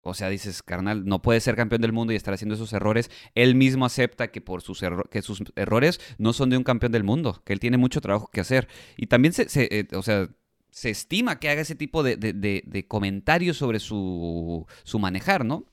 o 0.00 0.14
sea, 0.14 0.28
dices, 0.28 0.62
carnal, 0.62 1.04
no 1.04 1.22
puede 1.22 1.40
ser 1.40 1.54
campeón 1.54 1.82
del 1.82 1.92
mundo 1.92 2.12
y 2.12 2.16
estar 2.16 2.34
haciendo 2.34 2.54
esos 2.54 2.72
errores. 2.72 3.10
Él 3.34 3.54
mismo 3.54 3.84
acepta 3.84 4.28
que 4.28 4.40
por 4.40 4.62
sus, 4.62 4.82
que 5.10 5.22
sus 5.22 5.42
errores 5.54 6.00
no 6.18 6.32
son 6.32 6.50
de 6.50 6.56
un 6.56 6.64
campeón 6.64 6.92
del 6.92 7.04
mundo, 7.04 7.42
que 7.44 7.52
él 7.52 7.60
tiene 7.60 7.76
mucho 7.76 8.00
trabajo 8.00 8.28
que 8.32 8.40
hacer. 8.40 8.68
Y 8.96 9.06
también 9.06 9.34
se, 9.34 9.46
eh, 9.54 9.86
o 9.94 10.02
sea, 10.02 10.30
se 10.76 10.90
estima 10.90 11.40
que 11.40 11.48
haga 11.48 11.62
ese 11.62 11.74
tipo 11.74 12.02
de, 12.02 12.84
comentarios 12.86 13.56
sobre 13.56 13.80
su, 13.80 14.66
su 14.84 14.98
manejar, 14.98 15.42
¿no? 15.42 15.64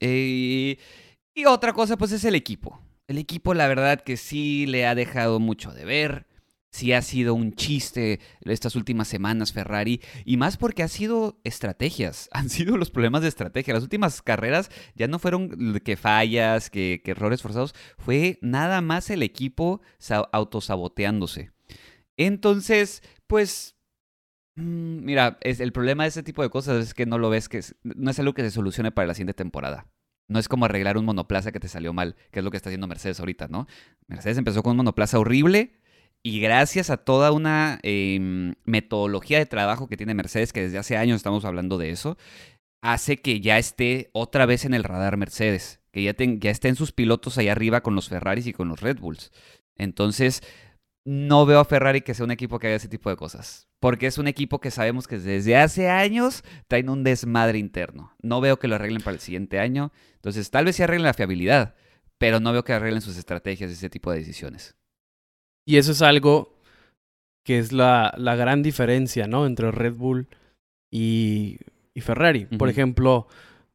Eh, 0.00 0.76
y 1.32 1.44
otra 1.44 1.72
cosa, 1.72 1.96
pues 1.96 2.10
es 2.10 2.24
el 2.24 2.34
equipo. 2.34 2.80
El 3.06 3.18
equipo, 3.18 3.54
la 3.54 3.68
verdad 3.68 4.00
que 4.00 4.16
sí 4.16 4.66
le 4.66 4.88
ha 4.88 4.96
dejado 4.96 5.38
mucho 5.38 5.72
de 5.72 5.84
ver. 5.84 6.26
Sí 6.72 6.92
ha 6.92 7.00
sido 7.00 7.34
un 7.34 7.52
chiste 7.52 8.18
estas 8.40 8.74
últimas 8.74 9.06
semanas 9.06 9.52
Ferrari. 9.52 10.00
Y 10.24 10.36
más 10.36 10.56
porque 10.56 10.82
ha 10.82 10.88
sido 10.88 11.38
estrategias. 11.44 12.28
Han 12.32 12.50
sido 12.50 12.76
los 12.76 12.90
problemas 12.90 13.22
de 13.22 13.28
estrategia. 13.28 13.74
Las 13.74 13.84
últimas 13.84 14.20
carreras 14.20 14.68
ya 14.96 15.06
no 15.06 15.20
fueron 15.20 15.78
que 15.78 15.96
fallas, 15.96 16.70
que, 16.70 17.02
que 17.04 17.12
errores 17.12 17.40
forzados. 17.40 17.72
Fue 17.98 18.40
nada 18.42 18.80
más 18.80 19.10
el 19.10 19.22
equipo 19.22 19.80
autosaboteándose. 20.32 21.52
Entonces, 22.16 23.04
pues 23.28 23.76
mira, 24.56 25.38
es, 25.40 25.60
el 25.60 25.72
problema 25.72 26.04
de 26.04 26.10
ese 26.10 26.22
tipo 26.22 26.42
de 26.42 26.50
cosas 26.50 26.84
es 26.84 26.94
que 26.94 27.06
no 27.06 27.18
lo 27.18 27.30
ves, 27.30 27.48
que 27.48 27.60
no 27.82 28.10
es 28.10 28.18
algo 28.18 28.34
que 28.34 28.42
se 28.42 28.50
solucione 28.50 28.90
para 28.90 29.08
la 29.08 29.14
siguiente 29.14 29.34
temporada. 29.34 29.86
No 30.28 30.38
es 30.38 30.48
como 30.48 30.64
arreglar 30.64 30.96
un 30.96 31.04
monoplaza 31.04 31.50
que 31.50 31.60
te 31.60 31.68
salió 31.68 31.92
mal, 31.92 32.16
que 32.30 32.38
es 32.38 32.44
lo 32.44 32.50
que 32.50 32.56
está 32.56 32.68
haciendo 32.68 32.86
Mercedes 32.86 33.18
ahorita, 33.18 33.48
¿no? 33.48 33.66
Mercedes 34.06 34.38
empezó 34.38 34.62
con 34.62 34.72
un 34.72 34.76
monoplaza 34.78 35.18
horrible 35.18 35.80
y 36.22 36.40
gracias 36.40 36.90
a 36.90 36.98
toda 36.98 37.32
una 37.32 37.80
em, 37.82 38.54
metodología 38.64 39.38
de 39.38 39.46
trabajo 39.46 39.88
que 39.88 39.96
tiene 39.96 40.14
Mercedes, 40.14 40.52
que 40.52 40.62
desde 40.62 40.78
hace 40.78 40.96
años 40.96 41.16
estamos 41.16 41.44
hablando 41.44 41.78
de 41.78 41.90
eso, 41.90 42.16
hace 42.82 43.16
que 43.16 43.40
ya 43.40 43.58
esté 43.58 44.10
otra 44.12 44.46
vez 44.46 44.64
en 44.64 44.74
el 44.74 44.84
radar 44.84 45.16
Mercedes, 45.16 45.80
que 45.92 46.02
ya, 46.02 46.14
ya 46.16 46.50
estén 46.50 46.76
sus 46.76 46.92
pilotos 46.92 47.38
ahí 47.38 47.48
arriba 47.48 47.80
con 47.80 47.94
los 47.94 48.08
Ferraris 48.08 48.46
y 48.46 48.52
con 48.52 48.68
los 48.68 48.80
Red 48.80 48.98
Bulls. 49.00 49.32
Entonces, 49.76 50.42
no 51.04 51.46
veo 51.46 51.60
a 51.60 51.64
Ferrari 51.64 52.02
que 52.02 52.14
sea 52.14 52.24
un 52.24 52.30
equipo 52.30 52.58
que 52.58 52.66
haga 52.66 52.76
ese 52.76 52.88
tipo 52.88 53.10
de 53.10 53.16
cosas. 53.16 53.68
Porque 53.80 54.06
es 54.06 54.18
un 54.18 54.28
equipo 54.28 54.60
que 54.60 54.70
sabemos 54.70 55.08
que 55.08 55.18
desde 55.18 55.56
hace 55.56 55.88
años 55.88 56.44
traen 56.68 56.90
un 56.90 57.02
desmadre 57.02 57.58
interno. 57.58 58.14
No 58.22 58.40
veo 58.40 58.58
que 58.58 58.68
lo 58.68 58.74
arreglen 58.74 59.02
para 59.02 59.14
el 59.14 59.20
siguiente 59.20 59.58
año. 59.58 59.92
Entonces, 60.16 60.50
tal 60.50 60.66
vez 60.66 60.76
sí 60.76 60.82
arreglen 60.82 61.06
la 61.06 61.14
fiabilidad, 61.14 61.74
pero 62.18 62.40
no 62.40 62.52
veo 62.52 62.64
que 62.64 62.74
arreglen 62.74 63.00
sus 63.00 63.16
estrategias 63.16 63.70
y 63.70 63.74
ese 63.74 63.88
tipo 63.88 64.12
de 64.12 64.18
decisiones. 64.18 64.76
Y 65.66 65.78
eso 65.78 65.92
es 65.92 66.02
algo 66.02 66.60
que 67.44 67.58
es 67.58 67.72
la, 67.72 68.12
la 68.18 68.36
gran 68.36 68.62
diferencia, 68.62 69.26
¿no? 69.26 69.46
Entre 69.46 69.70
Red 69.70 69.94
Bull 69.94 70.28
y, 70.90 71.58
y 71.94 72.00
Ferrari. 72.02 72.44
Por 72.44 72.68
ejemplo, 72.68 73.26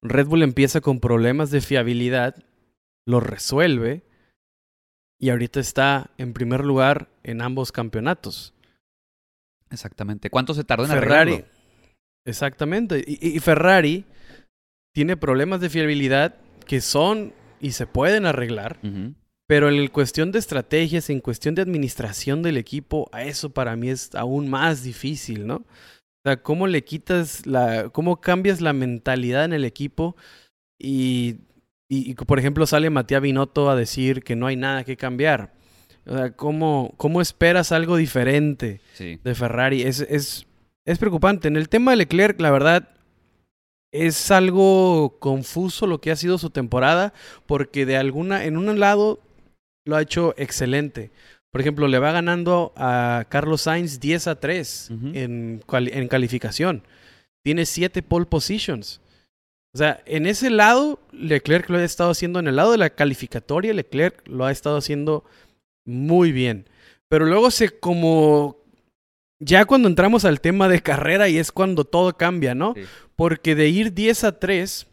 Red 0.04 0.28
Bull 0.28 0.44
empieza 0.44 0.82
con 0.82 1.00
problemas 1.00 1.50
de 1.50 1.62
fiabilidad, 1.62 2.36
lo 3.08 3.20
resuelve 3.20 4.04
y 5.20 5.30
ahorita 5.30 5.60
está 5.60 6.12
en 6.18 6.34
primer 6.34 6.64
lugar 6.66 7.10
en 7.24 7.42
ambos 7.42 7.72
campeonatos. 7.72 8.54
Exactamente. 9.70 10.30
¿Cuánto 10.30 10.54
se 10.54 10.64
tardó 10.64 10.86
en 10.86 10.92
Ferrari? 10.92 11.46
Exactamente. 12.26 13.04
Y, 13.06 13.40
Ferrari 13.40 14.06
tiene 14.94 15.18
problemas 15.18 15.62
de 15.62 15.70
fiabilidad 15.70 16.36
que 16.66 16.82
son 16.82 17.34
y 17.60 17.72
se 17.72 17.88
pueden 17.88 18.26
arreglar, 18.26 18.80
pero 19.48 19.70
en 19.70 19.88
cuestión 19.88 20.32
de 20.32 20.40
estrategias, 20.40 21.10
en 21.10 21.20
cuestión 21.20 21.56
de 21.56 21.62
administración 21.62 22.42
del 22.42 22.58
equipo, 22.58 23.10
a 23.12 23.24
eso 23.24 23.52
para 23.52 23.76
mí 23.76 23.90
es 23.90 24.14
aún 24.16 24.50
más 24.50 24.84
difícil, 24.84 25.46
¿no? 25.46 25.56
O 25.58 26.28
sea, 26.28 26.42
cómo 26.42 26.66
le 26.66 26.84
quitas 26.84 27.46
la, 27.46 27.90
cómo 27.90 28.20
cambias 28.20 28.60
la 28.60 28.74
mentalidad 28.74 29.46
en 29.46 29.54
el 29.54 29.66
equipo 29.66 30.16
y 30.80 31.38
y, 31.88 32.16
por 32.16 32.40
ejemplo, 32.40 32.66
sale 32.66 32.90
Matías 32.90 33.22
Binotto 33.22 33.70
a 33.70 33.76
decir 33.76 34.24
que 34.24 34.36
no 34.36 34.48
hay 34.48 34.56
nada 34.56 34.84
que 34.84 34.98
cambiar. 34.98 35.54
O 36.08 36.16
sea, 36.16 36.32
¿cómo, 36.32 36.94
cómo 36.98 37.22
esperas 37.22 37.72
algo 37.72 37.98
diferente 37.98 38.82
de 38.98 39.36
Ferrari? 39.36 39.84
Es, 39.84 40.00
es, 40.02 40.48
es 40.86 40.98
preocupante. 40.98 41.48
En 41.48 41.58
el 41.58 41.70
tema 41.70 41.92
de 41.92 41.98
Leclerc, 41.98 42.40
la 42.42 42.52
verdad, 42.52 42.90
es 43.92 44.32
algo 44.32 45.18
confuso 45.20 45.88
lo 45.88 46.02
que 46.02 46.12
ha 46.12 46.16
sido 46.16 46.38
su 46.38 46.50
temporada, 46.50 47.14
porque 47.46 47.86
de 47.86 47.98
alguna, 47.98 48.46
en 48.46 48.58
un 48.58 48.80
lado 48.80 49.20
lo 49.86 49.96
ha 49.96 50.02
hecho 50.02 50.34
excelente. 50.38 51.12
Por 51.52 51.62
ejemplo, 51.62 51.88
le 51.88 52.00
va 52.00 52.12
ganando 52.12 52.74
a 52.76 53.26
Carlos 53.30 53.62
Sainz 53.62 54.00
10 54.00 54.28
a 54.28 54.40
3 54.40 54.90
en, 55.14 55.64
en 55.72 56.08
calificación. 56.08 56.84
Tiene 57.44 57.66
7 57.66 58.02
pole 58.02 58.26
positions. 58.26 59.02
O 59.76 59.78
sea, 59.78 60.02
en 60.06 60.26
ese 60.26 60.50
lado, 60.50 61.02
Leclerc 61.12 61.70
lo 61.70 61.78
ha 61.78 61.84
estado 61.84 62.12
haciendo, 62.12 62.40
en 62.40 62.48
el 62.48 62.56
lado 62.56 62.72
de 62.72 62.78
la 62.78 62.92
calificatoria, 62.92 63.74
Leclerc 63.74 64.26
lo 64.26 64.46
ha 64.46 64.52
estado 64.54 64.78
haciendo 64.78 65.26
muy 65.86 66.32
bien. 66.32 66.70
Pero 67.10 67.26
luego 67.26 67.52
se 67.52 67.78
como... 67.78 68.64
Ya 69.42 69.66
cuando 69.66 69.90
entramos 69.90 70.24
al 70.24 70.40
tema 70.40 70.70
de 70.70 70.82
carrera 70.82 71.28
y 71.28 71.38
es 71.38 71.52
cuando 71.52 71.84
todo 71.84 72.16
cambia, 72.16 72.56
¿no? 72.56 72.74
Porque 73.18 73.54
de 73.54 73.68
ir 73.68 73.94
10 73.94 74.24
a 74.24 74.40
3, 74.40 74.88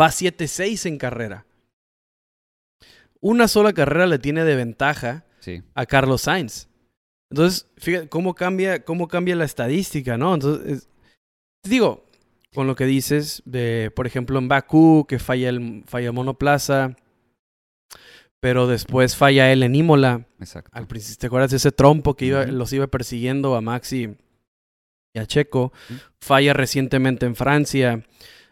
va 0.00 0.06
7-6 0.06 0.86
en 0.86 0.98
carrera. 0.98 1.44
Una 3.18 3.48
sola 3.48 3.72
carrera 3.72 4.06
le 4.06 4.20
tiene 4.20 4.44
de 4.44 4.54
ventaja 4.54 5.24
a 5.74 5.86
Carlos 5.86 6.22
Sainz. 6.22 6.68
Entonces, 7.28 7.66
fíjate 7.76 8.08
cómo 8.08 8.36
cambia, 8.36 8.84
cómo 8.84 9.08
cambia 9.08 9.34
la 9.34 9.46
estadística, 9.46 10.16
¿no? 10.16 10.32
Entonces, 10.32 10.88
digo, 11.64 12.06
con 12.54 12.66
lo 12.66 12.76
que 12.76 12.86
dices 12.86 13.42
de, 13.44 13.90
por 13.94 14.06
ejemplo, 14.06 14.38
en 14.38 14.48
Bakú, 14.48 15.06
que 15.08 15.18
falla 15.18 15.48
el, 15.48 15.84
falla 15.86 16.12
monoplaza, 16.12 16.96
pero 18.40 18.66
después 18.66 19.16
falla 19.16 19.52
él 19.52 19.62
en 19.62 19.74
Imola. 19.74 20.26
Exacto. 20.38 20.70
Al 20.74 20.86
¿Te 20.86 21.26
acuerdas 21.26 21.50
de 21.52 21.56
ese 21.56 21.72
trompo 21.72 22.14
que 22.14 22.26
iba, 22.26 22.44
los 22.46 22.72
iba 22.72 22.86
persiguiendo 22.88 23.54
a 23.54 23.60
Maxi 23.60 24.16
y 25.14 25.18
a 25.18 25.26
Checo? 25.26 25.72
Falla 26.20 26.52
recientemente 26.52 27.24
en 27.24 27.36
Francia. 27.36 28.04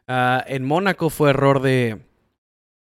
Ah, 0.06 0.44
en 0.46 0.64
Mónaco 0.64 1.10
fue 1.10 1.30
error 1.30 1.60
de, 1.60 1.98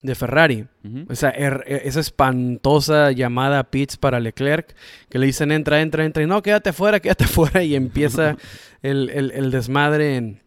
de 0.02 0.16
Ferrari. 0.16 0.68
esa, 1.10 1.30
er, 1.30 1.64
e, 1.66 1.82
esa 1.86 2.00
espantosa 2.00 3.12
llamada 3.12 3.60
a 3.60 3.72
Pitts 3.72 3.98
para 3.98 4.20
Leclerc, 4.20 4.76
que 5.10 5.20
le 5.20 5.28
dicen 5.28 5.52
entra, 5.52 5.82
entra, 5.82 6.06
entra, 6.06 6.24
y 6.24 6.28
no, 6.28 6.42
quédate 6.42 6.74
fuera, 6.74 7.00
quédate 7.00 7.26
fuera, 7.28 7.64
y 7.64 7.76
empieza 7.76 8.36
el, 8.82 9.10
el, 9.12 9.32
el 9.32 9.52
desmadre 9.52 10.18
en, 10.18 10.45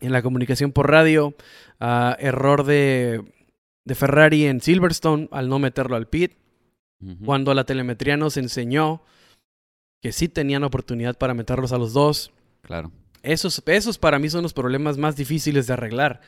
en 0.00 0.12
la 0.12 0.22
comunicación 0.22 0.72
por 0.72 0.90
radio. 0.90 1.34
Error 1.80 2.64
de, 2.64 3.22
de, 3.84 3.94
Ferrari 3.94 4.46
en 4.46 4.60
Silverstone 4.60 5.28
al 5.30 5.48
no 5.48 5.58
meterlo 5.58 5.96
al 5.96 6.08
pit. 6.08 6.32
Cuando 7.24 7.54
la 7.54 7.64
telemetría 7.64 8.16
nos 8.16 8.36
enseñó 8.36 9.02
que 10.02 10.10
sí 10.12 10.28
tenían 10.28 10.64
oportunidad 10.64 11.16
para 11.16 11.34
meterlos 11.34 11.72
a 11.72 11.78
los 11.78 11.92
dos. 11.92 12.32
Claro. 12.62 12.90
Esos, 13.22 13.62
esos 13.66 13.98
para 13.98 14.18
mí 14.18 14.28
son 14.30 14.42
los 14.42 14.52
problemas 14.52 14.98
más 14.98 15.16
difíciles 15.16 15.66
de 15.66 15.74
arreglar. 15.74 16.20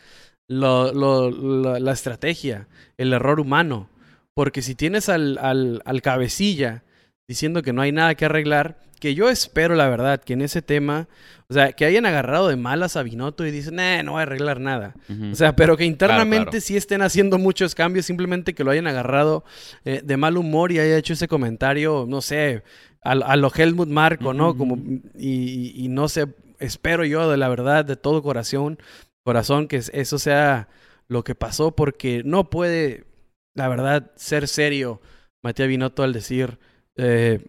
Lo, 0.46 0.92
lo, 0.92 1.78
la 1.78 1.92
estrategia, 1.92 2.68
el 2.98 3.12
error 3.12 3.40
humano. 3.40 3.88
Porque 4.34 4.62
si 4.62 4.74
tienes 4.76 5.08
al, 5.08 5.38
al, 5.38 5.82
al 5.84 6.02
cabecilla 6.02 6.84
diciendo 7.30 7.62
que 7.62 7.72
no 7.72 7.80
hay 7.80 7.92
nada 7.92 8.16
que 8.16 8.24
arreglar, 8.24 8.76
que 8.98 9.14
yo 9.14 9.30
espero, 9.30 9.76
la 9.76 9.88
verdad, 9.88 10.20
que 10.20 10.32
en 10.32 10.42
ese 10.42 10.62
tema, 10.62 11.06
o 11.48 11.54
sea, 11.54 11.70
que 11.70 11.84
hayan 11.84 12.04
agarrado 12.04 12.48
de 12.48 12.56
malas 12.56 12.96
a 12.96 13.04
Binotto 13.04 13.46
y 13.46 13.52
dicen, 13.52 13.78
eh, 13.78 14.02
no 14.02 14.12
voy 14.12 14.18
a 14.18 14.22
arreglar 14.22 14.58
nada. 14.58 14.96
O 15.30 15.36
sea, 15.36 15.54
pero 15.54 15.76
que 15.76 15.84
internamente 15.84 16.60
sí 16.60 16.76
estén 16.76 17.02
haciendo 17.02 17.38
muchos 17.38 17.76
cambios, 17.76 18.06
simplemente 18.06 18.52
que 18.52 18.64
lo 18.64 18.72
hayan 18.72 18.88
agarrado 18.88 19.44
eh, 19.84 20.00
de 20.02 20.16
mal 20.16 20.38
humor 20.38 20.72
y 20.72 20.80
haya 20.80 20.98
hecho 20.98 21.12
ese 21.12 21.28
comentario, 21.28 22.04
no 22.08 22.20
sé, 22.20 22.64
a, 23.00 23.36
lo 23.36 23.52
Helmut 23.54 23.88
Marco, 23.88 24.34
¿no? 24.34 24.56
Como, 24.56 24.76
y, 25.16 25.86
no 25.88 26.08
sé, 26.08 26.26
espero 26.58 27.04
yo 27.04 27.30
de 27.30 27.36
la 27.36 27.48
verdad, 27.48 27.84
de 27.84 27.94
todo 27.94 28.24
corazón, 28.24 28.80
corazón, 29.22 29.68
que 29.68 29.76
eso 29.76 30.18
sea 30.18 30.66
lo 31.06 31.22
que 31.22 31.36
pasó, 31.36 31.76
porque 31.76 32.22
no 32.24 32.50
puede, 32.50 33.04
la 33.54 33.68
verdad, 33.68 34.10
ser 34.16 34.48
serio 34.48 35.00
Matías 35.42 35.68
Binotto 35.68 36.02
al 36.02 36.12
decir, 36.12 36.58
eh, 37.00 37.40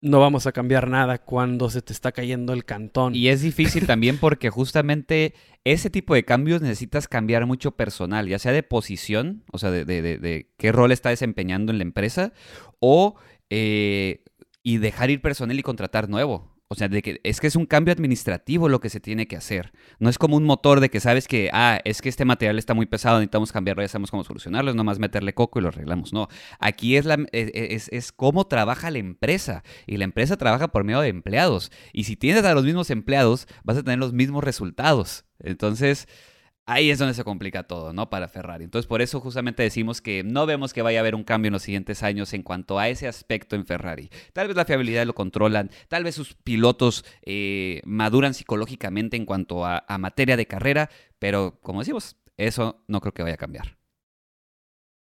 no 0.00 0.20
vamos 0.20 0.46
a 0.46 0.52
cambiar 0.52 0.88
nada 0.88 1.18
cuando 1.18 1.68
se 1.68 1.82
te 1.82 1.92
está 1.92 2.12
cayendo 2.12 2.52
el 2.52 2.64
cantón. 2.64 3.14
Y 3.14 3.28
es 3.28 3.42
difícil 3.42 3.86
también 3.86 4.18
porque 4.18 4.50
justamente 4.50 5.34
ese 5.64 5.90
tipo 5.90 6.14
de 6.14 6.24
cambios 6.24 6.62
necesitas 6.62 7.08
cambiar 7.08 7.46
mucho 7.46 7.72
personal, 7.72 8.28
ya 8.28 8.38
sea 8.38 8.52
de 8.52 8.62
posición, 8.62 9.44
o 9.52 9.58
sea, 9.58 9.70
de, 9.70 10.50
qué 10.56 10.72
rol 10.72 10.92
está 10.92 11.10
desempeñando 11.10 11.72
en 11.72 11.78
la 11.78 11.84
empresa, 11.84 12.32
o 12.78 13.16
eh, 13.50 14.24
y 14.62 14.78
dejar 14.78 15.10
ir 15.10 15.20
personal 15.20 15.58
y 15.58 15.62
contratar 15.62 16.08
nuevo. 16.08 16.55
O 16.68 16.74
sea, 16.74 16.88
de 16.88 17.00
que 17.00 17.20
es 17.22 17.40
que 17.40 17.46
es 17.46 17.54
un 17.54 17.64
cambio 17.64 17.92
administrativo 17.92 18.68
lo 18.68 18.80
que 18.80 18.90
se 18.90 18.98
tiene 18.98 19.28
que 19.28 19.36
hacer. 19.36 19.72
No 20.00 20.10
es 20.10 20.18
como 20.18 20.36
un 20.36 20.42
motor 20.42 20.80
de 20.80 20.90
que 20.90 20.98
sabes 20.98 21.28
que, 21.28 21.48
ah, 21.52 21.80
es 21.84 22.02
que 22.02 22.08
este 22.08 22.24
material 22.24 22.58
está 22.58 22.74
muy 22.74 22.86
pesado, 22.86 23.18
necesitamos 23.18 23.52
cambiarlo, 23.52 23.82
ya 23.82 23.88
sabemos 23.88 24.10
cómo 24.10 24.24
solucionarlo, 24.24 24.70
es 24.70 24.76
nomás 24.76 24.98
meterle 24.98 25.32
coco 25.32 25.60
y 25.60 25.62
lo 25.62 25.68
arreglamos. 25.68 26.12
No, 26.12 26.26
aquí 26.58 26.96
es, 26.96 27.04
la, 27.04 27.24
es, 27.30 27.88
es, 27.92 28.10
cómo 28.10 28.48
trabaja 28.48 28.90
la 28.90 28.98
empresa. 28.98 29.62
Y 29.86 29.96
la 29.96 30.04
empresa 30.04 30.36
trabaja 30.36 30.68
por 30.68 30.82
medio 30.82 31.00
de 31.00 31.08
empleados. 31.08 31.70
Y 31.92 32.04
si 32.04 32.16
tienes 32.16 32.44
a 32.44 32.54
los 32.54 32.64
mismos 32.64 32.90
empleados, 32.90 33.46
vas 33.62 33.76
a 33.76 33.84
tener 33.84 34.00
los 34.00 34.12
mismos 34.12 34.42
resultados. 34.42 35.24
Entonces, 35.38 36.08
Ahí 36.68 36.90
es 36.90 36.98
donde 36.98 37.14
se 37.14 37.22
complica 37.22 37.62
todo, 37.62 37.92
¿no? 37.92 38.10
Para 38.10 38.26
Ferrari. 38.26 38.64
Entonces, 38.64 38.88
por 38.88 39.00
eso 39.00 39.20
justamente 39.20 39.62
decimos 39.62 40.00
que 40.00 40.24
no 40.24 40.46
vemos 40.46 40.72
que 40.72 40.82
vaya 40.82 40.98
a 40.98 41.02
haber 41.02 41.14
un 41.14 41.22
cambio 41.22 41.48
en 41.48 41.52
los 41.52 41.62
siguientes 41.62 42.02
años 42.02 42.34
en 42.34 42.42
cuanto 42.42 42.80
a 42.80 42.88
ese 42.88 43.06
aspecto 43.06 43.54
en 43.54 43.64
Ferrari. 43.64 44.10
Tal 44.32 44.48
vez 44.48 44.56
la 44.56 44.64
fiabilidad 44.64 45.06
lo 45.06 45.14
controlan, 45.14 45.70
tal 45.86 46.02
vez 46.02 46.16
sus 46.16 46.34
pilotos 46.34 47.04
eh, 47.22 47.82
maduran 47.84 48.34
psicológicamente 48.34 49.16
en 49.16 49.26
cuanto 49.26 49.64
a, 49.64 49.84
materia 49.98 50.36
de 50.36 50.46
carrera, 50.46 50.90
pero 51.20 51.60
como 51.62 51.80
decimos, 51.80 52.16
eso 52.36 52.82
no 52.88 53.00
creo 53.00 53.14
que 53.14 53.22
vaya 53.22 53.36
a 53.36 53.38
cambiar. 53.38 53.78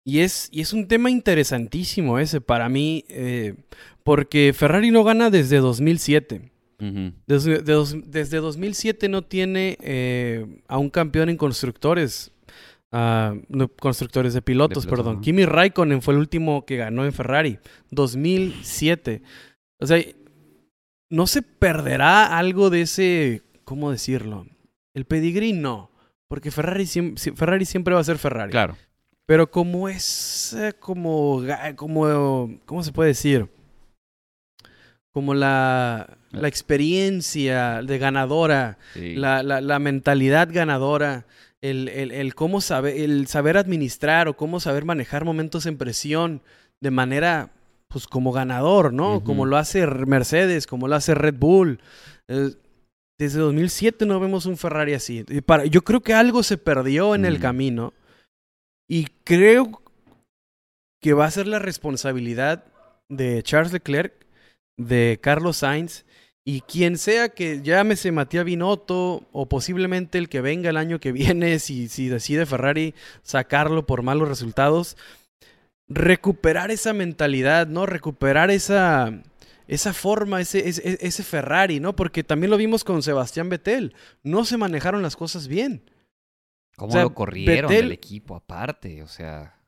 Y 0.03 0.22
es, 0.22 0.49
y 0.51 0.62
es 0.62 0.74
un 0.74 0.88
tema 0.88 1.12
interesantísimo 1.12 2.18
ese 2.18 2.41
para 2.41 2.70
mí, 2.70 3.05
eh, 3.07 3.53
porque 4.03 4.51
Ferrari 4.57 4.89
no 4.89 5.03
gana 5.03 5.30
desde 5.30 5.57
2007 5.57 6.51
desde, 7.27 8.38
2007 8.38 9.09
no 9.09 9.21
tiene 9.23 9.77
eh, 9.82 10.61
a 10.67 10.77
un 10.77 10.89
campeón 10.89 11.29
en 11.29 11.38
constructores. 11.38 12.32
Uh, 12.93 13.69
constructores 13.79 14.34
de 14.34 14.41
pilotos, 14.41 14.86
perdón. 14.86 15.21
Kimi 15.21 15.45
Raikkonen 15.45 16.01
fue 16.01 16.13
el 16.13 16.19
último 16.19 16.65
que 16.65 16.75
ganó 16.75 17.05
en 17.05 17.13
Ferrari. 17.13 17.59
2007. 17.91 19.21
O 19.79 19.88
sea, 19.88 20.03
¿no 21.09 21.25
se 21.27 21.41
perderá 21.41 22.38
algo 22.38 22.69
de 22.69 22.82
ese, 22.82 23.43
¿cómo 23.63 23.91
decirlo? 23.91 24.45
El 24.93 25.05
pedigrí 25.05 25.53
no. 25.53 25.89
Porque 26.27 26.51
Ferrari, 26.51 26.86
Ferrari 26.86 27.65
siempre 27.65 27.93
va 27.93 28.01
a 28.01 28.05
ser 28.05 28.17
Ferrari. 28.17 28.51
Claro. 28.51 28.75
Pero 29.25 29.49
como 29.49 29.88
es, 29.88 30.53
eh, 30.53 30.73
como, 30.77 31.41
como, 31.77 32.59
¿cómo 32.65 32.84
se 32.84 32.91
puede 32.91 33.09
decir? 33.09 33.47
como 35.11 35.34
la, 35.34 36.17
la 36.32 36.47
experiencia 36.47 37.82
de 37.82 37.97
ganadora, 37.97 38.77
la, 38.95 39.43
la, 39.43 39.61
la, 39.61 39.79
mentalidad 39.79 40.49
ganadora, 40.51 41.25
el, 41.61 41.89
el, 41.89 42.11
el, 42.11 42.36
cómo 42.36 42.61
saber, 42.61 42.97
el 42.97 43.27
saber 43.27 43.57
administrar 43.57 44.27
o 44.27 44.36
cómo 44.36 44.59
saber 44.59 44.86
manejar 44.86 45.25
momentos 45.25 45.65
en 45.65 45.77
presión 45.77 46.41
de 46.79 46.91
manera, 46.91 47.51
pues 47.88 48.07
como 48.07 48.32
ganador, 48.32 48.93
¿no? 48.93 49.23
Como 49.23 49.45
lo 49.45 49.57
hace 49.57 49.86
Mercedes, 49.86 50.67
como 50.67 50.88
lo 50.88 50.95
hace 50.95 51.13
Red 51.15 51.36
Bull. 51.36 51.79
desde 53.19 53.39
2007 53.39 54.05
no 54.05 54.19
vemos 54.19 54.45
un 54.45 54.57
Ferrari 54.57 54.93
así. 54.93 55.23
para, 55.45 55.65
yo 55.65 55.84
creo 55.84 56.01
que 56.01 56.13
algo 56.13 56.43
se 56.43 56.57
perdió 56.57 57.13
en 57.13 57.25
el 57.25 57.39
camino 57.39 57.93
y 58.89 59.05
creo 59.23 59.82
que 61.01 61.13
va 61.13 61.25
a 61.25 61.32
ser 61.32 61.47
la 61.47 61.59
responsabilidad 61.59 62.65
de 63.09 63.43
Charles 63.43 63.73
Leclerc 63.73 64.13
de 64.77 65.19
Carlos 65.21 65.57
Sainz 65.57 66.05
y 66.43 66.61
quien 66.61 66.97
sea 66.97 67.29
que 67.29 67.61
llámese 67.61 68.11
Matías 68.11 68.45
Binotto 68.45 69.27
o 69.31 69.47
posiblemente 69.47 70.17
el 70.17 70.27
que 70.27 70.41
venga 70.41 70.69
el 70.69 70.77
año 70.77 70.99
que 70.99 71.11
viene, 71.11 71.59
si, 71.59 71.87
si 71.87 72.07
decide 72.07 72.45
Ferrari 72.45 72.95
sacarlo 73.21 73.85
por 73.85 74.01
malos 74.01 74.27
resultados, 74.27 74.97
recuperar 75.87 76.71
esa 76.71 76.93
mentalidad, 76.93 77.67
¿no? 77.67 77.85
Recuperar 77.85 78.49
esa, 78.49 79.21
esa 79.67 79.93
forma, 79.93 80.41
ese, 80.41 80.67
ese, 80.67 80.97
ese, 80.99 81.23
Ferrari, 81.23 81.79
¿no? 81.79 81.95
Porque 81.95 82.23
también 82.23 82.49
lo 82.49 82.57
vimos 82.57 82.83
con 82.83 83.03
Sebastián 83.03 83.49
Vettel. 83.49 83.93
No 84.23 84.45
se 84.45 84.57
manejaron 84.57 85.01
las 85.01 85.15
cosas 85.15 85.47
bien. 85.47 85.83
¿Cómo 86.75 86.95
lo 86.95 87.13
corrieron 87.13 87.71
del 87.71 87.91
equipo 87.91 88.35
aparte? 88.35 89.03
O 89.03 89.07
sea. 89.07 89.61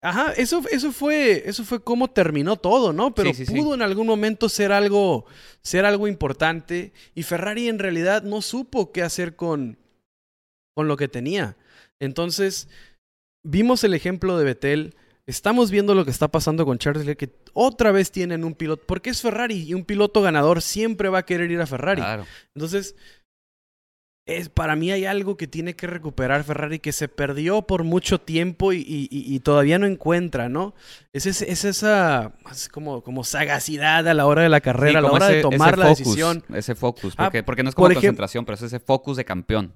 Ajá, 0.00 0.32
eso, 0.32 0.62
eso 0.70 0.92
fue, 0.92 1.42
eso 1.48 1.64
fue 1.64 1.82
cómo 1.82 2.08
terminó 2.08 2.56
todo, 2.56 2.92
¿no? 2.92 3.14
Pero 3.14 3.32
pudo 3.32 3.74
en 3.74 3.82
algún 3.82 4.06
momento 4.06 4.48
ser 4.48 4.70
algo, 4.70 5.26
ser 5.60 5.84
algo 5.84 6.06
importante. 6.06 6.92
Y 7.14 7.24
Ferrari 7.24 7.68
en 7.68 7.80
realidad 7.80 8.22
no 8.22 8.40
supo 8.40 8.92
qué 8.92 9.02
hacer 9.02 9.34
con, 9.34 9.76
con 10.76 10.86
lo 10.86 10.96
que 10.96 11.08
tenía. 11.08 11.56
Entonces, 11.98 12.68
vimos 13.42 13.82
el 13.82 13.92
ejemplo 13.94 14.38
de 14.38 14.44
Betel. 14.44 14.94
Estamos 15.26 15.70
viendo 15.70 15.94
lo 15.94 16.04
que 16.04 16.12
está 16.12 16.28
pasando 16.28 16.64
con 16.64 16.78
Charles 16.78 17.04
Leclerc, 17.04 17.32
que 17.32 17.50
otra 17.52 17.90
vez 17.90 18.12
tienen 18.12 18.44
un 18.44 18.54
piloto, 18.54 18.86
porque 18.86 19.10
es 19.10 19.20
Ferrari 19.20 19.64
y 19.64 19.74
un 19.74 19.84
piloto 19.84 20.22
ganador 20.22 20.62
siempre 20.62 21.08
va 21.08 21.18
a 21.18 21.26
querer 21.26 21.50
ir 21.50 21.60
a 21.60 21.66
Ferrari. 21.66 22.00
Claro. 22.00 22.24
Entonces, 22.54 22.94
es, 24.28 24.50
para 24.50 24.76
mí 24.76 24.92
hay 24.92 25.06
algo 25.06 25.38
que 25.38 25.46
tiene 25.46 25.74
que 25.74 25.86
recuperar 25.86 26.44
Ferrari 26.44 26.78
que 26.78 26.92
se 26.92 27.08
perdió 27.08 27.62
por 27.62 27.82
mucho 27.82 28.20
tiempo 28.20 28.74
y, 28.74 29.40
todavía 29.42 29.78
no 29.78 29.86
encuentra, 29.86 30.50
¿no? 30.50 30.74
Es, 31.14 31.26
esa 31.26 32.32
como, 32.70 33.02
como 33.02 33.24
sagacidad 33.24 34.06
a 34.06 34.12
la 34.12 34.26
hora 34.26 34.42
de 34.42 34.50
la 34.50 34.60
carrera, 34.60 34.98
a 34.98 35.02
la 35.02 35.10
hora 35.10 35.28
de 35.28 35.40
tomar 35.40 35.78
la 35.78 35.88
decisión. 35.88 36.44
Ese 36.52 36.74
focus, 36.74 37.14
ah, 37.16 37.24
porque, 37.24 37.42
porque 37.42 37.62
no 37.62 37.70
es 37.70 37.74
como 37.74 37.88
concentración, 37.88 38.44
pero 38.44 38.56
es 38.56 38.62
ese 38.62 38.80
focus 38.80 39.16
de 39.16 39.24
campeón. 39.24 39.72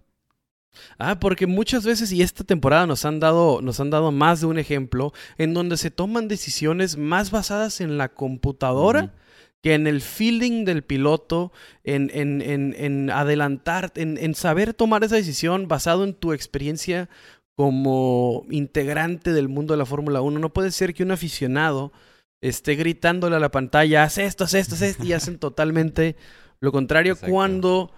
Ah, 0.98 1.18
porque 1.18 1.46
muchas 1.46 1.84
veces, 1.84 2.12
y 2.12 2.20
esta 2.20 2.44
temporada 2.44 2.86
nos 2.86 3.06
han 3.06 3.20
dado, 3.20 3.60
nos 3.62 3.80
han 3.80 3.88
dado 3.88 4.12
más 4.12 4.40
de 4.40 4.46
un 4.46 4.58
ejemplo, 4.58 5.14
en 5.38 5.54
donde 5.54 5.78
se 5.78 5.90
toman 5.90 6.28
decisiones 6.28 6.98
más 6.98 7.30
basadas 7.30 7.80
en 7.80 7.96
la 7.96 8.10
computadora 8.10 9.14
que 9.62 9.74
en 9.74 9.86
el 9.86 10.00
feeling 10.00 10.64
del 10.64 10.82
piloto, 10.82 11.52
en, 11.84 12.10
en, 12.12 12.42
en, 12.42 12.74
en 12.76 13.10
adelantar, 13.10 13.92
en, 13.94 14.34
saber 14.34 14.74
tomar 14.74 15.04
esa 15.04 15.16
decisión 15.16 15.68
basado 15.68 16.02
en 16.02 16.14
tu 16.14 16.32
experiencia 16.32 17.08
como 17.54 18.44
integrante 18.50 19.32
del 19.32 19.48
mundo 19.48 19.74
de 19.74 19.78
la 19.78 19.86
Fórmula 19.86 20.20
1. 20.20 20.40
No 20.40 20.52
puede 20.52 20.72
ser 20.72 20.94
que 20.94 21.04
un 21.04 21.12
aficionado 21.12 21.92
esté 22.40 22.74
gritándole 22.74 23.36
a 23.36 23.40
la 23.40 23.52
pantalla, 23.52 24.02
haz 24.02 24.18
esto, 24.18 24.42
haz 24.44 24.54
esto, 24.54 24.74
haz 24.74 24.82
esto, 24.82 25.04
y 25.04 25.12
hacen 25.12 25.38
totalmente 25.38 26.16
lo 26.58 26.72
contrario 26.72 27.16
cuando 27.16 27.92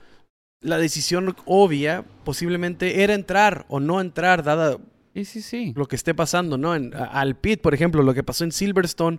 la 0.60 0.76
decisión 0.76 1.34
obvia 1.46 2.04
posiblemente 2.24 3.02
era 3.02 3.14
entrar 3.14 3.64
o 3.68 3.80
no 3.80 4.02
entrar, 4.02 4.42
dada 4.42 4.78
sí, 5.14 5.24
sí, 5.24 5.40
sí. 5.40 5.72
lo 5.76 5.86
que 5.86 5.96
esté 5.96 6.14
pasando, 6.14 6.58
¿no? 6.58 6.74
En, 6.74 6.94
al 6.94 7.36
pit, 7.36 7.62
por 7.62 7.72
ejemplo, 7.72 8.02
lo 8.02 8.12
que 8.12 8.22
pasó 8.22 8.44
en 8.44 8.52
Silverstone 8.52 9.18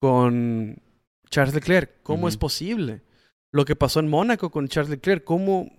con 0.00 0.82
Charles 1.28 1.54
Leclerc. 1.54 2.02
¿Cómo 2.02 2.28
es 2.28 2.36
posible? 2.36 3.02
Lo 3.52 3.64
que 3.64 3.76
pasó 3.76 4.00
en 4.00 4.08
Mónaco 4.08 4.50
con 4.50 4.68
Charles 4.68 4.90
Leclerc, 4.90 5.24
¿cómo, 5.24 5.70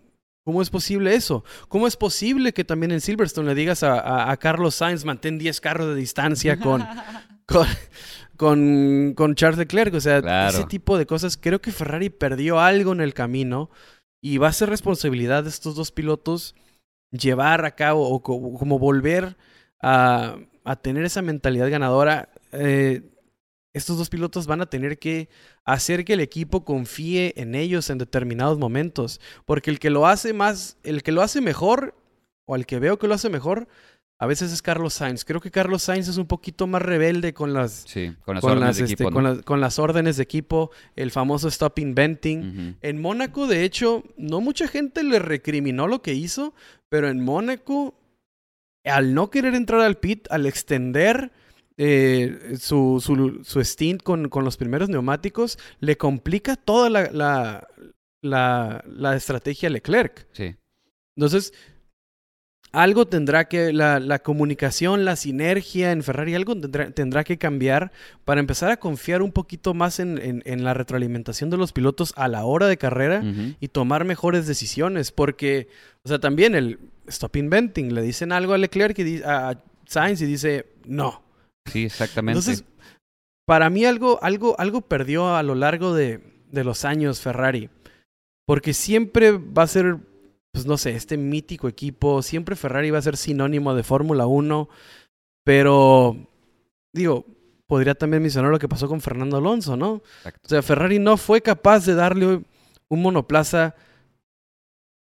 ¿cómo 0.43 0.62
es 0.62 0.70
posible 0.70 1.16
eso? 1.16 1.43
¿Cómo 1.68 1.88
es 1.88 1.95
posible 1.95 2.54
que 2.54 2.64
también 2.64 2.91
en 2.91 3.02
Silverstone 3.02 3.47
le 3.47 3.56
digas 3.56 3.84
a, 3.84 4.32
a, 4.32 4.38
Carlos 4.38 4.76
Sainz, 4.76 5.06
mantén 5.06 5.38
10 5.38 5.62
carros 5.62 5.88
de 5.88 5.95
distancia 5.95 6.60
con, 6.60 6.86
con, 8.36 9.14
con, 9.16 9.36
Charles 9.36 9.60
Leclerc? 9.60 9.93
O 9.93 10.02
sea, 10.02 10.47
ese 10.50 10.64
tipo 10.66 10.97
de 10.97 11.06
cosas. 11.06 11.38
Creo 11.38 11.62
que 11.62 11.72
Ferrari 11.72 12.10
perdió 12.10 12.60
algo 12.60 12.91
en 12.91 13.02
el 13.02 13.14
camino 13.14 13.70
y 14.22 14.38
va 14.38 14.47
a 14.47 14.54
ser 14.54 14.70
responsabilidad 14.70 15.43
de 15.43 15.50
estos 15.50 15.76
dos 15.76 15.91
pilotos 15.91 16.56
llevar 17.12 17.66
a 17.66 17.76
cabo 17.76 18.10
o 18.10 18.22
como 18.22 18.80
volver 18.80 19.38
a, 19.82 20.38
a 20.64 20.76
tener 20.76 21.06
esa 21.06 21.22
mentalidad 21.22 21.70
ganadora. 21.70 22.30
Eh, 22.52 23.04
estos 23.74 23.97
dos 23.97 24.09
pilotos 24.09 24.47
van 24.47 24.61
a 24.61 24.70
tener 24.70 24.97
que 24.97 25.30
hacer 25.63 26.05
que 26.05 26.13
el 26.13 26.20
equipo 26.20 26.65
confíe 26.65 27.34
en 27.38 27.55
ellos 27.55 27.89
en 27.89 27.97
determinados 27.97 28.57
momentos. 28.57 29.22
Porque 29.45 29.70
el 29.70 29.80
que 29.80 29.89
lo 29.89 30.07
hace 30.07 30.34
más, 30.34 30.78
el 30.84 31.03
que 31.03 31.11
lo 31.11 31.22
hace 31.22 31.41
mejor, 31.41 31.95
o 32.45 32.55
el 32.55 32.65
que 32.65 32.80
veo 32.80 32.97
que 32.97 33.07
lo 33.07 33.13
hace 33.13 33.30
mejor, 33.30 33.67
a 34.22 34.28
veces 34.28 34.51
es 34.51 34.61
Carlos 34.61 34.95
Sainz. 34.95 35.24
Creo 35.24 35.39
que 35.39 35.49
Carlos 35.49 35.84
Sainz 35.84 36.09
es 36.09 36.17
un 36.17 36.26
poquito 36.26 36.67
más 36.67 36.82
rebelde 36.82 37.34
con 37.34 37.53
las, 37.53 37.86
con 38.26 38.36
las, 38.36 38.43
órdenes, 38.43 38.78
de 38.78 38.84
este, 38.84 38.93
equipo, 38.95 39.43
con, 39.45 39.61
las, 39.61 39.80
órdenes 39.80 40.17
de 40.17 40.24
equipo, 40.24 40.72
el 40.97 41.11
famoso 41.11 41.47
stop 41.47 41.80
inventing. 41.80 42.78
En 42.82 43.01
Mónaco, 43.01 43.47
de 43.47 43.63
hecho, 43.63 44.03
no 44.17 44.41
mucha 44.41 44.67
gente 44.67 45.03
le 45.03 45.20
recriminó 45.20 45.88
lo 45.88 46.01
que 46.01 46.15
hizo, 46.15 46.53
pero 46.89 47.07
en 47.07 47.24
Mónaco, 47.24 47.97
al 48.84 49.13
no 49.13 49.30
querer 49.30 49.55
entrar 49.55 49.80
al 49.80 49.97
pit, 49.97 50.28
al 50.32 50.47
extender 50.47 51.32
eh, 51.82 52.57
su, 52.59 53.01
su, 53.01 53.39
su, 53.45 53.63
stint 53.63 54.03
con, 54.03 54.27
con, 54.27 54.43
los 54.43 54.57
primeros 54.57 54.89
neumáticos, 54.89 55.57
le 55.80 55.95
complica 55.95 56.57
toda 56.57 56.89
la, 56.89 57.09
la, 57.09 57.67
la, 58.21 58.84
la 58.86 59.15
estrategia 59.15 59.69
Leclerc. 59.69 60.27
Sí. 60.34 60.57
Entonces, 61.15 61.53
algo 62.73 63.07
tendrá 63.07 63.47
que, 63.47 63.71
la, 63.71 64.01
la, 64.01 64.19
comunicación, 64.19 65.05
la 65.05 65.15
sinergia 65.15 65.93
en 65.93 66.03
Ferrari, 66.03 66.36
algo 66.36 66.59
tendrá, 66.59 66.91
tendrá 66.91 67.23
que 67.23 67.38
cambiar 67.38 67.93
para 68.25 68.41
empezar 68.41 68.71
a 68.71 68.77
confiar 68.77 69.21
un 69.21 69.32
poquito 69.32 69.73
más 69.73 70.01
en, 70.01 70.17
en, 70.17 70.43
en, 70.45 70.65
la 70.65 70.73
retroalimentación 70.73 71.49
de 71.49 71.55
los 71.55 71.71
pilotos 71.71 72.11
a 72.17 72.27
la 72.27 72.43
hora 72.43 72.67
de 72.67 72.75
carrera 72.75 73.23
y 73.61 73.69
tomar 73.69 74.03
mejores 74.03 74.47
decisiones. 74.47 75.13
Porque, 75.13 75.69
o 76.03 76.09
sea, 76.09 76.19
también 76.19 76.55
el 76.55 76.77
stop 77.07 77.38
inventing, 77.38 77.95
le 77.95 78.01
dicen 78.01 78.34
algo 78.34 78.51
a 78.51 78.57
Leclerc 78.57 78.99
y 78.99 79.21
a 79.23 79.63
Sainz 79.86 80.21
y 80.21 80.25
dice, 80.25 80.65
no. 80.86 81.28
Sí, 81.66 81.86
exactamente. 81.86 82.39
Entonces, 82.39 82.66
para 83.45 83.70
mí 83.70 83.86
algo, 83.86 84.20
algo, 84.22 84.60
algo 84.60 84.82
perdió 84.82 85.36
a 85.36 85.43
lo 85.43 85.55
largo 85.55 85.93
de, 85.93 86.45
de 86.51 86.64
los 86.64 86.86
años 86.86 87.22
Ferrari. 87.22 87.70
Porque 88.45 88.74
siempre 88.74 89.32
va 89.32 89.64
a 89.64 89.68
ser 89.68 89.97
pues 90.51 90.66
no 90.66 90.78
sé, 90.78 90.91
este 90.95 91.18
mítico 91.18 91.68
equipo. 91.68 92.22
Siempre 92.22 92.55
Ferrari 92.55 92.91
va 92.91 92.99
a 92.99 93.03
ser 93.03 93.18
sinónimo 93.18 93.74
de 93.76 93.84
Fórmula 93.84 94.26
1, 94.28 94.70
pero 95.43 96.18
digo, 96.93 97.26
podría 97.68 97.95
también 97.95 98.24
mencionar 98.24 98.51
lo 98.51 98.60
que 98.60 98.68
pasó 98.68 98.88
con 98.88 99.01
Fernando 99.01 99.38
Alonso, 99.38 99.78
¿no? 99.78 100.01
O 100.26 100.47
sea, 100.47 100.62
Ferrari 100.62 100.99
no 100.99 101.18
fue 101.18 101.41
capaz 101.41 101.86
de 101.86 101.95
darle 101.95 102.43
un 102.88 103.01
monoplaza 103.01 103.76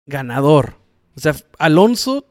ganador. 0.07 0.77
O 1.17 1.21
sea, 1.21 1.35
Alonso 1.59 2.27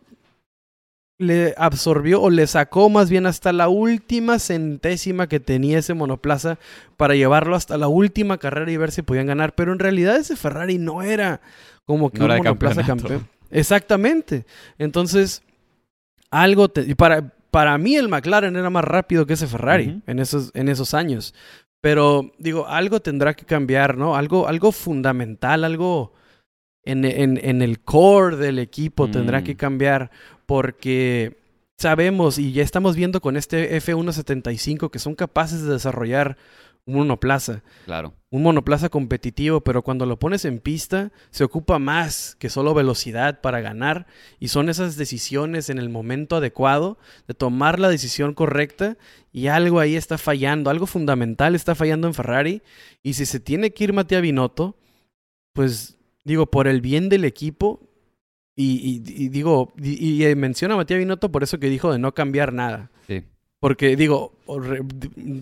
le 1.22 1.53
absorbió 1.55 2.22
o 2.22 2.30
le 2.32 2.47
sacó 2.47 2.89
más 2.89 3.09
bien 3.09 3.28
hasta 3.28 3.53
la 3.53 3.69
última 3.69 4.39
centésima 4.39 5.28
que 5.28 5.39
tenía 5.39 5.78
ese 5.78 5.93
monoplaza 5.93 6.57
para 6.97 7.13
llevarlo 7.13 7.55
hasta 7.55 7.78
la 7.78 7.88
última 7.88 8.39
carrera 8.39 8.72
y 8.72 8.78
ver 8.78 8.91
si 8.91 9.03
podían 9.03 9.28
ganar. 9.28 9.53
Pero 9.53 9.72
en 9.72 9.80
realidad 9.80 10.15
ese 10.15 10.36
Ferrari 10.36 10.80
no 10.80 11.03
era 11.03 11.39
como 11.86 12.09
que 12.09 12.22
un 12.24 12.28
monoplaza 12.28 12.84
campeón. 12.84 13.28
Exactamente. 13.51 14.45
Entonces, 14.80 15.43
algo 16.32 16.72
y 16.76 16.95
para, 16.95 17.34
para 17.51 17.78
mí 17.78 17.95
el 17.95 18.09
McLaren 18.09 18.55
era 18.55 18.72
más 18.72 18.86
rápido 18.86 19.28
que 19.28 19.34
ese 19.34 19.45
Ferrari 19.45 20.01
en, 20.07 20.17
esos, 20.17 20.49
en 20.55 20.69
esos 20.69 20.95
años. 20.95 21.36
Pero 21.82 22.32
digo, 22.39 22.67
algo 22.67 22.99
tendrá 22.99 23.36
que 23.36 23.45
cambiar, 23.45 23.95
¿no? 23.95 24.15
Algo, 24.15 24.47
algo 24.47 24.72
fundamental, 24.72 25.63
algo 25.63 26.13
en, 26.84 27.05
en, 27.05 27.39
en 27.43 27.61
el 27.61 27.82
core 27.82 28.38
del 28.38 28.57
equipo 28.57 29.09
tendrá 29.09 29.43
que 29.43 29.53
mm. 29.53 29.57
cambiar 29.57 30.11
porque 30.52 31.38
sabemos 31.78 32.38
y 32.38 32.52
ya 32.52 32.62
estamos 32.62 32.97
viendo 32.97 33.22
con 33.22 33.38
este 33.38 33.74
F175 33.82 34.91
que 34.91 34.99
son 34.99 35.16
capaces 35.16 35.64
de 35.64 35.72
desarrollar 35.72 36.36
un 36.86 36.95
monoplaza. 36.95 37.64
Claro. 37.86 38.16
Un 38.32 38.43
monoplaza 38.43 38.89
competitivo, 38.89 39.62
pero 39.62 39.82
cuando 39.82 40.06
lo 40.06 40.20
pones 40.20 40.43
en 40.43 40.60
pista 40.60 41.14
se 41.30 41.45
ocupa 41.45 41.80
más 41.80 42.36
que 42.36 42.49
solo 42.49 42.74
velocidad 42.74 43.39
para 43.39 43.62
ganar 43.62 44.08
y 44.41 44.49
son 44.49 44.68
esas 44.68 44.97
decisiones 44.97 45.70
en 45.70 45.78
el 45.78 45.88
momento 45.88 46.36
adecuado 46.36 46.97
de 47.30 47.34
tomar 47.34 47.80
la 47.80 47.88
decisión 47.88 48.34
correcta 48.34 48.97
y 49.32 49.47
algo 49.47 49.80
ahí 49.80 49.95
está 49.95 50.18
fallando, 50.18 50.70
algo 50.70 50.86
fundamental 50.86 51.56
está 51.56 51.76
fallando 51.76 52.10
en 52.10 52.14
Ferrari 52.14 52.62
y 53.04 53.14
si 53.14 53.26
se 53.26 53.39
tiene 53.39 53.72
que 53.72 53.86
ir 53.86 53.93
Matías 53.93 54.22
Binotto, 54.22 54.76
pues 55.54 55.97
digo, 56.26 56.47
por 56.47 56.68
el 56.68 56.82
bien 56.82 57.08
del 57.08 57.24
equipo 57.24 57.88
y, 58.62 59.03
y, 59.05 59.30
digo, 59.30 59.74
y, 59.82 60.24
menciona 60.36 60.76
a 60.76 60.78
Matías 60.78 60.99
Binotto 60.99 61.32
por 61.32 61.43
eso 61.43 61.59
que 61.59 61.70
dijo 61.70 61.91
de 61.91 61.99
no 61.99 62.14
cambiar 62.14 62.53
nada. 62.53 62.91
Sí. 63.07 63.24
Porque 63.59 63.95
digo, 63.95 64.34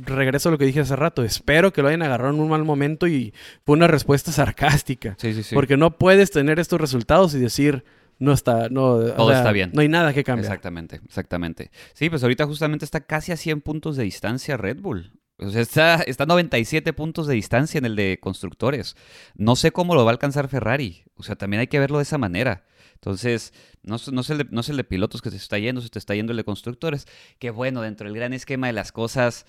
regreso 0.06 0.50
a 0.50 0.52
lo 0.52 0.58
que 0.58 0.66
dije 0.66 0.82
hace 0.82 0.96
rato, 0.96 1.24
espero 1.24 1.72
que 1.72 1.82
lo 1.82 1.88
hayan 1.88 2.02
agarrado 2.02 2.34
en 2.34 2.42
un 2.42 2.50
mal 2.50 2.66
momento 2.66 3.08
y 3.08 3.34
fue 3.66 3.78
una 3.78 3.88
respuesta 3.88 4.32
sarcástica. 4.32 5.16
Sí, 5.18 5.34
sí, 5.34 5.44
sí. 5.44 5.56
Porque 5.56 5.78
no 5.78 5.98
puedes 5.98 6.32
tener 6.32 6.60
estos 6.60 6.82
resultados 6.82 7.34
y 7.34 7.40
decir, 7.40 7.86
no 8.20 8.34
está, 8.34 8.68
no, 8.70 9.00
Todo 9.00 9.32
está 9.32 9.52
bien. 9.54 9.72
No 9.74 9.82
hay 9.82 9.88
nada 9.88 10.14
que 10.14 10.26
cambiar. 10.26 10.46
Exactamente, 10.46 11.00
exactamente. 11.06 11.72
Sí, 11.94 12.10
pues 12.10 12.22
ahorita 12.22 12.46
justamente 12.46 12.84
está 12.84 13.00
casi 13.00 13.32
a 13.32 13.38
100 13.38 13.62
puntos 13.62 13.96
de 13.96 14.04
distancia 14.04 14.58
Red 14.58 14.82
Bull. 14.82 15.14
O 15.40 15.50
sea, 15.50 15.62
está, 15.62 15.96
está 16.04 16.24
a 16.24 16.28
97 16.28 16.92
puntos 16.94 17.26
de 17.28 17.36
distancia 17.36 17.78
en 17.78 17.86
el 17.86 17.96
de 17.96 18.20
constructores. 18.20 18.96
No 19.36 19.56
sé 19.56 19.72
cómo 19.72 19.96
lo 19.96 20.04
va 20.04 20.12
a 20.12 20.14
alcanzar 20.14 20.50
Ferrari. 20.50 21.04
O 21.16 21.24
sea, 21.24 21.36
también 21.36 21.62
hay 21.62 21.68
que 21.68 21.80
verlo 21.80 21.98
de 21.98 22.04
esa 22.04 22.18
manera. 22.18 22.66
Entonces, 22.96 23.54
no, 23.82 23.96
no, 24.12 24.22
es 24.22 24.30
el 24.30 24.40
de, 24.40 24.48
no 24.52 24.60
es 24.60 24.70
el 24.70 24.76
de 24.76 24.84
pilotos 24.84 25.22
que 25.22 25.32
se 25.32 25.38
está 25.38 25.58
yendo, 25.58 25.82
se 25.82 25.90
te 25.90 26.00
está 26.00 26.14
yendo 26.14 26.32
el 26.32 26.38
de 26.38 26.44
constructores. 26.44 27.08
Que 27.40 27.52
bueno, 27.52 27.82
dentro 27.82 28.06
del 28.08 28.16
gran 28.16 28.34
esquema 28.34 28.68
de 28.68 28.74
las 28.74 28.92
cosas, 28.92 29.46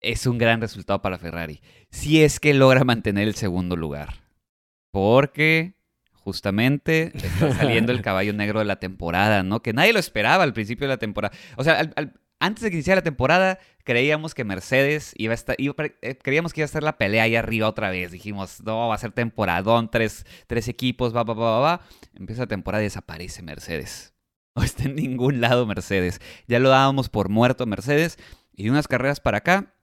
es 0.00 0.26
un 0.26 0.38
gran 0.38 0.60
resultado 0.60 1.02
para 1.02 1.18
Ferrari. 1.18 1.60
Si 1.90 2.22
es 2.22 2.40
que 2.40 2.54
logra 2.54 2.84
mantener 2.84 3.28
el 3.28 3.34
segundo 3.34 3.76
lugar. 3.76 4.22
Porque 4.90 5.74
justamente 6.14 7.12
está 7.14 7.52
saliendo 7.54 7.92
el 7.92 8.02
caballo 8.02 8.32
negro 8.32 8.60
de 8.60 8.64
la 8.64 8.76
temporada, 8.76 9.42
¿no? 9.42 9.60
Que 9.60 9.72
nadie 9.72 9.92
lo 9.92 9.98
esperaba 9.98 10.44
al 10.44 10.54
principio 10.54 10.86
de 10.86 10.94
la 10.94 10.98
temporada. 10.98 11.36
O 11.56 11.64
sea, 11.64 11.78
al, 11.96 12.14
antes 12.42 12.64
de 12.64 12.70
que 12.70 12.76
iniciara 12.76 12.98
la 12.98 13.04
temporada, 13.04 13.60
creíamos 13.84 14.34
que 14.34 14.42
Mercedes 14.42 15.14
iba 15.16 15.30
a 15.30 15.34
estar, 15.34 15.54
eh, 15.58 16.18
creíamos 16.20 16.52
que 16.52 16.60
iba 16.60 16.64
a 16.64 16.66
estar 16.66 16.82
la 16.82 16.98
pelea 16.98 17.22
ahí 17.22 17.36
arriba 17.36 17.68
otra 17.68 17.88
vez. 17.88 18.10
Dijimos, 18.10 18.60
no, 18.64 18.88
va 18.88 18.96
a 18.96 18.98
ser 18.98 19.12
temporadón, 19.12 19.92
tres, 19.92 20.26
tres 20.48 20.66
equipos, 20.66 21.14
va, 21.14 21.22
va, 21.22 21.34
va, 21.34 21.50
va, 21.52 21.60
va. 21.60 21.80
Empieza 22.14 22.42
la 22.42 22.48
temporada 22.48 22.82
y 22.82 22.86
desaparece 22.86 23.42
Mercedes. 23.42 24.10
No 24.54 24.62
está 24.62 24.84
en 24.84 24.96
ningún 24.96 25.40
lado 25.40 25.64
Mercedes. 25.64 26.20
Ya 26.46 26.58
lo 26.58 26.68
dábamos 26.68 27.08
por 27.08 27.30
muerto 27.30 27.64
Mercedes. 27.64 28.18
Y 28.52 28.64
de 28.64 28.70
unas 28.70 28.86
carreras 28.86 29.18
para 29.18 29.38
acá, 29.38 29.74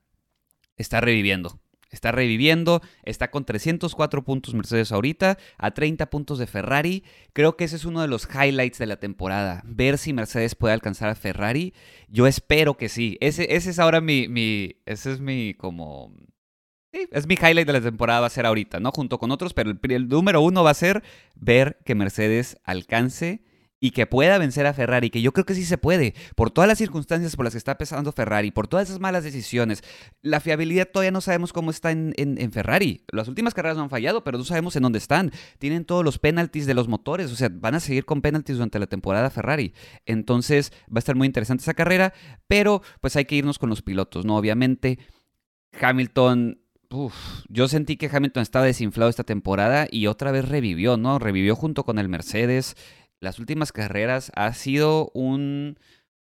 está 0.76 1.00
reviviendo. 1.00 1.59
Está 1.90 2.12
reviviendo, 2.12 2.82
está 3.02 3.30
con 3.30 3.44
304 3.44 4.22
puntos 4.22 4.54
Mercedes 4.54 4.92
ahorita, 4.92 5.38
a 5.58 5.70
30 5.72 6.08
puntos 6.08 6.38
de 6.38 6.46
Ferrari. 6.46 7.04
Creo 7.32 7.56
que 7.56 7.64
ese 7.64 7.76
es 7.76 7.84
uno 7.84 8.00
de 8.00 8.08
los 8.08 8.28
highlights 8.32 8.78
de 8.78 8.86
la 8.86 8.96
temporada, 8.96 9.62
ver 9.66 9.98
si 9.98 10.12
Mercedes 10.12 10.54
puede 10.54 10.74
alcanzar 10.74 11.08
a 11.08 11.16
Ferrari. 11.16 11.74
Yo 12.08 12.26
espero 12.26 12.76
que 12.76 12.88
sí. 12.88 13.18
Ese, 13.20 13.54
es 13.54 13.78
ahora 13.78 14.00
mi, 14.00 14.28
mi, 14.28 14.76
ese 14.86 15.12
es 15.12 15.20
mi 15.20 15.54
como... 15.54 16.14
Sí, 16.92 17.06
es 17.12 17.26
mi 17.26 17.34
highlight 17.34 17.66
de 17.66 17.72
la 17.72 17.80
temporada 17.80 18.20
va 18.20 18.26
a 18.26 18.30
ser 18.30 18.46
ahorita, 18.46 18.80
¿no? 18.80 18.90
Junto 18.90 19.18
con 19.18 19.30
otros, 19.30 19.54
pero 19.54 19.70
el 19.80 20.08
número 20.08 20.40
uno 20.40 20.64
va 20.64 20.70
a 20.70 20.74
ser 20.74 21.04
ver 21.36 21.78
que 21.84 21.94
Mercedes 21.94 22.58
alcance 22.64 23.44
y 23.80 23.92
que 23.92 24.06
pueda 24.06 24.38
vencer 24.38 24.66
a 24.66 24.74
Ferrari, 24.74 25.10
que 25.10 25.22
yo 25.22 25.32
creo 25.32 25.46
que 25.46 25.54
sí 25.54 25.64
se 25.64 25.78
puede, 25.78 26.14
por 26.36 26.50
todas 26.50 26.68
las 26.68 26.78
circunstancias 26.78 27.34
por 27.34 27.46
las 27.46 27.54
que 27.54 27.58
está 27.58 27.78
pesando 27.78 28.12
Ferrari, 28.12 28.50
por 28.50 28.68
todas 28.68 28.88
esas 28.88 29.00
malas 29.00 29.24
decisiones. 29.24 29.82
La 30.20 30.40
fiabilidad 30.40 30.88
todavía 30.92 31.10
no 31.10 31.22
sabemos 31.22 31.52
cómo 31.52 31.70
está 31.70 31.90
en, 31.90 32.14
Ferrari. 32.52 33.04
Las 33.10 33.28
últimas 33.28 33.54
carreras 33.54 33.78
no 33.78 33.84
han 33.84 33.90
fallado, 33.90 34.22
pero 34.22 34.36
no 34.36 34.44
sabemos 34.44 34.76
en 34.76 34.82
dónde 34.82 34.98
están. 34.98 35.32
Tienen 35.58 35.84
todos 35.84 36.04
los 36.04 36.18
penalties 36.18 36.66
de 36.66 36.74
los 36.74 36.88
motores, 36.88 37.32
o 37.32 37.36
sea, 37.36 37.48
van 37.50 37.74
a 37.74 37.80
seguir 37.80 38.04
con 38.04 38.20
penalties 38.20 38.58
durante 38.58 38.78
la 38.78 38.86
temporada 38.86 39.30
Ferrari. 39.30 39.72
Entonces 40.04 40.72
va 40.86 40.96
a 40.96 40.98
estar 40.98 41.16
muy 41.16 41.26
interesante 41.26 41.62
esa 41.62 41.74
carrera, 41.74 42.12
pero 42.46 42.82
pues 43.00 43.16
hay 43.16 43.24
que 43.24 43.36
irnos 43.36 43.58
con 43.58 43.70
los 43.70 43.82
pilotos, 43.82 44.26
¿no? 44.26 44.36
Obviamente, 44.36 44.98
Hamilton 45.80 46.58
yo 47.48 47.68
sentí 47.68 47.96
que 47.96 48.10
Hamilton 48.12 48.42
estaba 48.42 48.64
desinflado 48.64 49.10
esta 49.10 49.22
temporada 49.22 49.86
y 49.88 50.08
otra 50.08 50.32
vez 50.32 50.48
revivió, 50.48 50.96
¿no? 50.96 51.20
Revivió 51.20 51.54
junto 51.54 51.84
con 51.84 52.00
el 52.00 52.08
Mercedes 52.08 52.74
las 53.20 53.38
últimas 53.38 53.72
carreras 53.72 54.32
ha 54.34 54.52
sido 54.54 55.10
un, 55.14 55.78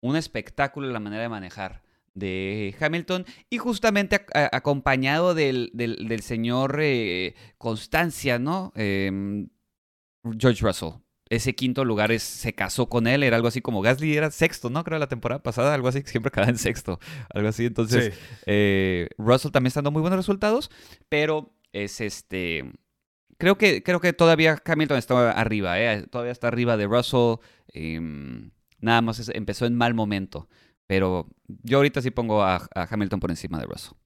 un 0.01 0.15
espectáculo 0.15 0.89
la 0.89 0.99
manera 0.99 1.23
de 1.23 1.29
manejar 1.29 1.81
de 2.13 2.75
Hamilton 2.79 3.25
y 3.49 3.57
justamente 3.57 4.23
acompañado 4.33 5.33
del, 5.33 5.71
del, 5.73 6.21
señor 6.21 6.77
eh, 6.81 7.35
Constancia, 7.57 8.39
¿no? 8.39 8.71
Em, 8.75 9.49
George 10.37 10.63
Russell. 10.63 10.99
Ese 11.29 11.55
quinto 11.55 11.83
lugar 11.83 12.11
es, 12.11 12.21
se 12.21 12.53
casó 12.53 12.89
con 12.89 13.07
él, 13.07 13.23
era 13.23 13.37
algo 13.37 13.47
así 13.47 13.61
como 13.61 13.81
Gasly 13.81 14.15
era 14.15 14.29
sexto, 14.29 14.69
¿no? 14.69 14.83
Creo 14.83 14.99
la 14.99 15.07
temporada 15.07 15.41
pasada, 15.41 15.73
algo 15.73 15.87
así, 15.87 16.03
siempre 16.05 16.31
quedaba 16.31 16.51
en 16.51 16.59
sexto, 16.59 16.99
algo 17.33 17.49
así. 17.49 17.65
Entonces, 17.65 18.13
eh, 18.45 19.09
Russell 19.17 19.51
también 19.51 19.69
está 19.69 19.79
dando 19.79 19.91
muy 19.91 20.01
buenos 20.01 20.17
resultados, 20.17 20.69
pero 21.09 21.55
es 21.71 22.01
este 22.01 22.71
creo 23.37 23.57
que, 23.57 23.83
creo 23.83 23.99
que 23.99 24.13
todavía 24.13 24.61
Hamilton 24.63 24.97
está 24.97 25.31
arriba, 25.31 25.79
¿eh? 25.79 26.05
todavía 26.07 26.31
está 26.31 26.47
arriba 26.47 26.77
de 26.77 26.87
Russell. 26.87 27.35
Em, 27.67 28.51
nada 28.79 29.01
más 29.01 29.29
empezó 29.33 29.65
en 29.65 29.75
mal 29.75 29.93
momento. 29.93 30.47
Pero 30.87 31.27
yo 31.47 31.77
ahorita 31.77 32.01
sí 32.01 32.11
pongo 32.11 32.43
a, 32.43 32.67
Hamilton 32.73 33.19
por 33.19 33.31
encima 33.31 33.59
de 33.59 33.65
Russell. 33.65 33.97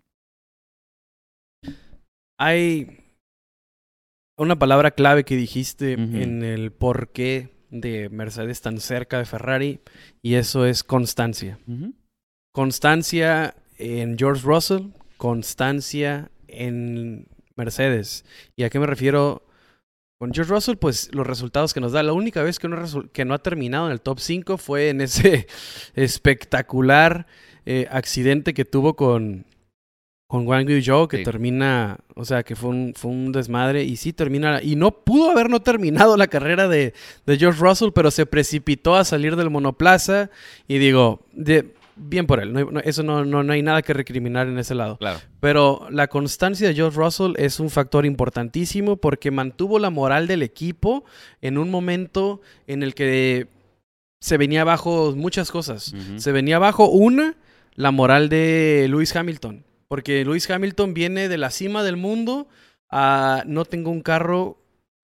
Hay 2.40 3.04
una 4.38 4.60
palabra 4.60 4.92
clave 4.92 5.24
que 5.24 5.36
dijiste 5.36 5.94
en 5.94 6.44
el 6.44 6.72
por 6.72 7.12
qué 7.12 7.58
de 7.72 8.10
Mercedes 8.10 8.62
tan 8.62 8.80
cerca 8.80 9.18
de 9.18 9.26
Ferrari 9.26 9.82
y 10.22 10.36
eso 10.36 10.66
es 10.66 10.84
constancia. 10.84 11.60
Constancia 12.54 13.56
en 13.78 14.18
George 14.18 14.44
Russell, 14.46 14.92
constancia 15.18 16.32
en 16.48 17.28
Mercedes. 17.58 18.26
¿Y 18.56 18.64
a 18.64 18.70
qué 18.70 18.80
me 18.80 18.88
refiero? 18.88 19.44
Con 20.20 20.34
George 20.34 20.52
Russell, 20.52 20.78
pues 20.78 21.14
los 21.14 21.28
resultados 21.28 21.74
que 21.74 21.80
nos 21.80 21.92
da. 21.92 22.02
La 22.02 22.14
única 22.14 22.42
vez 22.42 22.58
que 22.58 22.68
no, 22.68 22.78
que 23.12 23.26
no 23.26 23.34
ha 23.36 23.40
terminado 23.40 23.86
en 23.86 23.92
el 23.92 24.02
top 24.02 24.20
5 24.20 24.58
fue 24.58 24.90
en 24.90 25.02
ese 25.02 25.48
espectacular 25.96 27.28
eh, 27.66 27.88
accidente 27.92 28.54
que 28.54 28.66
tuvo 28.66 28.96
con, 28.96 29.46
con 30.28 30.46
Wang 30.46 30.68
Yu 30.68 31.08
que 31.08 31.20
termina, 31.20 32.00
o 32.16 32.26
sea, 32.26 32.44
que 32.44 32.56
fue 32.56 32.70
un, 32.70 32.94
fue 32.96 33.12
un 33.12 33.32
desmadre 33.32 33.84
y 33.84 33.96
sí 33.96 34.12
termina, 34.12 34.62
y 34.62 34.76
no 34.76 34.92
pudo 34.92 35.32
haber 35.32 35.50
no 35.50 35.62
terminado 35.62 36.18
la 36.18 36.28
carrera 36.28 36.68
de, 36.68 36.94
de 37.26 37.38
George 37.38 37.62
Russell, 37.62 37.92
pero 37.96 38.12
se 38.12 38.26
precipitó 38.26 38.96
a 38.96 39.06
salir 39.06 39.36
del 39.36 39.50
monoplaza 39.50 40.30
y 40.68 40.80
digo, 40.80 41.26
de, 41.32 41.74
bien 41.98 42.28
por 42.28 42.40
él. 42.40 42.54
eso 42.84 43.04
no, 43.04 43.26
no, 43.26 43.52
hay 43.52 43.62
nada 43.62 43.82
que 43.82 43.94
recriminar 43.94 44.48
en 44.48 44.58
ese 44.58 44.76
lado. 44.76 44.98
Claro. 44.98 45.20
Pero 45.40 45.88
la 45.90 46.08
constancia 46.08 46.68
de 46.68 46.76
George 46.76 46.98
Russell 46.98 47.34
es 47.38 47.60
un 47.60 47.70
factor 47.70 48.06
importantísimo 48.06 48.98
porque 48.98 49.32
mantuvo 49.32 49.80
la 49.80 49.90
moral 49.90 50.28
del 50.28 50.44
equipo 50.44 51.06
en 51.42 51.58
un 51.58 51.70
momento 51.70 52.42
en 52.68 52.84
el 52.84 52.94
que 52.94 53.48
se 54.20 54.38
venía 54.38 54.62
abajo 54.62 55.14
muchas 55.16 55.52
cosas. 55.52 55.94
Se 56.18 56.32
venía 56.32 56.56
abajo 56.58 56.90
una, 56.90 57.36
la 57.76 57.92
moral 57.92 58.30
de 58.30 58.88
Lewis 58.90 59.16
Hamilton. 59.16 59.64
Porque 59.88 60.26
Lewis 60.26 60.50
Hamilton 60.50 60.94
viene 60.94 61.30
de 61.30 61.38
la 61.38 61.50
cima 61.50 61.84
del 61.84 61.98
mundo 61.98 62.48
a 62.90 63.44
no 63.46 63.66
tengo 63.66 63.92
un 63.92 64.02
carro 64.02 64.58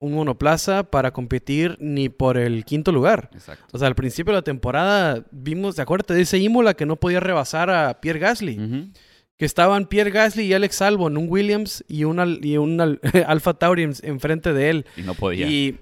un 0.04 0.14
monoplaza 0.14 0.84
para 0.84 1.12
competir 1.12 1.78
ni 1.80 2.10
por 2.10 2.38
el 2.38 2.66
quinto 2.66 2.92
lugar. 2.92 3.30
Exacto. 3.34 3.66
O 3.72 3.80
sea, 3.80 3.88
al 3.88 3.96
principio 3.96 4.34
de 4.34 4.40
la 4.40 4.44
temporada 4.44 5.26
vimos, 5.32 5.78
¿te 5.78 5.82
acuerdas 5.82 6.18
de 6.18 6.22
ese 6.22 6.40
Imola 6.40 6.74
que 6.74 6.86
no 6.86 6.98
podía 6.98 7.22
rebasar 7.22 7.70
a 7.70 8.02
Pierre 8.02 8.20
Gasly? 8.20 8.92
Que 9.38 9.46
estaban 9.46 9.88
Pierre 9.88 10.12
Gasly 10.12 10.44
y 10.44 10.54
Alex 10.54 10.82
Albon, 10.82 11.16
un 11.16 11.28
Williams 11.30 11.86
y 11.88 12.04
un, 12.04 12.40
y 12.44 12.58
un 12.58 13.00
Alfa 13.26 13.54
Tauri 13.60 13.84
enfrente 14.04 14.52
de 14.52 14.70
él. 14.70 14.86
Y 14.98 15.04
no 15.04 15.14
podía. 15.14 15.48
Y 15.48 15.80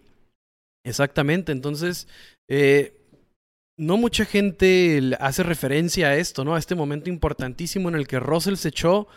exactamente, 0.86 1.52
entonces... 1.52 2.08
Eh, 2.48 2.98
no 3.78 3.98
mucha 3.98 4.26
gente 4.26 5.02
hace 5.20 5.42
referencia 5.42 6.10
a 6.10 6.16
esto, 6.16 6.46
¿no? 6.46 6.54
A 6.54 6.60
este 6.60 6.76
momento 6.76 7.10
importantísimo 7.10 7.90
en 7.90 7.96
el 7.96 8.06
que 8.06 8.20
Russell 8.20 8.56
se 8.56 8.68
echó 8.68 9.08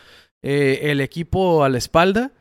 eh, 0.42 0.78
el 0.84 1.02
equipo 1.02 1.64
a 1.64 1.68
la 1.68 1.76
espalda 1.76 2.32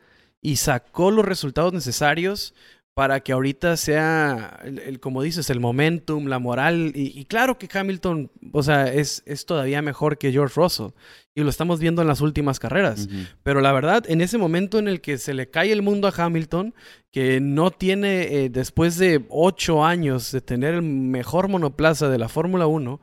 y 0.44 0.56
sacó 0.56 1.10
los 1.10 1.24
resultados 1.24 1.72
necesarios 1.72 2.54
para 2.92 3.20
que 3.20 3.32
ahorita 3.32 3.78
sea, 3.78 4.60
el, 4.62 5.00
como 5.00 5.22
dices, 5.22 5.48
el 5.48 5.58
momentum, 5.58 6.26
la 6.26 6.38
moral. 6.38 6.92
Y, 6.94 7.24
claro 7.24 7.58
que 7.58 7.66
Hamilton, 7.72 8.30
o 8.52 8.62
sea, 8.62 8.92
es, 8.92 9.22
es, 9.24 9.46
todavía 9.46 9.80
mejor 9.80 10.18
que 10.18 10.30
George 10.30 10.54
Russell. 10.54 10.90
Y 11.34 11.40
lo 11.40 11.48
estamos 11.48 11.80
viendo 11.80 12.02
en 12.02 12.08
las 12.08 12.20
últimas 12.20 12.60
carreras. 12.60 13.08
Pero 13.42 13.62
la 13.62 13.72
verdad, 13.72 14.04
en 14.06 14.20
ese 14.20 14.36
momento 14.36 14.78
en 14.78 14.86
el 14.86 15.00
que 15.00 15.16
se 15.16 15.32
le 15.32 15.50
cae 15.50 15.72
el 15.72 15.80
mundo 15.80 16.06
a 16.06 16.12
Hamilton, 16.14 16.74
que 17.10 17.40
no 17.40 17.70
tiene, 17.70 18.44
eh, 18.44 18.50
después 18.50 18.98
de 18.98 19.24
ocho 19.30 19.82
años 19.82 20.30
de 20.30 20.42
tener 20.42 20.74
el 20.74 20.82
mejor 20.82 21.48
monoplaza 21.48 22.10
de 22.10 22.18
la 22.18 22.28
Fórmula 22.28 22.66
1, 22.66 23.00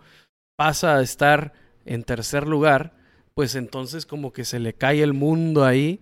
pasa 0.56 0.96
a 0.96 1.02
estar 1.02 1.54
en 1.86 2.04
tercer 2.04 2.48
lugar, 2.48 2.94
pues 3.34 3.56
entonces 3.56 4.06
como 4.06 4.32
que 4.32 4.46
se 4.46 4.60
le 4.60 4.74
cae 4.74 5.02
el 5.02 5.14
mundo 5.14 5.66
ahí. 5.66 6.02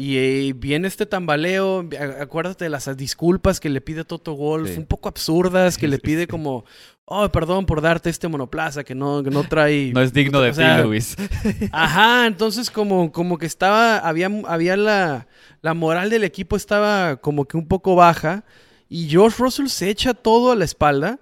Y 0.00 0.16
eh, 0.16 0.54
viene 0.56 0.88
este 0.88 1.04
tambaleo, 1.04 1.86
acuérdate 2.22 2.64
de 2.64 2.70
las 2.70 2.96
disculpas 2.96 3.60
que 3.60 3.68
le 3.68 3.82
pide 3.82 4.02
Toto 4.02 4.34
Wolf, 4.34 4.78
un 4.78 4.86
poco 4.86 5.10
absurdas, 5.10 5.76
que 5.76 5.88
le 5.88 5.98
pide 5.98 6.26
como, 6.26 6.64
oh, 7.04 7.28
perdón 7.28 7.66
por 7.66 7.82
darte 7.82 8.08
este 8.08 8.26
monoplaza 8.26 8.82
que 8.82 8.94
no, 8.94 9.20
no 9.20 9.44
trae... 9.44 9.90
no 9.94 10.00
es 10.00 10.14
digno 10.14 10.40
de 10.40 10.52
ti, 10.52 10.62
Luis. 10.84 11.16
ajá, 11.72 12.26
entonces 12.26 12.70
como, 12.70 13.12
como 13.12 13.36
que 13.36 13.44
estaba, 13.44 13.98
había, 13.98 14.30
había 14.46 14.74
la, 14.78 15.28
la 15.60 15.74
moral 15.74 16.08
del 16.08 16.24
equipo 16.24 16.56
estaba 16.56 17.16
como 17.16 17.44
que 17.44 17.58
un 17.58 17.68
poco 17.68 17.94
baja 17.94 18.46
y 18.88 19.06
George 19.06 19.36
Russell 19.38 19.66
se 19.66 19.90
echa 19.90 20.14
todo 20.14 20.50
a 20.50 20.56
la 20.56 20.64
espalda 20.64 21.20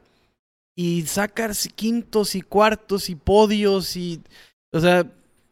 y 0.76 1.02
saca 1.02 1.50
quintos 1.74 2.36
y 2.36 2.42
cuartos 2.42 3.10
y 3.10 3.16
podios 3.16 3.96
y... 3.96 4.22
O 4.70 4.78
sea, 4.78 5.04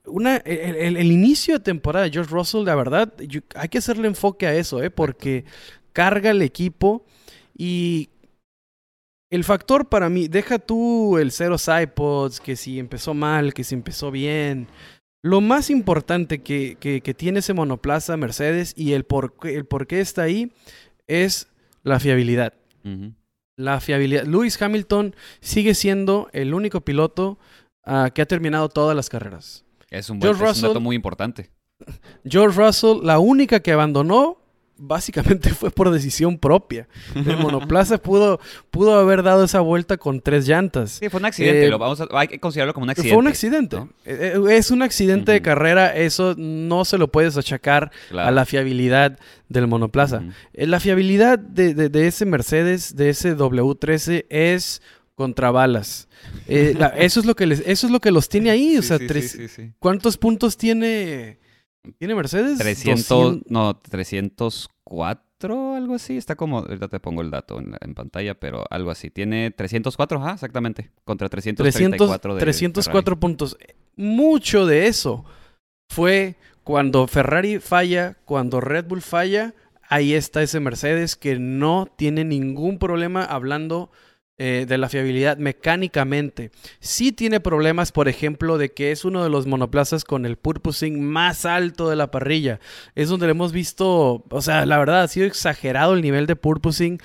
una, 0.07 0.36
el, 0.38 1.11
inicio 1.11 1.54
de 1.54 1.61
temporada 1.61 2.04
de 2.04 2.12
George 2.12 2.30
Russell, 2.30 2.64
la 2.64 2.74
verdad, 2.74 3.12
hay 3.54 3.68
que 3.68 3.78
hacerle 3.78 4.09
enfoque 4.09 4.46
a 4.46 4.54
eso, 4.54 4.82
¿eh? 4.82 4.90
porque 4.90 5.44
carga 5.92 6.30
el 6.30 6.42
equipo 6.42 7.04
y 7.57 8.11
el 9.30 9.44
factor 9.44 9.88
para 9.88 10.09
mí, 10.09 10.28
deja 10.28 10.59
tú 10.59 11.18
el 11.18 11.32
cero 11.32 11.57
iPods, 11.82 12.40
que 12.40 12.57
si 12.57 12.78
empezó 12.78 13.12
mal, 13.14 13.54
que 13.54 13.64
si 13.64 13.74
empezó 13.74 14.11
bien. 14.11 14.68
Lo 15.22 15.40
más 15.40 15.70
importante 15.70 16.42
que, 16.42 16.76
que, 16.78 17.14
tiene 17.14 17.40
ese 17.40 17.52
monoplaza 17.52 18.16
Mercedes 18.16 18.72
y 18.76 18.92
el 18.92 19.04
por, 19.04 19.34
el 19.42 19.64
por 19.66 19.88
qué 19.88 20.00
está 20.00 20.22
ahí 20.22 20.52
es 21.09 21.48
la 21.82 21.98
fiabilidad. 21.98 22.54
La 23.57 23.80
fiabilidad. 23.80 24.24
Lewis 24.24 24.61
Hamilton 24.62 25.16
sigue 25.40 25.74
siendo 25.74 26.28
el 26.32 26.54
único 26.54 26.82
piloto 26.82 27.38
ah, 27.84 28.11
que 28.14 28.22
ha 28.22 28.26
terminado 28.26 28.68
todas 28.68 28.94
las 28.94 29.09
carreras. 29.09 29.65
Es 29.91 30.11
un, 30.11 30.18
buen, 30.18 30.37
dato 30.37 30.80
muy 30.80 30.97
importante. 30.97 31.51
George 32.24 32.61
Russell, 32.61 33.01
la 33.03 33.18
única 33.18 33.61
que 33.61 33.72
abandonó, 33.72 34.39
básicamente 34.78 35.51
fue 35.55 35.70
por 35.70 35.91
decisión 35.91 36.39
propia. 36.39 36.89
El 37.14 37.37
monoplaza 37.37 37.99
pudo, 37.99 38.41
pudo 38.70 38.99
haber 38.99 39.22
dado 39.22 39.45
esa 39.45 39.61
vuelta 39.61 39.97
con 39.97 40.20
tres 40.20 40.47
llantas. 40.47 40.93
Sí, 40.93 41.09
fue 41.09 41.20
un 41.20 41.26
accidente. 41.26 41.66
Eh, 41.66 41.70
vamos 41.70 42.03
hay 42.12 42.28
que 42.28 42.39
considerarlo 42.39 42.74
como 42.74 42.84
un 42.84 42.91
accidente. 42.91 43.14
Fue 43.14 43.20
un 43.20 43.28
accidente. 43.28 43.76
Eh, 44.05 44.34
eh, 44.34 44.57
es 44.57 44.70
un 44.70 44.82
accidente 44.82 45.32
de 45.32 45.43
carrera. 45.43 45.95
Eso 45.95 46.34
no 46.37 46.84
se 46.84 46.99
lo 46.99 47.09
puedes 47.09 47.37
achacar 47.37 47.91
a 48.12 48.30
la 48.30 48.45
fiabilidad 48.45 49.18
del 49.49 49.66
monoplaza. 49.66 50.22
La 50.53 50.80
fiabilidad 50.80 51.39
de, 51.39 51.74
de, 51.74 52.07
ese 52.07 52.26
Mercedes, 52.26 52.97
de 52.97 53.11
ese 53.11 53.37
W13, 53.37 54.26
es 54.28 54.82
contra 55.16 55.50
balas. 55.50 56.08
Eh, 56.46 56.78
eso, 56.98 57.20
es 57.20 57.26
lo 57.26 57.34
que 57.34 57.46
les, 57.46 57.60
eso 57.60 57.86
es 57.86 57.92
lo 57.92 58.00
que 58.00 58.12
los 58.12 58.28
tiene 58.28 58.50
ahí. 58.50 58.78
o 58.78 58.82
sea, 58.82 58.98
¿cuántos 59.80 60.16
puntos 60.18 60.56
tiene, 60.56 61.40
tiene 61.98 62.14
Mercedes? 62.14 62.58
300, 62.58 63.40
no, 63.48 63.76
304, 63.78 65.74
algo 65.74 65.94
así. 65.94 66.18
Está 66.18 66.36
como, 66.36 66.58
ahorita 66.58 66.88
te 66.88 67.00
pongo 67.00 67.22
el 67.22 67.30
dato 67.30 67.58
en, 67.58 67.94
pantalla, 67.94 68.38
pero 68.38 68.64
algo 68.70 68.90
así. 68.90 69.10
Tiene 69.10 69.50
304, 69.50 70.22
ajá, 70.22 70.34
exactamente. 70.34 70.92
Contra 71.04 71.28
334 71.30 72.36
300, 72.36 72.84
304 72.84 73.18
puntos. 73.18 73.56
Mucho 73.96 74.66
de 74.66 74.86
eso 74.86 75.24
fue 75.88 76.36
cuando 76.62 77.06
Ferrari 77.06 77.58
falla, 77.58 78.18
cuando 78.26 78.60
Red 78.60 78.84
Bull 78.84 79.00
falla. 79.00 79.54
Ahí 79.88 80.12
está 80.12 80.42
ese 80.42 80.60
Mercedes 80.60 81.16
que 81.16 81.38
no 81.38 81.86
tiene 81.96 82.24
ningún 82.24 82.78
problema 82.78 83.24
hablando 83.24 83.90
eh, 84.39 84.66
de 84.68 84.76
la 84.76 84.91
fiabilidad 84.91 85.39
mecánicamente. 85.39 86.51
Sí 86.78 87.11
tiene 87.11 87.41
problemas, 87.41 87.91
por 87.91 88.07
ejemplo, 88.07 88.59
de 88.59 88.70
que 88.70 88.93
es 88.93 89.07
uno 89.07 89.24
de 89.24 89.30
los 89.30 89.47
monoplazas 89.47 90.05
con 90.05 90.26
el 90.26 90.37
purposing 90.37 91.03
más 91.03 91.47
alto 91.47 91.89
de 91.89 91.97
la 91.97 92.11
parrilla. 92.11 92.61
Es 92.95 93.09
donde 93.09 93.30
hemos 93.30 93.53
visto, 93.53 94.24
o 94.28 94.43
sea, 94.43 94.66
la 94.66 94.76
verdad 94.76 95.05
ha 95.05 95.09
sido 95.09 95.26
exagerado 95.26 95.95
el 95.95 96.03
nivel 96.03 96.26
de 96.26 96.37
purposing. 96.37 97.01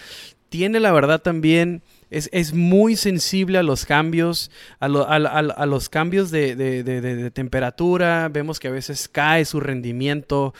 Tiene 0.49 0.81
la 0.81 0.91
verdad 0.91 1.21
también... 1.21 1.83
Es, 2.09 2.27
es, 2.33 2.53
muy 2.53 2.97
sensible 2.97 3.57
a 3.57 3.63
los 3.63 3.85
cambios, 3.85 4.51
a, 4.81 4.89
los 4.89 5.87
cambios 5.87 6.29
de, 6.29 7.31
temperatura. 7.33 8.27
Vemos 8.27 8.59
que 8.59 8.67
a 8.67 8.71
veces 8.71 9.07
cae 9.07 9.45
su 9.45 9.61
rendimiento 9.61 10.53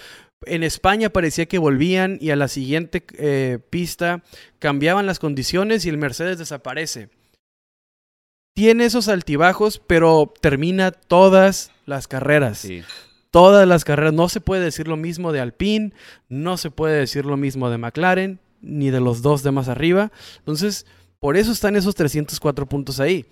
en 0.46 0.64
España 0.64 1.10
parecía 1.10 1.46
que 1.46 1.58
volvían 1.58 2.18
y 2.20 2.32
a 2.32 2.36
la 2.36 2.48
siguiente 2.48 3.04
eh, 3.18 3.60
pista 3.70 4.24
cambiaban 4.60 5.06
las 5.06 5.20
condiciones 5.20 5.86
y 5.86 5.90
el 5.90 5.98
Mercedes 5.98 6.38
desaparece. 6.38 7.10
Tiene 8.54 8.86
esos 8.86 9.08
altibajos, 9.08 9.82
pero 9.86 10.34
termina 10.42 10.92
todas 10.92 11.72
las 11.86 12.08
carreras. 12.08 12.68
Todas 13.30 13.68
las 13.68 13.86
carreras. 13.86 14.14
No 14.14 14.28
se 14.30 14.42
puede 14.42 14.64
decir 14.64 14.88
lo 14.88 14.98
mismo 14.98 15.32
de 15.32 15.40
Alpine, 15.40 15.94
no 16.28 16.58
se 16.58 16.70
puede 16.70 17.00
decir 17.00 17.26
lo 17.26 17.38
mismo 17.38 17.70
de 17.70 17.78
McLaren, 17.78 18.40
ni 18.62 18.90
de 18.90 19.00
los 19.00 19.22
dos 19.22 19.42
de 19.44 19.52
más 19.52 19.70
arriba. 19.70 20.12
Entonces, 20.40 20.86
por 21.20 21.38
eso 21.38 21.52
están 21.52 21.76
esos 21.76 21.96
304 21.96 22.66
puntos 22.68 23.00
ahí 23.00 23.26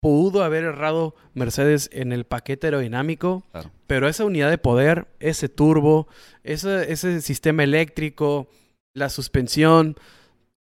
pudo 0.00 0.42
haber 0.42 0.64
errado 0.64 1.14
Mercedes 1.34 1.90
en 1.92 2.12
el 2.12 2.24
paquete 2.24 2.68
aerodinámico, 2.68 3.44
pero 3.86 4.08
esa 4.08 4.24
unidad 4.24 4.50
de 4.50 4.58
poder, 4.58 5.08
ese 5.20 5.48
turbo, 5.48 6.08
ese, 6.44 6.92
ese 6.92 7.20
sistema 7.20 7.64
eléctrico, 7.64 8.48
la 8.94 9.08
suspensión, 9.08 9.96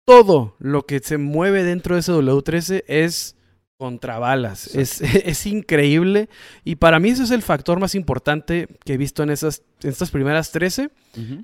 todo 0.05 0.57
lo 0.59 0.87
que 0.87 1.01
se 1.01 1.19
mueve 1.19 1.65
dentro 1.65 1.95
de 1.95 2.01
ese 2.01 2.13
W13 2.13 2.85
es 2.87 3.37
contra 3.77 4.19
balas. 4.19 4.75
Es, 4.75 5.01
es, 5.03 5.47
increíble. 5.47 6.29
Y 6.65 6.77
para 6.77 6.99
mí 6.99 7.11
ese 7.11 7.25
es 7.25 7.31
el 7.31 7.43
factor 7.43 7.79
más 7.79 7.95
importante 7.95 8.69
que 8.85 8.95
he 8.95 8.97
visto 8.97 9.23
en, 9.23 9.31
esas, 9.31 9.63
en 9.83 9.91
estas 9.91 10.11
primeras 10.11 10.51
13. 10.53 10.91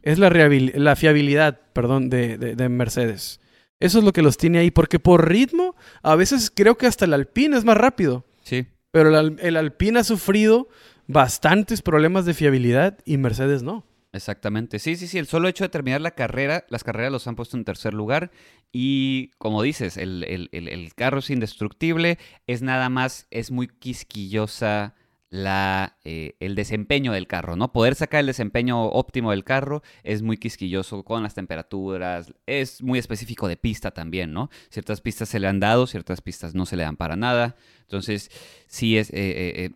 Es 0.03 0.19
la, 0.19 0.31
la 0.31 0.97
fiabilidad 0.97 1.61
perdón, 1.73 2.09
de, 2.09 2.39
de, 2.39 2.57
de 2.57 2.69
Mercedes. 2.69 3.41
Eso 3.83 3.99
es 3.99 4.05
lo 4.05 4.13
que 4.13 4.23
los 4.23 4.37
tiene 4.37 4.59
ahí, 4.59 4.71
porque 4.71 4.99
por 4.99 5.29
ritmo, 5.29 5.75
a 6.03 6.15
veces 6.17 6.51
creo 6.55 6.79
que 6.79 6.87
hasta 6.87 7.05
el 7.05 7.15
Alpine 7.15 7.57
es 7.57 7.65
más 7.65 7.77
rápido. 7.77 8.25
Sí. 8.43 8.67
Pero 8.91 9.19
el, 9.19 9.39
el 9.41 9.57
Alpine 9.57 9.99
ha 9.99 10.05
sufrido 10.05 10.69
bastantes 11.07 11.83
problemas 11.83 12.25
de 12.25 12.35
fiabilidad 12.35 12.99
y 13.05 13.17
Mercedes 13.17 13.63
no. 13.63 13.85
Exactamente. 14.13 14.79
Sí, 14.79 14.97
sí, 14.97 15.07
sí. 15.07 15.19
El 15.19 15.27
solo 15.27 15.49
hecho 15.49 15.65
de 15.65 15.71
terminar 15.71 16.03
la 16.03 16.11
carrera, 16.11 16.67
las 16.69 16.85
carreras 16.85 17.11
los 17.11 17.27
han 17.27 17.35
puesto 17.35 17.57
en 17.57 17.65
tercer 17.65 17.95
lugar. 17.95 18.31
Y 18.71 19.31
como 19.39 19.63
dices, 19.63 19.97
el, 19.97 20.93
carro 20.95 21.21
es 21.21 21.31
indestructible. 21.31 22.19
Es 22.47 22.61
nada 22.61 22.91
más, 22.91 23.27
es 23.31 23.51
muy 23.51 23.69
quisquillosa 23.69 24.95
la, 25.33 25.97
eh, 26.05 26.37
el 26.41 26.55
desempeño 26.55 27.11
del 27.13 27.27
carro, 27.27 27.57
¿no? 27.57 27.73
Poder 27.73 27.95
sacar 27.95 28.21
el 28.21 28.27
desempeño 28.27 28.85
óptimo 28.85 29.31
del 29.31 29.45
carro 29.45 29.83
es 30.03 30.21
muy 30.21 30.37
quisquilloso 30.37 31.05
con 31.05 31.23
las 31.23 31.35
temperaturas. 31.35 32.35
Es 32.45 32.83
muy 32.83 32.99
específico 32.99 33.49
de 33.49 33.57
pista 33.57 33.93
también, 33.93 34.35
¿no? 34.35 34.51
Ciertas 34.69 35.01
pistas 35.01 35.31
se 35.31 35.41
le 35.41 35.49
han 35.49 35.59
dado, 35.59 35.87
ciertas 35.87 36.21
pistas 36.21 36.55
no 36.55 36.67
se 36.67 36.77
le 36.77 36.83
dan 36.83 36.99
para 36.99 37.17
nada. 37.17 37.57
Entonces, 37.81 38.31
sí 38.67 38.99
es. 38.99 39.09
Eh, 39.09 39.15
eh, 39.17 39.71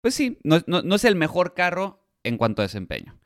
pues 0.00 0.14
sí, 0.14 0.38
no, 0.44 0.60
no 0.66 0.94
es 0.94 1.04
el 1.04 1.16
mejor 1.16 1.54
carro 1.54 2.06
en 2.22 2.36
cuanto 2.36 2.62
a 2.62 2.64
desempeño 2.64 3.18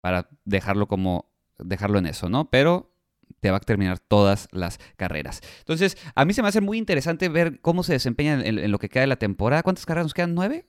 para 0.00 0.28
dejarlo 0.44 0.86
como 0.86 1.32
dejarlo 1.58 1.98
en 1.98 2.06
eso, 2.06 2.28
¿no? 2.28 2.48
Pero 2.48 2.94
te 3.40 3.50
va 3.50 3.56
a 3.56 3.60
terminar 3.60 3.98
todas 3.98 4.46
las 4.52 4.78
carreras. 4.96 5.40
Entonces, 5.58 5.98
a 6.14 6.24
mí 6.24 6.32
se 6.32 6.42
me 6.42 6.48
hace 6.48 6.60
muy 6.60 6.78
interesante 6.78 7.28
ver 7.28 7.60
cómo 7.60 7.82
se 7.82 7.94
desempeña 7.94 8.40
en, 8.44 8.70
lo 8.70 8.78
que 8.78 8.88
queda 8.88 9.00
de 9.00 9.08
la 9.08 9.16
temporada. 9.16 9.64
¿Cuántas 9.64 9.84
carreras 9.84 10.04
nos 10.04 10.14
quedan? 10.14 10.34
¿Nueve? 10.34 10.66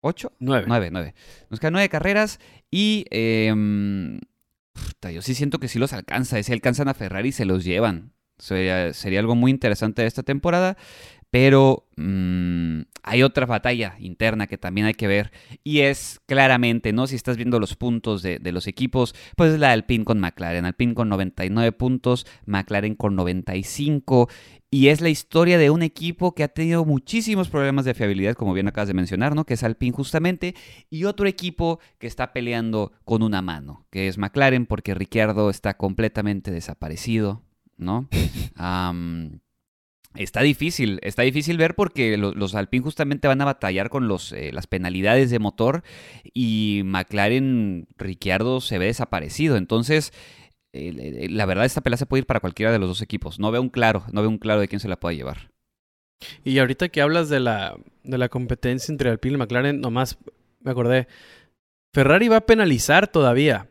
¿Ocho? 0.00 0.32
Nueve. 0.38 0.66
Nueve, 0.68 0.90
nueve. 0.92 1.14
Nos 1.50 1.60
quedan 1.60 1.72
nueve 1.72 1.88
carreras 1.88 2.38
y 2.70 3.06
em, 3.10 4.20
yo 5.12 5.22
sí 5.22 5.34
siento 5.34 5.58
que 5.58 5.68
sí 5.68 5.78
los 5.78 5.92
alcanza. 5.92 6.42
Si 6.42 6.52
alcanzan 6.52 6.88
a 6.88 6.94
Ferrari, 6.94 7.32
se 7.32 7.44
los 7.44 7.64
llevan. 7.64 8.12
Sería, 8.38 8.92
sería 8.92 9.20
algo 9.20 9.34
muy 9.34 9.50
interesante 9.50 10.02
de 10.02 10.08
esta 10.08 10.22
temporada. 10.22 10.76
Pero 11.30 11.88
mm, 11.96 12.82
hay 13.02 13.22
otra 13.22 13.46
batalla 13.46 13.96
interna 14.00 14.46
que 14.48 14.58
también 14.58 14.86
hay 14.86 14.94
que 14.94 15.06
ver 15.06 15.32
y 15.62 15.80
es 15.80 16.20
claramente, 16.26 16.92
¿no? 16.92 17.06
Si 17.06 17.14
estás 17.14 17.36
viendo 17.36 17.60
los 17.60 17.76
puntos 17.76 18.20
de, 18.22 18.40
los 18.52 18.66
equipos, 18.66 19.14
pues 19.36 19.52
es 19.52 19.60
la 19.60 19.72
Alpine 19.72 20.04
con 20.04 20.18
McLaren. 20.18 20.64
Alpine 20.64 20.94
con 20.94 21.08
99 21.08 21.72
puntos, 21.72 22.26
McLaren 22.46 22.96
con 22.96 23.14
95. 23.14 24.28
Y 24.70 24.88
es 24.88 25.00
la 25.00 25.08
historia 25.08 25.56
de 25.56 25.70
un 25.70 25.82
equipo 25.82 26.34
que 26.34 26.42
ha 26.42 26.48
tenido 26.48 26.84
muchísimos 26.84 27.48
problemas 27.48 27.84
de 27.84 27.94
fiabilidad, 27.94 28.34
como 28.34 28.52
bien 28.52 28.66
acabas 28.66 28.88
de 28.88 28.94
mencionar, 28.94 29.36
¿no? 29.36 29.44
Que 29.44 29.54
es 29.54 29.62
Alpine 29.62 29.92
justamente. 29.92 30.56
Y 30.90 31.04
otro 31.04 31.28
equipo 31.28 31.78
que 31.98 32.08
está 32.08 32.32
peleando 32.32 32.92
con 33.04 33.22
una 33.22 33.40
mano, 33.40 33.86
que 33.90 34.08
es 34.08 34.18
McLaren, 34.18 34.66
porque 34.66 34.94
Ricciardo 34.94 35.50
está 35.50 35.76
completamente 35.76 36.50
desaparecido, 36.50 37.44
¿no? 37.76 38.08
Está 40.16 40.42
difícil, 40.42 40.98
está 41.02 41.22
difícil 41.22 41.56
ver 41.56 41.74
porque 41.74 42.16
los, 42.16 42.54
Alpine 42.54 42.82
justamente 42.82 43.28
van 43.28 43.40
a 43.40 43.44
batallar 43.44 43.90
con 43.90 44.08
los, 44.08 44.32
eh, 44.32 44.50
las 44.52 44.66
penalidades 44.66 45.30
de 45.30 45.38
motor 45.38 45.82
y 46.32 46.82
McLaren 46.84 47.86
Ricciardo 47.96 48.60
se 48.60 48.78
ve 48.78 48.86
desaparecido. 48.86 49.56
Entonces, 49.56 50.12
la 50.72 51.46
verdad, 51.46 51.64
esta 51.64 51.80
pelea 51.80 51.96
se 51.96 52.06
puede 52.06 52.20
ir 52.20 52.26
para 52.26 52.40
cualquiera 52.40 52.72
de 52.72 52.78
los 52.78 52.88
dos 52.88 53.02
equipos. 53.02 53.38
No 53.38 53.50
veo 53.50 53.62
un 53.62 53.68
claro, 53.68 54.04
no 54.12 54.20
veo 54.20 54.30
un 54.30 54.38
claro 54.38 54.60
de 54.60 54.68
quién 54.68 54.80
se 54.80 54.88
la 54.88 55.00
pueda 55.00 55.14
llevar. 55.14 55.50
Y 56.44 56.58
ahorita 56.58 56.88
que 56.88 57.02
hablas 57.02 57.28
de 57.28 57.40
la, 57.40 57.76
de 58.02 58.18
la 58.18 58.28
competencia 58.28 58.92
entre 58.92 59.10
Alpine 59.10 59.34
y 59.34 59.38
McLaren, 59.38 59.80
nomás 59.80 60.18
me 60.60 60.70
acordé. 60.70 61.08
Ferrari 61.92 62.28
va 62.28 62.38
a 62.38 62.46
penalizar 62.46 63.08
todavía. 63.08 63.68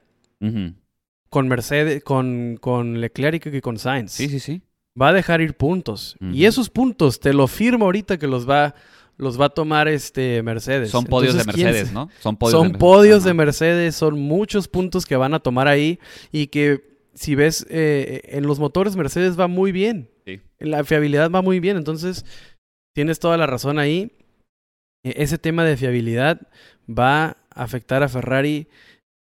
Con 1.29 1.47
Mercedes, 1.47 2.03
con, 2.03 2.57
con 2.61 3.01
Leclerc 3.01 3.47
y 3.47 3.61
con 3.61 3.79
Sainz. 3.79 4.11
Sí, 4.11 4.29
sí, 4.29 4.39
sí 4.39 4.61
va 4.99 5.09
a 5.09 5.13
dejar 5.13 5.41
ir 5.41 5.55
puntos. 5.55 6.17
Y 6.31 6.45
esos 6.45 6.69
puntos, 6.69 7.19
te 7.19 7.33
lo 7.33 7.47
firmo 7.47 7.85
ahorita 7.85 8.17
que 8.17 8.27
los 8.27 8.49
va, 8.49 8.75
los 9.17 9.39
va 9.39 9.45
a 9.45 9.49
tomar 9.49 9.87
este 9.87 10.41
Mercedes. 10.43 10.91
Son 10.91 11.05
podios 11.05 11.35
de 11.35 11.43
Mercedes, 11.43 11.91
¿no? 11.91 12.09
Son 12.19 12.37
podios, 12.37 12.59
son 12.59 12.71
de, 12.71 12.77
podios 12.77 13.23
de 13.23 13.33
Mercedes, 13.33 13.95
son 13.95 14.19
muchos 14.19 14.67
puntos 14.67 15.05
que 15.05 15.15
van 15.15 15.33
a 15.33 15.39
tomar 15.39 15.67
ahí 15.67 15.99
y 16.31 16.47
que 16.47 16.95
si 17.13 17.35
ves 17.35 17.65
eh, 17.69 18.21
en 18.25 18.45
los 18.45 18.59
motores 18.59 18.95
Mercedes 18.95 19.39
va 19.39 19.47
muy 19.47 19.71
bien. 19.71 20.09
Sí. 20.25 20.41
La 20.59 20.83
fiabilidad 20.83 21.29
va 21.29 21.41
muy 21.41 21.59
bien, 21.59 21.77
entonces 21.77 22.25
tienes 22.93 23.19
toda 23.19 23.37
la 23.37 23.47
razón 23.47 23.79
ahí. 23.79 24.11
E, 25.03 25.23
ese 25.23 25.37
tema 25.37 25.65
de 25.65 25.77
fiabilidad 25.77 26.41
va 26.87 27.37
a 27.51 27.63
afectar 27.63 28.03
a 28.03 28.09
Ferrari 28.09 28.67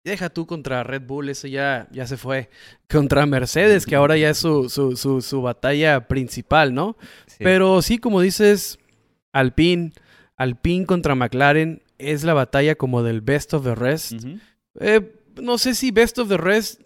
Deja 0.04 0.30
tú 0.30 0.46
contra 0.46 0.84
Red 0.84 1.04
Bull, 1.04 1.30
eso 1.30 1.48
ya, 1.48 1.88
ya 1.92 2.08
se 2.08 2.18
fue. 2.18 2.50
Contra 2.90 3.26
Mercedes, 3.26 3.86
que 3.86 3.96
ahora 3.96 4.18
ya 4.18 4.30
es 4.30 4.38
su, 4.38 4.70
su, 4.70 4.96
su, 4.96 5.42
batalla 5.42 6.08
principal, 6.08 6.74
¿no? 6.74 6.98
Pero 7.38 7.82
sí, 7.82 7.98
como 7.98 8.22
dices, 8.22 8.80
Alpine, 9.34 9.92
Alpine 10.38 10.86
contra 10.86 11.16
McLaren 11.16 11.82
es 11.98 12.24
la 12.24 12.34
batalla 12.34 12.76
como 12.76 13.04
del 13.04 13.22
best 13.22 13.54
of 13.54 13.66
the 13.66 13.76
rest. 13.76 14.14
Eh, 14.80 15.12
no 15.42 15.58
sé 15.58 15.76
si 15.76 15.92
best 15.92 16.18
of 16.18 16.30
the 16.30 16.38
rest 16.38 16.82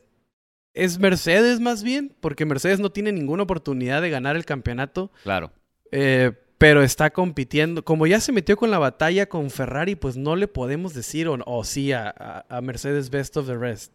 es 0.73 0.97
Mercedes 0.97 1.59
más 1.59 1.83
bien, 1.83 2.15
porque 2.19 2.45
Mercedes 2.45 2.79
no 2.79 2.91
tiene 2.91 3.11
ninguna 3.11 3.43
oportunidad 3.43 4.01
de 4.01 4.09
ganar 4.09 4.35
el 4.35 4.45
campeonato. 4.45 5.11
Claro. 5.21 5.51
Eh, 5.91 6.31
pero 6.63 6.81
está 6.81 7.09
compitiendo. 7.09 7.83
Como 7.83 8.07
ya 8.07 8.21
se 8.21 8.31
metió 8.31 8.55
con 8.55 8.71
la 8.71 8.79
batalla 8.79 9.27
con 9.27 9.49
Ferrari, 9.49 9.95
pues 9.97 10.15
no 10.15 10.37
le 10.37 10.47
podemos 10.47 10.93
decir 10.93 11.27
o, 11.27 11.63
sí 11.65 11.91
a, 11.91 12.45
Mercedes 12.63 13.09
Best 13.09 13.35
of 13.35 13.47
the 13.47 13.57
Rest. 13.57 13.91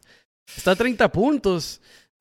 Está 0.54 0.72
a 0.72 0.76
30 0.76 1.10
puntos. 1.10 1.80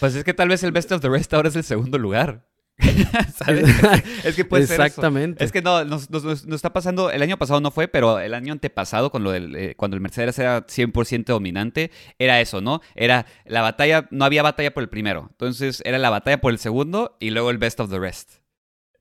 pues 0.00 0.14
es 0.16 0.22
que 0.22 0.34
tal 0.34 0.50
vez 0.50 0.62
el 0.64 0.72
Best 0.72 0.92
of 0.92 1.00
the 1.00 1.08
Rest 1.08 1.32
ahora 1.32 1.48
es 1.48 1.56
el 1.56 1.64
segundo 1.64 1.96
lugar. 1.96 2.46
Es 4.24 4.36
que 4.36 4.44
puede 4.44 4.64
Exactamente. 4.64 5.38
ser 5.38 5.46
Es 5.46 5.52
que 5.52 5.62
no, 5.62 5.82
nos, 5.86 6.10
está 6.52 6.74
pasando, 6.74 7.10
el 7.10 7.22
año 7.22 7.38
pasado 7.38 7.62
no 7.62 7.70
fue, 7.70 7.88
pero 7.88 8.20
el 8.20 8.34
año 8.34 8.52
antepasado, 8.52 9.10
con 9.10 9.24
lo 9.24 9.30
del, 9.30 9.56
eh, 9.56 9.74
cuando 9.76 9.94
el 9.94 10.02
Mercedes 10.02 10.38
era 10.38 10.66
100% 10.66 11.24
dominante, 11.24 11.90
era 12.18 12.38
eso, 12.42 12.60
¿no? 12.60 12.82
Era 12.94 13.24
la 13.46 13.62
batalla, 13.62 14.08
no 14.10 14.26
había 14.26 14.42
batalla 14.42 14.74
por 14.74 14.82
el 14.82 14.90
primero. 14.90 15.28
Entonces 15.30 15.80
era 15.86 15.96
la 15.96 16.10
batalla 16.10 16.42
por 16.42 16.52
el 16.52 16.58
segundo 16.58 17.16
y 17.18 17.30
luego 17.30 17.48
el 17.48 17.56
best 17.56 17.80
of 17.80 17.88
the 17.88 17.98
rest. 17.98 18.43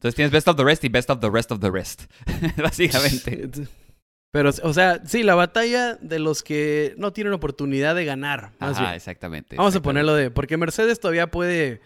Entonces 0.03 0.15
tienes 0.15 0.31
best 0.33 0.49
of 0.49 0.57
the 0.57 0.65
rest 0.65 0.83
y 0.83 0.89
best 0.89 1.09
of 1.09 1.21
the 1.21 1.29
rest 1.29 1.49
of 1.49 1.61
the 1.61 1.71
rest. 1.71 2.11
Básicamente. 2.57 3.49
Pero, 4.33 4.49
o 4.49 4.73
sea, 4.73 5.01
sí, 5.05 5.23
la 5.23 5.33
batalla 5.33 5.95
de 5.95 6.19
los 6.19 6.43
que 6.43 6.93
no 6.97 7.13
tienen 7.13 7.31
oportunidad 7.31 7.95
de 7.95 8.03
ganar. 8.03 8.51
Ah, 8.59 8.95
exactamente. 8.97 9.55
Vamos 9.55 9.73
a 9.77 9.81
ponerlo 9.81 10.13
de. 10.13 10.29
Porque 10.29 10.57
Mercedes 10.57 10.99
todavía 10.99 11.27
puede. 11.31 11.79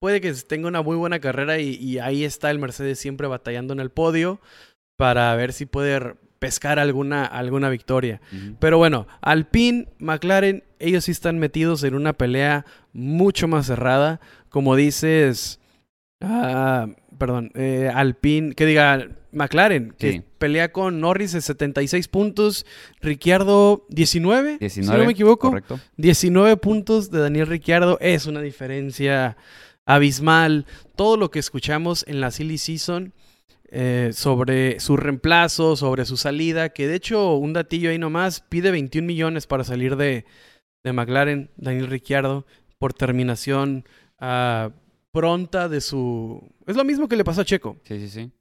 Puede 0.00 0.22
que 0.22 0.32
tenga 0.32 0.68
una 0.68 0.80
muy 0.80 0.96
buena 0.96 1.20
carrera 1.20 1.58
y, 1.58 1.98
ahí 1.98 2.24
está 2.24 2.50
el 2.50 2.58
Mercedes 2.58 2.98
siempre 2.98 3.26
batallando 3.26 3.74
en 3.74 3.80
el 3.80 3.90
podio 3.90 4.40
para 4.96 5.34
ver 5.36 5.52
si 5.52 5.66
puede 5.66 6.14
pescar 6.38 6.78
alguna, 6.78 7.26
alguna 7.26 7.68
victoria. 7.68 8.22
Pero 8.58 8.78
bueno, 8.78 9.06
Alpine, 9.20 9.88
McLaren, 9.98 10.64
ellos 10.78 11.04
sí 11.04 11.10
están 11.10 11.38
metidos 11.38 11.84
en 11.84 11.94
una 11.94 12.14
pelea 12.14 12.64
mucho 12.94 13.48
más 13.48 13.66
cerrada. 13.66 14.20
Como 14.48 14.76
dices, 14.76 15.58
Ah, 16.24 16.88
perdón, 17.18 17.50
eh, 17.54 17.90
Alpine, 17.92 18.54
que 18.54 18.66
diga 18.66 19.08
McLaren, 19.32 19.94
que 19.98 20.22
pelea 20.38 20.72
con 20.72 21.00
Norris 21.00 21.32
de 21.32 21.40
76 21.40 22.08
puntos, 22.08 22.66
Ricciardo 23.00 23.86
19, 23.90 24.58
19 24.58 24.68
si 24.70 24.80
no 24.80 25.04
me 25.04 25.12
equivoco. 25.12 25.50
Correcto. 25.50 25.80
19 25.96 26.56
puntos 26.56 27.10
de 27.10 27.20
Daniel 27.20 27.46
Ricciardo 27.46 27.98
es 28.00 28.26
una 28.26 28.40
diferencia 28.40 29.36
abismal. 29.84 30.66
Todo 30.96 31.16
lo 31.16 31.30
que 31.30 31.38
escuchamos 31.38 32.04
en 32.08 32.20
la 32.20 32.30
Silly 32.30 32.58
Season 32.58 33.12
eh, 33.70 34.10
sobre 34.12 34.78
su 34.80 34.96
reemplazo, 34.96 35.76
sobre 35.76 36.04
su 36.04 36.16
salida, 36.16 36.68
que 36.68 36.86
de 36.86 36.94
hecho, 36.94 37.34
un 37.34 37.52
datillo 37.52 37.90
ahí 37.90 37.98
nomás, 37.98 38.40
pide 38.40 38.70
21 38.70 39.06
millones 39.06 39.46
para 39.46 39.64
salir 39.64 39.96
de, 39.96 40.24
de 40.84 40.92
McLaren, 40.92 41.50
Daniel 41.56 41.88
Ricciardo, 41.88 42.46
por 42.78 42.94
terminación. 42.94 43.84
a 44.18 44.70
pronta 45.14 45.68
de 45.68 45.80
su... 45.80 46.42
Es 46.66 46.74
lo 46.74 46.84
mismo 46.84 47.06
que 47.06 47.14
le 47.14 47.22
pasó 47.22 47.42
a 47.42 47.44
Checo. 47.44 47.78
Sí, 47.84 48.00
sí, 48.00 48.08
sí. 48.08 48.32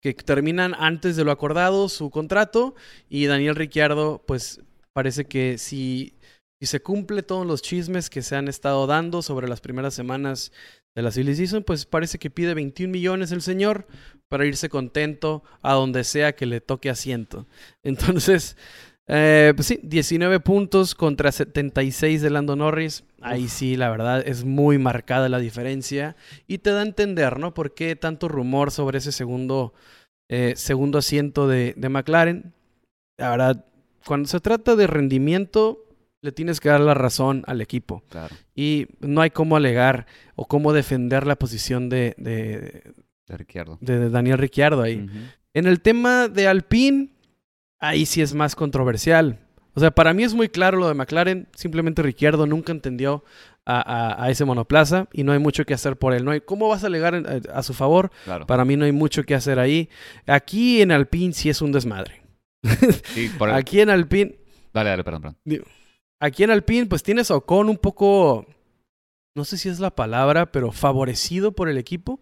Que 0.00 0.14
terminan 0.14 0.74
antes 0.78 1.16
de 1.16 1.22
lo 1.22 1.30
acordado 1.30 1.90
su 1.90 2.08
contrato 2.08 2.74
y 3.10 3.26
Daniel 3.26 3.56
Ricciardo, 3.56 4.24
pues 4.26 4.62
parece 4.94 5.26
que 5.26 5.58
si, 5.58 6.16
si 6.58 6.66
se 6.66 6.80
cumple 6.80 7.22
todos 7.22 7.46
los 7.46 7.60
chismes 7.60 8.08
que 8.08 8.22
se 8.22 8.36
han 8.36 8.48
estado 8.48 8.86
dando 8.86 9.20
sobre 9.20 9.48
las 9.48 9.60
primeras 9.60 9.92
semanas 9.92 10.50
de 10.94 11.02
la 11.02 11.10
Silly 11.10 11.36
Season, 11.36 11.62
pues 11.62 11.84
parece 11.84 12.18
que 12.18 12.30
pide 12.30 12.54
21 12.54 12.90
millones 12.90 13.30
el 13.30 13.42
señor 13.42 13.86
para 14.30 14.46
irse 14.46 14.70
contento 14.70 15.44
a 15.60 15.74
donde 15.74 16.04
sea 16.04 16.34
que 16.34 16.46
le 16.46 16.62
toque 16.62 16.88
asiento. 16.88 17.46
Entonces, 17.82 18.56
eh, 19.14 19.52
pues 19.54 19.66
sí, 19.66 19.78
19 19.82 20.40
puntos 20.40 20.94
contra 20.94 21.30
76 21.30 22.22
de 22.22 22.30
Lando 22.30 22.56
Norris. 22.56 23.04
Ahí 23.20 23.46
sí, 23.48 23.76
la 23.76 23.90
verdad, 23.90 24.26
es 24.26 24.44
muy 24.44 24.78
marcada 24.78 25.28
la 25.28 25.38
diferencia. 25.38 26.16
Y 26.46 26.58
te 26.58 26.70
da 26.70 26.80
a 26.80 26.86
entender, 26.86 27.38
¿no? 27.38 27.52
¿Por 27.52 27.74
qué 27.74 27.94
tanto 27.94 28.28
rumor 28.28 28.70
sobre 28.70 28.98
ese 28.98 29.12
segundo, 29.12 29.74
eh, 30.30 30.54
segundo 30.56 30.96
asiento 30.96 31.46
de, 31.46 31.74
de 31.76 31.88
McLaren? 31.90 32.54
La 33.18 33.30
verdad, 33.30 33.66
cuando 34.06 34.30
se 34.30 34.40
trata 34.40 34.76
de 34.76 34.86
rendimiento, 34.86 35.84
le 36.22 36.32
tienes 36.32 36.58
que 36.58 36.70
dar 36.70 36.80
la 36.80 36.94
razón 36.94 37.42
al 37.46 37.60
equipo. 37.60 38.02
Claro. 38.08 38.34
Y 38.54 38.86
no 39.00 39.20
hay 39.20 39.28
cómo 39.28 39.56
alegar 39.56 40.06
o 40.36 40.46
cómo 40.46 40.72
defender 40.72 41.26
la 41.26 41.36
posición 41.36 41.90
de, 41.90 42.14
de, 42.16 42.94
De 43.80 44.08
Daniel 44.08 44.38
Ricciardo 44.38 44.80
ahí. 44.80 45.06
En 45.52 45.66
el 45.66 45.82
tema 45.82 46.28
de 46.28 46.48
Alpine, 46.48 47.10
ahí 47.82 48.06
sí 48.06 48.22
es 48.22 48.32
más 48.34 48.54
controversial. 48.56 49.38
O 49.74 49.80
sea, 49.80 49.90
para 49.90 50.12
mí 50.12 50.22
es 50.22 50.34
muy 50.34 50.48
claro 50.48 50.78
lo 50.78 50.88
de 50.88 50.94
McLaren. 50.94 51.48
Simplemente 51.54 52.02
Ricciardo 52.02 52.46
nunca 52.46 52.72
entendió 52.72 53.24
a, 53.64 53.80
a- 53.80 54.24
a 54.24 54.30
ese 54.30 54.44
monoplaza 54.44 55.08
y 55.12 55.22
no 55.24 55.32
hay 55.32 55.38
mucho 55.38 55.64
que 55.64 55.72
hacer 55.74 55.96
por 55.96 56.12
él. 56.14 56.24
No 56.24 56.30
hay, 56.30 56.40
¿Cómo 56.42 56.68
vas 56.68 56.84
a 56.84 56.88
alegar 56.88 57.14
en- 57.14 57.26
a, 57.26 57.58
a 57.58 57.62
su 57.62 57.72
favor? 57.74 58.10
Claro. 58.24 58.46
Para 58.46 58.64
mí 58.64 58.76
no 58.76 58.84
hay 58.84 58.92
mucho 58.92 59.22
que 59.24 59.34
hacer 59.34 59.58
ahí. 59.58 59.88
Aquí 60.26 60.82
en 60.82 60.92
Alpine 60.92 61.32
sí 61.32 61.48
es 61.48 61.60
un 61.62 61.72
desmadre. 61.72 62.22
Sí, 63.14 63.30
por- 63.38 63.50
Aquí 63.50 63.80
en 63.80 63.90
Alpine, 63.90 64.36
Dale, 64.74 64.90
dale, 64.90 65.04
perdón, 65.04 65.22
perdón. 65.22 65.64
aquí 66.20 66.44
en 66.44 66.50
Alpine, 66.50 66.86
pues 66.86 67.02
tienes 67.02 67.30
a 67.30 67.36
Ocon 67.36 67.68
un 67.68 67.76
poco, 67.76 68.46
no 69.36 69.44
sé 69.44 69.58
si 69.58 69.68
es 69.68 69.80
la 69.80 69.94
palabra, 69.94 70.50
pero 70.52 70.70
favorecido 70.72 71.52
por 71.52 71.68
el 71.68 71.76
equipo. 71.78 72.20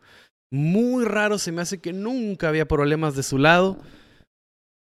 Muy 0.52 1.04
raro 1.04 1.38
se 1.38 1.52
me 1.52 1.62
hace 1.62 1.78
que 1.80 1.92
nunca 1.92 2.48
había 2.48 2.66
problemas 2.66 3.14
de 3.16 3.22
su 3.22 3.38
lado. 3.38 3.78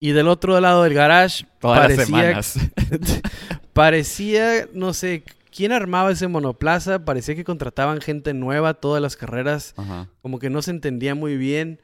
Y 0.01 0.11
del 0.11 0.27
otro 0.29 0.59
lado 0.61 0.83
del 0.83 0.93
garage, 0.93 1.45
Todas 1.59 1.89
las 1.89 2.07
parecía, 2.07 2.41
semanas. 2.43 2.59
parecía, 3.73 4.67
no 4.73 4.93
sé, 4.93 5.23
¿quién 5.55 5.71
armaba 5.71 6.11
ese 6.11 6.27
monoplaza? 6.27 7.03
Parecía 7.05 7.35
que 7.35 7.43
contrataban 7.43 8.01
gente 8.01 8.33
nueva 8.33 8.75
todas 8.75 9.01
las 9.01 9.15
carreras. 9.15 9.73
Ajá. 9.77 10.07
como 10.21 10.39
que 10.39 10.49
no 10.49 10.61
se 10.61 10.71
entendía 10.71 11.15
muy 11.15 11.37
bien. 11.37 11.81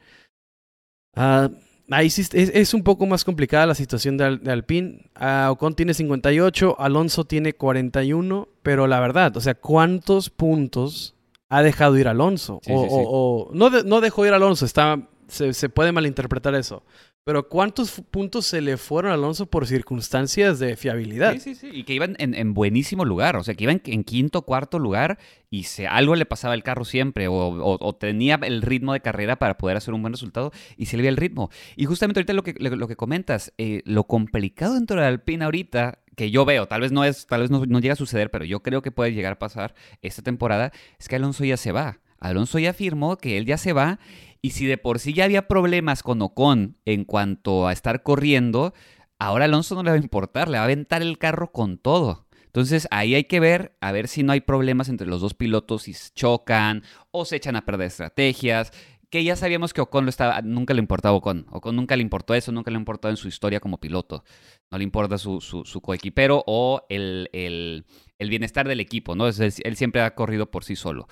Ah, 1.14 1.50
ahí 1.90 2.10
sí 2.10 2.22
es, 2.22 2.32
es 2.32 2.74
un 2.74 2.82
poco 2.82 3.06
más 3.06 3.24
complicada 3.24 3.66
la 3.66 3.74
situación 3.74 4.16
de, 4.16 4.24
Al- 4.24 4.42
de 4.42 4.52
Alpine. 4.52 5.10
Ah, 5.14 5.48
Ocon 5.50 5.74
tiene 5.74 5.94
58, 5.94 6.76
Alonso 6.78 7.24
tiene 7.24 7.52
41, 7.54 8.48
pero 8.62 8.86
la 8.86 9.00
verdad, 9.00 9.36
o 9.36 9.40
sea, 9.40 9.54
¿cuántos 9.54 10.30
puntos 10.30 11.14
ha 11.48 11.62
dejado 11.62 11.96
ir 11.98 12.08
Alonso? 12.08 12.60
Sí, 12.64 12.72
o, 12.74 12.82
sí, 12.82 12.88
sí. 12.88 12.94
o- 12.96 13.48
o- 13.48 13.50
no, 13.54 13.70
de- 13.70 13.84
no 13.84 14.00
dejó 14.00 14.26
ir 14.26 14.32
Alonso, 14.32 14.64
está, 14.64 15.00
se, 15.28 15.52
se 15.54 15.68
puede 15.68 15.92
malinterpretar 15.92 16.54
eso. 16.54 16.82
Pero 17.26 17.48
¿cuántos 17.48 17.90
puntos 18.12 18.46
se 18.46 18.60
le 18.60 18.76
fueron 18.76 19.10
a 19.10 19.14
Alonso 19.14 19.46
por 19.46 19.66
circunstancias 19.66 20.60
de 20.60 20.76
fiabilidad? 20.76 21.32
Sí, 21.32 21.40
sí, 21.40 21.54
sí. 21.56 21.70
Y 21.72 21.82
que 21.82 21.92
iban 21.92 22.14
en, 22.20 22.34
en 22.34 22.54
buenísimo 22.54 23.04
lugar. 23.04 23.34
O 23.34 23.42
sea, 23.42 23.54
que 23.56 23.64
iban 23.64 23.82
en 23.84 24.04
quinto, 24.04 24.42
cuarto 24.42 24.78
lugar 24.78 25.18
y 25.50 25.64
se, 25.64 25.88
algo 25.88 26.14
le 26.14 26.24
pasaba 26.24 26.54
al 26.54 26.62
carro 26.62 26.84
siempre. 26.84 27.26
O, 27.26 27.34
o- 27.34 27.78
o 27.84 27.94
tenía 27.96 28.38
el 28.44 28.62
ritmo 28.62 28.92
de 28.92 29.00
carrera 29.00 29.40
para 29.40 29.58
poder 29.58 29.76
hacer 29.76 29.92
un 29.92 30.02
buen 30.02 30.12
resultado 30.12 30.52
y 30.76 30.86
se 30.86 30.96
le 30.96 31.02
veía 31.02 31.10
el 31.10 31.16
ritmo. 31.16 31.50
Y 31.74 31.86
justamente 31.86 32.20
ahorita 32.20 32.32
lo 32.32 32.44
que, 32.44 32.54
lo, 32.60 32.76
lo 32.76 32.86
que 32.86 32.94
comentas, 32.94 33.52
eh, 33.58 33.82
lo 33.86 34.04
complicado 34.04 34.74
dentro 34.74 35.00
de 35.00 35.06
Alpine 35.08 35.46
ahorita, 35.46 35.98
que 36.14 36.30
yo 36.30 36.44
veo, 36.44 36.68
tal 36.68 36.82
vez 36.82 36.92
no 36.92 37.02
es, 37.02 37.26
tal 37.26 37.40
vez 37.40 37.50
no, 37.50 37.66
no 37.66 37.80
llega 37.80 37.94
a 37.94 37.96
suceder, 37.96 38.30
pero 38.30 38.44
yo 38.44 38.62
creo 38.62 38.82
que 38.82 38.92
puede 38.92 39.12
llegar 39.12 39.32
a 39.32 39.38
pasar 39.40 39.74
esta 40.00 40.22
temporada, 40.22 40.70
es 41.00 41.08
que 41.08 41.16
Alonso 41.16 41.44
ya 41.44 41.56
se 41.56 41.72
va. 41.72 41.98
Alonso 42.18 42.58
ya 42.58 42.70
afirmó 42.70 43.18
que 43.18 43.36
él 43.36 43.44
ya 43.44 43.58
se 43.58 43.72
va. 43.74 43.98
Y 44.46 44.50
si 44.50 44.66
de 44.66 44.78
por 44.78 45.00
sí 45.00 45.12
ya 45.12 45.24
había 45.24 45.48
problemas 45.48 46.04
con 46.04 46.22
Ocon 46.22 46.76
en 46.84 47.04
cuanto 47.04 47.66
a 47.66 47.72
estar 47.72 48.04
corriendo, 48.04 48.74
ahora 49.18 49.46
Alonso 49.46 49.74
no 49.74 49.82
le 49.82 49.90
va 49.90 49.96
a 49.96 50.00
importar, 50.00 50.48
le 50.48 50.58
va 50.58 50.60
a 50.60 50.66
aventar 50.66 51.02
el 51.02 51.18
carro 51.18 51.50
con 51.50 51.78
todo. 51.78 52.28
Entonces 52.44 52.86
ahí 52.92 53.16
hay 53.16 53.24
que 53.24 53.40
ver, 53.40 53.76
a 53.80 53.90
ver 53.90 54.06
si 54.06 54.22
no 54.22 54.30
hay 54.32 54.40
problemas 54.40 54.88
entre 54.88 55.08
los 55.08 55.20
dos 55.20 55.34
pilotos, 55.34 55.82
si 55.82 55.96
chocan 56.14 56.84
o 57.10 57.24
se 57.24 57.34
echan 57.34 57.56
a 57.56 57.64
perder 57.64 57.88
estrategias. 57.88 58.70
Que 59.10 59.24
ya 59.24 59.34
sabíamos 59.34 59.74
que 59.74 59.80
Ocon 59.80 60.04
lo 60.04 60.10
estaba, 60.10 60.40
nunca 60.42 60.74
le 60.74 60.80
importaba 60.80 61.16
Ocon. 61.16 61.46
Ocon 61.50 61.74
nunca 61.74 61.96
le 61.96 62.02
importó 62.02 62.32
eso, 62.32 62.52
nunca 62.52 62.70
le 62.70 62.76
importó 62.76 63.08
en 63.08 63.16
su 63.16 63.26
historia 63.26 63.58
como 63.58 63.80
piloto. 63.80 64.22
No 64.70 64.78
le 64.78 64.84
importa 64.84 65.18
su, 65.18 65.40
su, 65.40 65.80
coequipero 65.80 66.44
o 66.46 66.86
el, 66.88 67.30
el, 67.32 67.84
el 68.20 68.30
bienestar 68.30 68.68
del 68.68 68.78
equipo, 68.78 69.16
¿no? 69.16 69.26
Él 69.26 69.76
siempre 69.76 70.02
ha 70.02 70.14
corrido 70.14 70.52
por 70.52 70.62
sí 70.62 70.76
solo. 70.76 71.08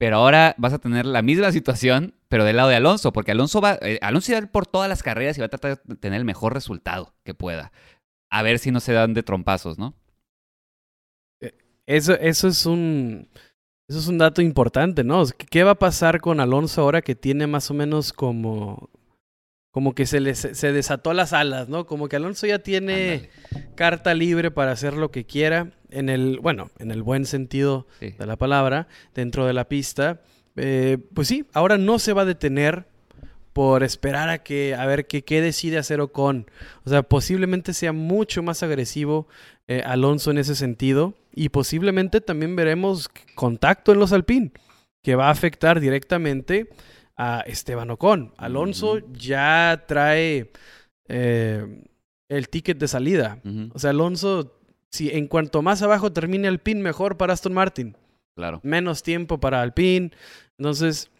Pero 0.00 0.16
ahora 0.16 0.54
vas 0.56 0.72
a 0.72 0.78
tener 0.78 1.04
la 1.04 1.20
misma 1.20 1.52
situación, 1.52 2.14
pero 2.28 2.46
del 2.46 2.56
lado 2.56 2.70
de 2.70 2.76
Alonso, 2.76 3.12
porque 3.12 3.32
Alonso 3.32 3.60
va, 3.60 3.78
eh, 3.82 3.98
Alonso 4.00 4.32
va 4.32 4.38
a 4.38 4.40
ir 4.40 4.48
por 4.50 4.66
todas 4.66 4.88
las 4.88 5.02
carreras 5.02 5.36
y 5.36 5.40
va 5.42 5.46
a 5.46 5.50
tratar 5.50 5.82
de 5.84 5.96
tener 5.96 6.18
el 6.18 6.24
mejor 6.24 6.54
resultado 6.54 7.12
que 7.22 7.34
pueda. 7.34 7.70
A 8.30 8.40
ver 8.42 8.58
si 8.58 8.70
no 8.70 8.80
se 8.80 8.94
dan 8.94 9.12
de 9.12 9.22
trompazos, 9.22 9.78
¿no? 9.78 9.94
Eso, 11.86 12.14
eso 12.14 12.48
es 12.48 12.66
un. 12.66 13.28
Eso 13.88 13.98
es 13.98 14.06
un 14.06 14.18
dato 14.18 14.40
importante, 14.40 15.02
¿no? 15.02 15.24
¿Qué- 15.36 15.46
¿Qué 15.46 15.64
va 15.64 15.72
a 15.72 15.78
pasar 15.78 16.20
con 16.20 16.38
Alonso 16.40 16.80
ahora 16.82 17.02
que 17.02 17.16
tiene 17.16 17.46
más 17.46 17.70
o 17.70 17.74
menos 17.74 18.12
como. 18.12 18.88
Como 19.70 19.94
que 19.94 20.04
se 20.06 20.18
le 20.20 20.34
se 20.34 20.72
desató 20.72 21.12
las 21.12 21.32
alas, 21.32 21.68
¿no? 21.68 21.86
Como 21.86 22.08
que 22.08 22.16
Alonso 22.16 22.46
ya 22.46 22.58
tiene 22.58 23.30
carta 23.76 24.14
libre 24.14 24.50
para 24.50 24.72
hacer 24.72 24.94
lo 24.94 25.10
que 25.10 25.24
quiera. 25.24 25.70
En 25.90 26.08
el, 26.08 26.38
bueno, 26.40 26.70
en 26.78 26.90
el 26.90 27.02
buen 27.02 27.24
sentido 27.24 27.86
Sí. 28.00 28.10
de 28.18 28.26
la 28.26 28.36
palabra, 28.36 28.88
dentro 29.14 29.46
de 29.46 29.52
la 29.52 29.68
pista. 29.68 30.22
Eh, 30.56 30.98
pues 31.14 31.28
sí, 31.28 31.46
ahora 31.52 31.78
no 31.78 31.98
se 32.00 32.12
va 32.12 32.22
a 32.22 32.24
detener 32.24 32.86
por 33.52 33.82
esperar 33.82 34.28
a 34.28 34.42
que 34.42 34.74
a 34.74 34.86
ver 34.86 35.06
qué, 35.06 35.22
qué 35.22 35.40
decide 35.40 35.78
hacer 35.78 36.00
Ocon. 36.00 36.46
O 36.84 36.90
sea, 36.90 37.02
posiblemente 37.04 37.72
sea 37.74 37.92
mucho 37.92 38.42
más 38.42 38.62
agresivo 38.62 39.28
eh, 39.68 39.82
Alonso 39.84 40.30
en 40.32 40.38
ese 40.38 40.54
sentido 40.56 41.14
y 41.32 41.48
posiblemente 41.50 42.20
también 42.20 42.56
veremos 42.56 43.08
contacto 43.36 43.92
en 43.92 44.00
los 44.00 44.12
Alpine 44.12 44.50
que 45.02 45.14
va 45.14 45.28
a 45.28 45.30
afectar 45.30 45.80
directamente 45.80 46.68
a 47.22 47.40
Esteban 47.40 47.90
Ocon. 47.90 48.32
Alonso 48.38 49.00
ya 49.12 49.84
trae 49.86 50.50
eh, 51.06 51.82
el 52.30 52.48
ticket 52.48 52.78
de 52.78 52.88
salida. 52.88 53.40
O 53.74 53.78
sea, 53.78 53.90
Alonso, 53.90 54.58
si 54.90 55.10
en 55.10 55.26
cuanto 55.28 55.60
más 55.60 55.82
abajo 55.82 56.12
termine 56.12 56.48
Alpine, 56.48 56.80
mejor 56.80 57.18
para 57.18 57.34
Aston 57.34 57.52
Martin 57.52 57.94
Claro. 58.34 58.60
menos 58.62 59.02
tiempo 59.02 59.38
para 59.38 59.60
Alpine. 59.60 60.12
Entonces, 60.56 61.10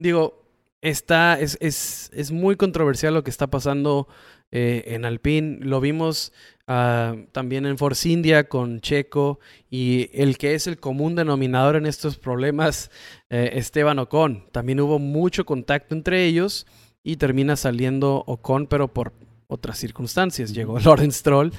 digo, 0.00 0.42
está, 0.80 1.38
es, 1.38 1.56
es, 1.60 2.10
es 2.12 2.32
muy 2.32 2.56
controversial 2.56 3.14
lo 3.14 3.22
que 3.22 3.30
está 3.30 3.46
pasando 3.46 4.08
eh, 4.50 4.82
en 4.88 5.04
Alpine. 5.04 5.58
Lo 5.60 5.80
vimos 5.80 6.32
ah, 6.72 7.16
también 7.32 7.66
en 7.66 7.76
Force 7.78 8.08
India 8.08 8.48
con 8.48 8.80
Checo 8.80 9.38
y 9.70 10.10
el 10.12 10.38
que 10.38 10.54
es 10.54 10.66
el 10.66 10.78
común 10.78 11.14
denominador 11.14 11.76
en 11.76 11.86
estos 11.86 12.16
problemas, 12.16 12.90
eh, 13.30 13.50
Esteban 13.54 13.98
Ocon. 13.98 14.44
También 14.52 14.80
hubo 14.80 14.98
mucho 14.98 15.44
contacto 15.44 15.94
entre 15.94 16.24
ellos 16.24 16.66
y 17.02 17.16
termina 17.16 17.56
saliendo 17.56 18.24
Ocon, 18.26 18.66
pero 18.66 18.88
por 18.88 19.12
otras 19.48 19.78
circunstancias. 19.78 20.52
Llegó 20.52 20.78
Lawrence 20.84 21.18
Stroll 21.18 21.52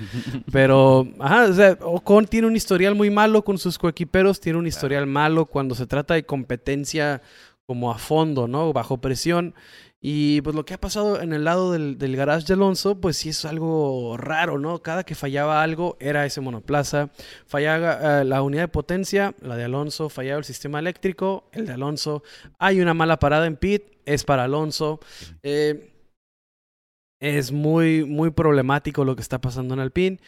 pero, 0.51 1.07
ajá, 1.19 1.45
o 1.45 1.53
sea, 1.53 1.77
Ocon 1.81 2.25
tiene 2.25 2.47
un 2.47 2.55
historial 2.55 2.95
muy 2.95 3.09
malo 3.09 3.43
con 3.43 3.57
sus 3.57 3.77
coequiperos, 3.77 4.39
tiene 4.39 4.59
un 4.59 4.67
historial 4.67 5.05
malo 5.05 5.45
cuando 5.45 5.75
se 5.75 5.85
trata 5.85 6.15
de 6.15 6.25
competencia 6.25 7.21
como 7.65 7.91
a 7.91 7.97
fondo, 7.97 8.47
¿no? 8.47 8.73
Bajo 8.73 8.97
presión. 8.97 9.53
Y 10.05 10.41
pues 10.41 10.53
lo 10.53 10.65
que 10.65 10.73
ha 10.73 10.81
pasado 10.81 11.21
en 11.21 11.31
el 11.31 11.45
lado 11.45 11.71
del, 11.71 11.97
del 11.97 12.17
garage 12.17 12.45
de 12.45 12.55
Alonso, 12.55 12.99
pues 12.99 13.15
sí 13.15 13.29
es 13.29 13.45
algo 13.45 14.17
raro, 14.17 14.59
¿no? 14.59 14.79
Cada 14.79 15.05
que 15.05 15.15
fallaba 15.15 15.63
algo 15.63 15.95
era 16.01 16.25
ese 16.25 16.41
monoplaza. 16.41 17.09
Fallaba 17.47 18.19
eh, 18.19 18.25
la 18.25 18.41
unidad 18.41 18.63
de 18.63 18.67
potencia, 18.67 19.33
la 19.39 19.55
de 19.55 19.63
Alonso. 19.63 20.09
Fallaba 20.09 20.39
el 20.39 20.43
sistema 20.43 20.79
eléctrico, 20.79 21.47
el 21.53 21.67
de 21.67 21.71
Alonso. 21.71 22.21
Hay 22.59 22.81
una 22.81 22.93
mala 22.93 23.17
parada 23.17 23.47
en 23.47 23.55
pit, 23.55 23.83
es 24.05 24.25
para 24.25 24.43
Alonso. 24.43 24.99
Eh, 25.41 25.93
es 27.21 27.53
muy, 27.53 28.03
muy 28.03 28.31
problemático 28.31 29.05
lo 29.05 29.15
que 29.15 29.21
está 29.21 29.39
pasando 29.39 29.73
en 29.73 29.79
Alpine. 29.79 30.19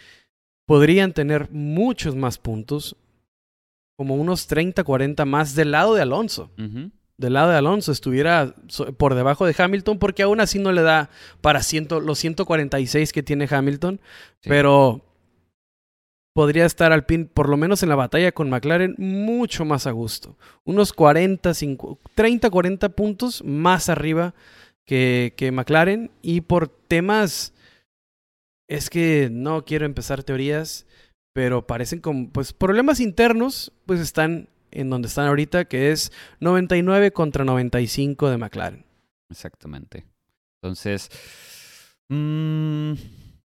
Podrían 0.66 1.12
tener 1.12 1.52
muchos 1.52 2.16
más 2.16 2.38
puntos, 2.38 2.96
como 3.98 4.16
unos 4.16 4.48
30, 4.48 4.86
40 4.86 5.26
más 5.26 5.54
del 5.54 5.72
lado 5.72 5.96
de 5.96 6.02
Alonso. 6.02 6.50
Del 7.18 7.34
lado 7.34 7.50
de 7.52 7.58
Alonso 7.58 7.92
estuviera 7.92 8.54
por 8.98 9.16
debajo 9.16 9.46
de 9.46 9.56
Hamilton, 9.58 10.00
porque 10.00 10.24
aún 10.24 10.42
así 10.42 10.60
no 10.60 10.72
le 10.74 10.82
da 10.82 11.10
para 11.42 11.64
ciento, 11.64 12.00
los 12.02 12.20
146 12.20 13.14
que 13.14 13.24
tiene 13.24 13.48
Hamilton, 13.50 14.02
Sí. 14.42 14.50
pero 14.50 15.02
podría 16.34 16.66
estar 16.66 16.92
Alpine, 16.92 17.26
por 17.26 17.48
lo 17.48 17.56
menos 17.56 17.82
en 17.84 17.90
la 17.90 17.96
batalla 17.96 18.34
con 18.34 18.50
McLaren, 18.50 18.96
mucho 18.98 19.64
más 19.64 19.88
a 19.88 19.92
gusto. 19.92 20.38
Unos 20.66 20.92
40, 20.92 21.54
50, 21.54 22.02
30, 22.16 22.50
40 22.50 22.90
puntos 22.90 23.42
más 23.46 23.88
arriba 23.88 24.34
que, 24.86 25.34
que 25.38 25.54
McLaren. 25.54 26.12
Y 26.22 26.42
por 26.42 26.68
temas, 26.68 27.54
es 28.68 28.90
que 28.90 29.30
no 29.32 29.64
quiero 29.64 29.86
empezar 29.86 30.24
teorías, 30.24 30.86
pero 31.34 31.66
parecen 31.66 32.02
como, 32.02 32.30
pues, 32.30 32.52
problemas 32.52 33.00
internos, 33.00 33.72
pues 33.86 34.02
están 34.02 34.50
en 34.76 34.90
donde 34.90 35.08
están 35.08 35.28
ahorita, 35.28 35.66
que 35.66 35.92
es 35.92 36.12
99 36.40 37.12
contra 37.12 37.44
95 37.46 38.30
de 38.30 38.38
McLaren. 38.38 38.86
Exactamente. 39.30 40.06
Entonces, 40.62 41.10
mm, 42.10 42.94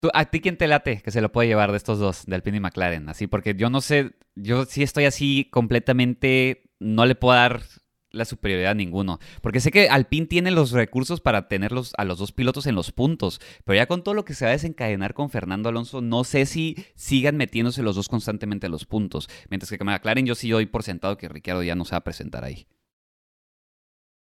¿tú- 0.00 0.10
¿a 0.14 0.24
ti 0.26 0.40
quién 0.40 0.56
te 0.56 0.66
late 0.68 1.00
que 1.02 1.10
se 1.10 1.20
lo 1.20 1.32
puede 1.32 1.48
llevar 1.48 1.70
de 1.70 1.76
estos 1.76 1.98
dos, 1.98 2.24
de 2.26 2.34
Alpine 2.36 2.58
y 2.58 2.60
McLaren? 2.60 3.08
Así, 3.08 3.26
porque 3.26 3.54
yo 3.54 3.70
no 3.70 3.80
sé, 3.80 4.12
yo 4.34 4.64
sí 4.64 4.82
estoy 4.82 5.04
así 5.04 5.48
completamente, 5.50 6.70
no 6.78 7.06
le 7.06 7.14
puedo 7.14 7.34
dar 7.34 7.62
la 8.10 8.24
superioridad 8.24 8.72
a 8.72 8.74
ninguno. 8.74 9.18
Porque 9.42 9.60
sé 9.60 9.70
que 9.70 9.88
Alpine 9.88 10.26
tiene 10.26 10.50
los 10.50 10.72
recursos 10.72 11.20
para 11.20 11.48
tenerlos 11.48 11.92
a 11.96 12.04
los 12.04 12.18
dos 12.18 12.32
pilotos 12.32 12.66
en 12.66 12.74
los 12.74 12.92
puntos. 12.92 13.40
Pero 13.64 13.76
ya 13.76 13.86
con 13.86 14.02
todo 14.02 14.14
lo 14.14 14.24
que 14.24 14.34
se 14.34 14.44
va 14.44 14.50
a 14.50 14.52
desencadenar 14.52 15.14
con 15.14 15.30
Fernando 15.30 15.68
Alonso, 15.68 16.00
no 16.00 16.24
sé 16.24 16.46
si 16.46 16.76
sigan 16.94 17.36
metiéndose 17.36 17.82
los 17.82 17.96
dos 17.96 18.08
constantemente 18.08 18.66
a 18.66 18.70
los 18.70 18.84
puntos. 18.84 19.28
Mientras 19.50 19.70
que 19.70 19.84
McLaren 19.84 20.26
yo 20.26 20.34
sí 20.34 20.50
doy 20.50 20.66
por 20.66 20.82
sentado 20.82 21.16
que 21.16 21.28
Ricciardo 21.28 21.62
ya 21.62 21.74
no 21.74 21.84
se 21.84 21.92
va 21.92 21.98
a 21.98 22.04
presentar 22.04 22.44
ahí. 22.44 22.66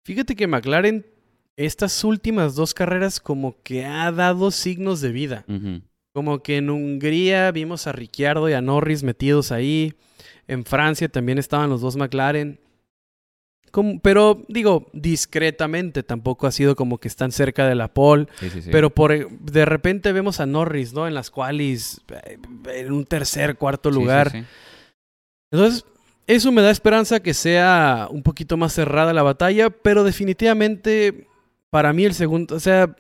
Fíjate 0.05 0.37
que 0.37 0.47
McLaren 0.47 1.07
estas 1.57 2.03
últimas 2.05 2.55
dos 2.57 2.74
carreras 2.74 3.20
como 3.20 3.62
que 3.62 3.85
ha 3.85 4.11
dado 4.11 4.51
signos 4.51 5.01
de 5.01 5.12
vida. 5.12 5.45
Como 6.12 6.43
que 6.43 6.59
en 6.59 6.70
Hungría 6.70 7.51
vimos 7.53 7.87
a 7.87 7.93
Ricciardo 7.93 8.49
y 8.49 8.53
a 8.53 8.61
Norris 8.61 9.03
metidos 9.03 9.53
ahí. 9.53 9.95
En 10.47 10.64
Francia 10.64 11.09
también 11.09 11.39
estaban 11.39 11.70
los 11.70 11.80
dos 11.80 11.97
McLaren 11.97 12.61
pero 14.03 14.45
digo, 14.49 14.87
discretamente, 14.93 16.03
tampoco 16.03 16.47
ha 16.47 16.53
sido 16.53 16.77
como 16.77 16.99
que 16.99 17.09
están 17.09 17.33
cerca 17.33 17.66
de 17.66 17.75
la 17.75 17.89
pole. 17.89 18.27
Pero 18.70 18.91
por, 18.91 19.31
de 19.31 19.64
repente 19.64 20.12
vemos 20.12 20.41
a 20.41 20.47
Norris, 20.47 20.93
¿no? 20.93 21.07
En 21.07 21.14
las 21.14 21.31
cuales, 21.31 22.01
eh, 22.25 22.39
en 22.72 22.93
un 22.93 23.05
tercer, 23.05 23.57
cuarto 23.57 23.91
lugar. 23.91 24.47
Entonces, 25.51 25.85
eso 26.27 26.53
me 26.53 26.62
da 26.62 26.70
esperanza 26.70 27.20
que 27.20 27.35
sea 27.35 28.09
un 28.11 28.22
poquito 28.22 28.57
más 28.57 28.72
cerrada 28.72 29.12
la 29.12 29.22
batalla, 29.22 29.70
pero 29.70 30.05
definitivamente, 30.05 31.27
para 31.70 31.93
mí 31.93 32.05
el 32.05 32.14
segundo, 32.14 32.55
o 32.55 32.61
sea, 32.61 32.95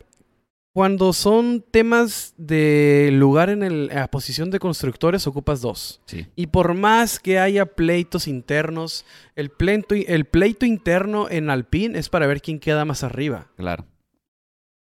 cuando 0.74 1.12
son 1.12 1.64
temas 1.70 2.34
de 2.36 3.10
lugar 3.12 3.48
en 3.48 3.86
la 3.86 4.10
posición 4.10 4.50
de 4.50 4.58
constructores, 4.58 5.28
ocupas 5.28 5.60
dos. 5.60 6.00
Y 6.34 6.48
por 6.48 6.74
más 6.74 7.20
que 7.20 7.38
haya 7.38 7.64
pleitos 7.64 8.26
internos, 8.26 9.06
el 9.36 9.50
pleito, 9.50 9.94
el 9.94 10.24
pleito 10.24 10.66
interno 10.66 11.30
en 11.30 11.48
Alpine 11.48 11.96
es 11.96 12.08
para 12.08 12.26
ver 12.26 12.42
quién 12.42 12.58
queda 12.58 12.84
más 12.84 13.04
arriba. 13.04 13.52
Claro. 13.56 13.86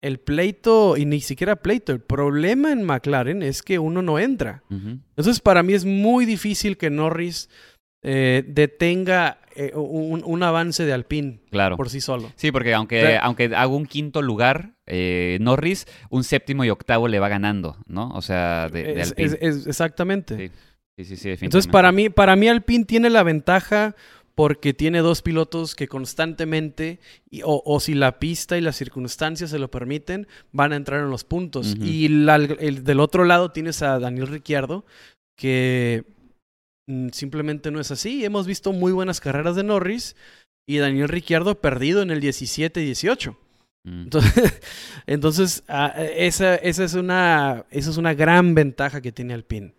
El 0.02 0.20
pleito, 0.20 0.98
y 0.98 1.06
ni 1.06 1.22
siquiera 1.22 1.56
pleito, 1.56 1.94
el 1.94 2.02
problema 2.02 2.74
en 2.74 2.84
McLaren 2.84 3.42
es 3.42 3.64
que 3.64 3.80
uno 3.80 4.02
no 4.02 4.20
entra. 4.20 4.64
Entonces, 4.70 5.40
para 5.40 5.64
mí 5.64 5.74
es 5.74 5.86
muy 5.86 6.26
difícil 6.26 6.76
que 6.76 6.90
Norris 6.90 7.50
eh, 8.04 8.44
detenga 8.48 9.40
eh, 9.56 9.72
un, 9.76 10.44
avance 10.44 10.86
de 10.86 10.94
Alpine 10.94 11.40
claro. 11.50 11.78
por 11.78 11.90
sí 11.90 12.00
solo. 12.00 12.32
Sí, 12.36 12.52
porque 12.52 12.74
aunque, 12.74 13.18
aunque 13.18 13.46
haga 13.46 13.68
un 13.68 13.86
quinto 13.86 14.22
lugar, 14.22 14.76
eh, 14.86 15.38
Norris, 15.42 15.88
un 16.10 16.24
séptimo 16.24 16.64
y 16.64 16.70
octavo 16.70 17.08
le 17.08 17.20
va 17.20 17.28
ganando, 17.28 17.78
¿no? 17.88 18.10
O 18.12 18.22
sea, 18.22 18.70
de, 18.70 19.02
Alpine. 19.02 19.38
exactamente. 19.42 20.52
Sí, 20.96 21.06
sí, 21.06 21.16
sí, 21.16 21.30
Entonces, 21.42 21.72
para 21.72 21.92
mí, 21.92 22.10
para 22.10 22.36
mí 22.36 22.48
Alpine 22.48 22.86
tiene 22.86 23.10
la 23.10 23.22
ventaja 23.22 23.96
porque 24.38 24.72
tiene 24.72 25.00
dos 25.00 25.24
pilotos 25.24 25.74
que 25.74 25.88
constantemente, 25.88 27.00
o, 27.44 27.80
si 27.80 27.96
la 27.96 28.20
pista 28.20 28.56
y 28.56 28.62
las 28.62 28.76
circunstancias 28.76 29.50
se 29.50 29.58
lo 29.58 29.72
permiten, 29.72 30.28
van 30.52 30.74
a 30.74 30.76
entrar 30.76 31.00
en 31.00 31.10
los 31.10 31.24
puntos. 31.24 31.76
Y 31.76 32.06
el, 32.06 32.84
del 32.84 33.00
otro 33.00 33.26
lado 33.26 33.50
tienes 33.50 33.82
a 33.82 33.98
Daniel 33.98 34.28
Ricciardo, 34.28 34.86
que 35.36 36.04
simplemente 37.12 37.72
no 37.72 37.80
es 37.80 37.92
así. 37.92 38.24
Hemos 38.24 38.48
visto 38.48 38.74
muy 38.74 38.92
buenas 38.92 39.20
carreras 39.20 39.56
de 39.56 39.64
Norris 39.64 40.16
y 40.68 40.78
Daniel 40.78 41.10
Ricciardo 41.10 41.60
perdido 41.60 42.02
en 42.02 42.12
el 42.12 42.22
17-18. 42.22 43.36
Mm. 43.84 44.02
Entonces, 44.04 44.62
entonces 45.08 45.64
ah, 45.68 45.94
esa, 45.98 46.56
esa, 46.56 46.84
es 46.84 46.94
una, 46.94 47.66
esa 47.72 47.90
es 47.90 47.98
una 47.98 48.14
gran 48.14 48.56
ventaja 48.56 49.02
que 49.02 49.12
tiene 49.12 49.34
Alpine. 49.34 49.74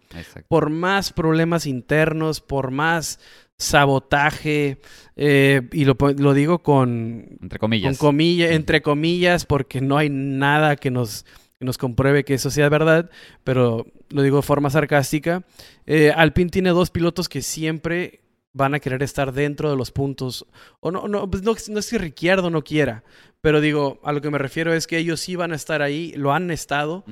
Por 0.49 0.71
más 0.71 1.13
problemas 1.13 1.67
internos, 1.67 2.41
por 2.41 2.71
más 2.71 3.21
sabotaje, 3.59 4.79
eh, 5.17 5.63
y 5.73 5.85
lo, 5.85 5.97
lo, 6.17 6.33
digo 6.33 6.61
con... 6.61 7.39
Entre 7.43 7.59
comillas. 7.59 7.99
Con 7.99 8.21
entre 8.21 8.83
comillas, 8.83 9.47
porque 9.47 9.81
no 9.81 9.99
hay 9.99 10.09
nada 10.11 10.77
que 10.77 10.91
nos 10.91 11.27
que 11.59 11.65
nos 11.65 11.79
compruebe 11.79 12.25
que 12.25 12.35
eso 12.35 12.51
sea 12.51 12.69
verdad, 12.69 13.11
pero 13.45 13.87
lo 14.11 14.23
digo 14.23 14.37
de 14.37 14.43
forma 14.43 14.71
sarcástica. 14.71 15.45
Eh, 15.87 16.13
Alpine 16.15 16.51
tiene 16.51 16.71
dos 16.71 16.91
pilotos 16.91 17.29
que 17.29 17.43
siempre 17.43 18.21
van 18.53 18.75
a 18.75 18.81
querer 18.81 19.03
estar 19.03 19.33
dentro 19.33 19.71
de 19.71 19.77
los 19.77 19.91
puntos. 19.91 20.47
O 20.81 20.91
no, 20.91 21.09
no, 21.09 21.29
pues 21.31 21.43
no, 21.43 21.53
es 21.53 21.91
que 21.91 21.99
Ricciardo 21.99 22.51
no 22.51 22.63
quiera, 22.63 23.05
pero 23.41 23.61
digo, 23.61 24.01
a 24.05 24.13
lo 24.13 24.21
que 24.21 24.31
me 24.31 24.39
refiero 24.39 24.73
es 24.73 24.87
que 24.87 24.99
ellos 24.99 25.21
sí 25.21 25.37
van 25.37 25.53
a 25.53 25.57
estar 25.57 25.83
ahí, 25.83 26.13
lo 26.17 26.33
han 26.33 26.51
estado, 26.51 27.05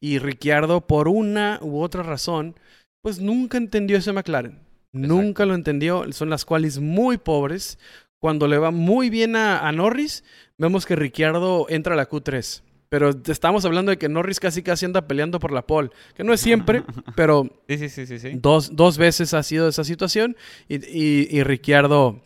y 0.00 0.18
Ricciardo, 0.18 0.86
por 0.86 1.08
una 1.08 1.58
u 1.62 1.80
otra 1.80 2.02
razón, 2.02 2.56
pues 3.02 3.20
nunca 3.20 3.56
entendió 3.56 3.96
ese 3.96 4.12
McLaren. 4.12 4.60
Nunca 4.92 5.46
lo 5.46 5.54
entendió. 5.54 6.04
Son 6.12 6.28
las 6.28 6.44
cuales 6.44 6.78
muy 6.78 7.16
pobres. 7.16 7.78
Cuando 8.18 8.46
le 8.46 8.58
va 8.58 8.70
muy 8.70 9.10
bien 9.10 9.36
a, 9.36 9.66
a 9.66 9.72
Norris, 9.72 10.22
vemos 10.58 10.86
que 10.86 10.96
Ricciardo 10.96 11.66
entra 11.68 11.94
a 11.94 11.96
la 11.96 12.08
Q3. 12.08 12.62
Pero 12.92 13.08
estamos 13.26 13.64
hablando 13.64 13.88
de 13.88 13.96
que 13.96 14.10
Norris 14.10 14.38
casi 14.38 14.62
casi 14.62 14.84
anda 14.84 15.08
peleando 15.08 15.38
por 15.38 15.50
la 15.50 15.66
pole. 15.66 15.88
Que 16.14 16.24
no 16.24 16.34
es 16.34 16.42
siempre, 16.42 16.82
pero 17.16 17.48
sí, 17.66 17.88
sí, 17.88 18.04
sí, 18.04 18.18
sí, 18.18 18.32
Dos, 18.34 18.76
dos 18.76 18.98
veces 18.98 19.32
ha 19.32 19.42
sido 19.42 19.66
esa 19.66 19.82
situación. 19.82 20.36
Y, 20.68 20.74
y, 20.74 21.26
y 21.30 21.42
Ricciardo, 21.42 22.20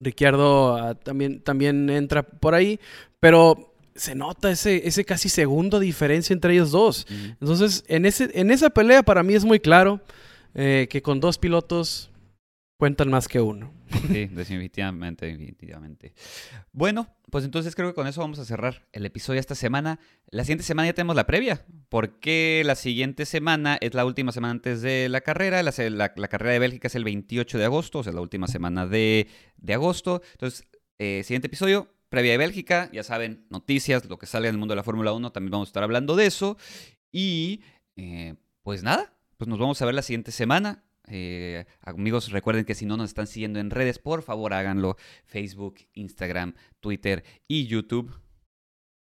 Ricciardo 0.00 0.76
ah, 0.76 0.96
también, 0.96 1.40
también 1.40 1.88
entra 1.88 2.24
por 2.24 2.56
ahí. 2.56 2.80
Pero 3.20 3.72
se 3.94 4.16
nota 4.16 4.50
ese, 4.50 4.88
ese 4.88 5.04
casi 5.04 5.28
segundo 5.28 5.78
diferencia 5.78 6.34
entre 6.34 6.54
ellos 6.54 6.72
dos. 6.72 7.06
Entonces, 7.40 7.84
en, 7.86 8.06
ese, 8.06 8.28
en 8.34 8.50
esa 8.50 8.70
pelea 8.70 9.04
para 9.04 9.22
mí 9.22 9.34
es 9.34 9.44
muy 9.44 9.60
claro 9.60 10.00
eh, 10.52 10.88
que 10.90 11.00
con 11.00 11.20
dos 11.20 11.38
pilotos 11.38 12.09
cuentan 12.80 13.10
más 13.10 13.28
que 13.28 13.42
uno. 13.42 13.74
Sí, 14.08 14.24
definitivamente, 14.32 15.26
definitivamente. 15.26 16.14
Bueno, 16.72 17.14
pues 17.30 17.44
entonces 17.44 17.74
creo 17.74 17.90
que 17.90 17.94
con 17.94 18.06
eso 18.06 18.22
vamos 18.22 18.38
a 18.38 18.46
cerrar 18.46 18.86
el 18.92 19.04
episodio 19.04 19.38
esta 19.38 19.54
semana. 19.54 20.00
La 20.30 20.44
siguiente 20.44 20.64
semana 20.64 20.88
ya 20.88 20.94
tenemos 20.94 21.14
la 21.14 21.26
previa, 21.26 21.66
porque 21.90 22.62
la 22.64 22.74
siguiente 22.74 23.26
semana 23.26 23.76
es 23.82 23.92
la 23.92 24.06
última 24.06 24.32
semana 24.32 24.52
antes 24.52 24.80
de 24.80 25.10
la 25.10 25.20
carrera. 25.20 25.62
La, 25.62 25.72
carrera 26.28 26.52
de 26.54 26.58
Bélgica 26.58 26.88
es 26.88 26.94
el 26.94 27.04
28 27.04 27.58
de 27.58 27.64
agosto, 27.66 27.98
o 27.98 28.02
sea, 28.02 28.14
la 28.14 28.22
última 28.22 28.48
semana 28.48 28.86
de, 28.86 29.28
agosto. 29.68 30.22
Entonces, 30.32 30.66
eh, 30.98 31.20
siguiente 31.22 31.48
episodio, 31.48 31.92
previa 32.08 32.32
de 32.32 32.38
Bélgica. 32.38 32.88
Ya 32.94 33.02
saben, 33.02 33.44
noticias, 33.50 34.06
lo 34.06 34.18
que 34.18 34.24
sale 34.24 34.48
en 34.48 34.54
el 34.54 34.58
mundo 34.58 34.72
de 34.72 34.76
la 34.76 34.84
Fórmula 34.84 35.12
1, 35.12 35.32
también 35.32 35.50
vamos 35.50 35.68
a 35.68 35.70
estar 35.70 35.82
hablando 35.82 36.16
de 36.16 36.24
eso. 36.24 36.56
Y, 37.12 37.60
eh, 37.96 38.36
pues 38.62 38.82
nada, 38.82 39.12
pues 39.36 39.48
nos 39.48 39.58
vamos 39.58 39.82
a 39.82 39.84
ver 39.84 39.94
la 39.94 40.02
siguiente 40.02 40.32
semana. 40.32 40.82
Eh, 41.10 41.64
amigos, 41.82 42.30
recuerden 42.30 42.64
que 42.64 42.74
si 42.74 42.86
no 42.86 42.96
nos 42.96 43.10
están 43.10 43.26
siguiendo 43.26 43.58
en 43.58 43.70
redes, 43.70 43.98
por 43.98 44.22
favor 44.22 44.54
háganlo. 44.54 44.96
Facebook, 45.24 45.76
Instagram, 45.94 46.54
Twitter 46.80 47.24
y 47.48 47.66
YouTube. 47.66 48.14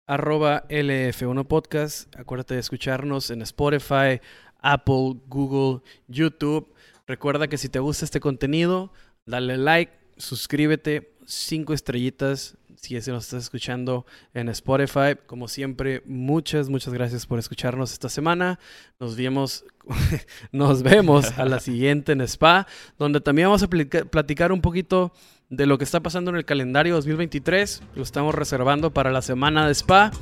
Arroba 0.07 0.67
LF1 0.69 1.47
Podcast. 1.47 2.15
Acuérdate 2.17 2.55
de 2.55 2.61
escucharnos 2.61 3.31
en 3.31 3.43
Spotify, 3.43 4.21
Apple, 4.61 5.21
Google, 5.27 5.83
YouTube. 6.07 6.73
Recuerda 7.07 7.49
que 7.49 7.59
si 7.59 7.69
te 7.69 7.79
gusta 7.79 8.05
este 8.05 8.21
contenido, 8.21 8.93
dale 9.27 9.57
like, 9.57 9.93
suscríbete, 10.17 11.17
cinco 11.27 11.73
estrellitas 11.73 12.58
si 12.81 12.99
que 12.99 13.11
nos 13.11 13.25
estás 13.25 13.45
escuchando 13.45 14.07
en 14.35 14.49
Spotify. 14.51 15.17
Como 15.27 15.49
siempre, 15.49 16.03
muchas, 16.07 16.69
muchas 16.69 16.95
gracias 16.95 17.27
por 17.27 17.39
escucharnos 17.39 17.93
esta 17.93 18.09
semana. 18.09 18.59
Nos 19.01 19.17
vemos, 19.17 19.65
nos 20.53 20.83
vemos 20.83 21.39
a 21.39 21.45
la 21.45 21.61
siguiente 21.61 22.13
en 22.13 22.21
Spa, 22.23 22.67
donde 22.99 23.21
también 23.21 23.49
vamos 23.49 23.63
a 23.65 23.69
platicar 23.69 24.53
un 24.53 24.61
poquito 24.61 25.13
de 25.51 25.67
lo 25.67 25.79
que 25.79 25.85
está 25.85 26.01
pasando 26.01 26.31
en 26.31 26.37
el 26.37 26.45
calendario 26.45 26.95
2023. 26.95 27.83
Lo 27.97 28.03
estamos 28.03 28.35
reservando 28.35 28.93
para 28.93 29.11
la 29.11 29.23
semana 29.23 29.67
de 29.67 29.75
Spa. 29.75 30.13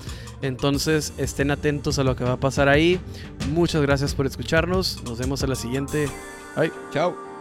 Entonces 0.42 1.12
estén 1.18 1.50
atentos 1.50 1.98
a 1.98 2.04
lo 2.04 2.16
que 2.16 2.24
va 2.24 2.32
a 2.32 2.40
pasar 2.40 2.68
ahí. 2.68 3.00
Muchas 3.50 3.82
gracias 3.82 4.14
por 4.14 4.26
escucharnos. 4.26 5.02
Nos 5.04 5.18
vemos 5.18 5.42
a 5.42 5.46
la 5.46 5.56
siguiente. 5.56 6.08
Bye. 6.56 6.72
Chao. 6.92 7.35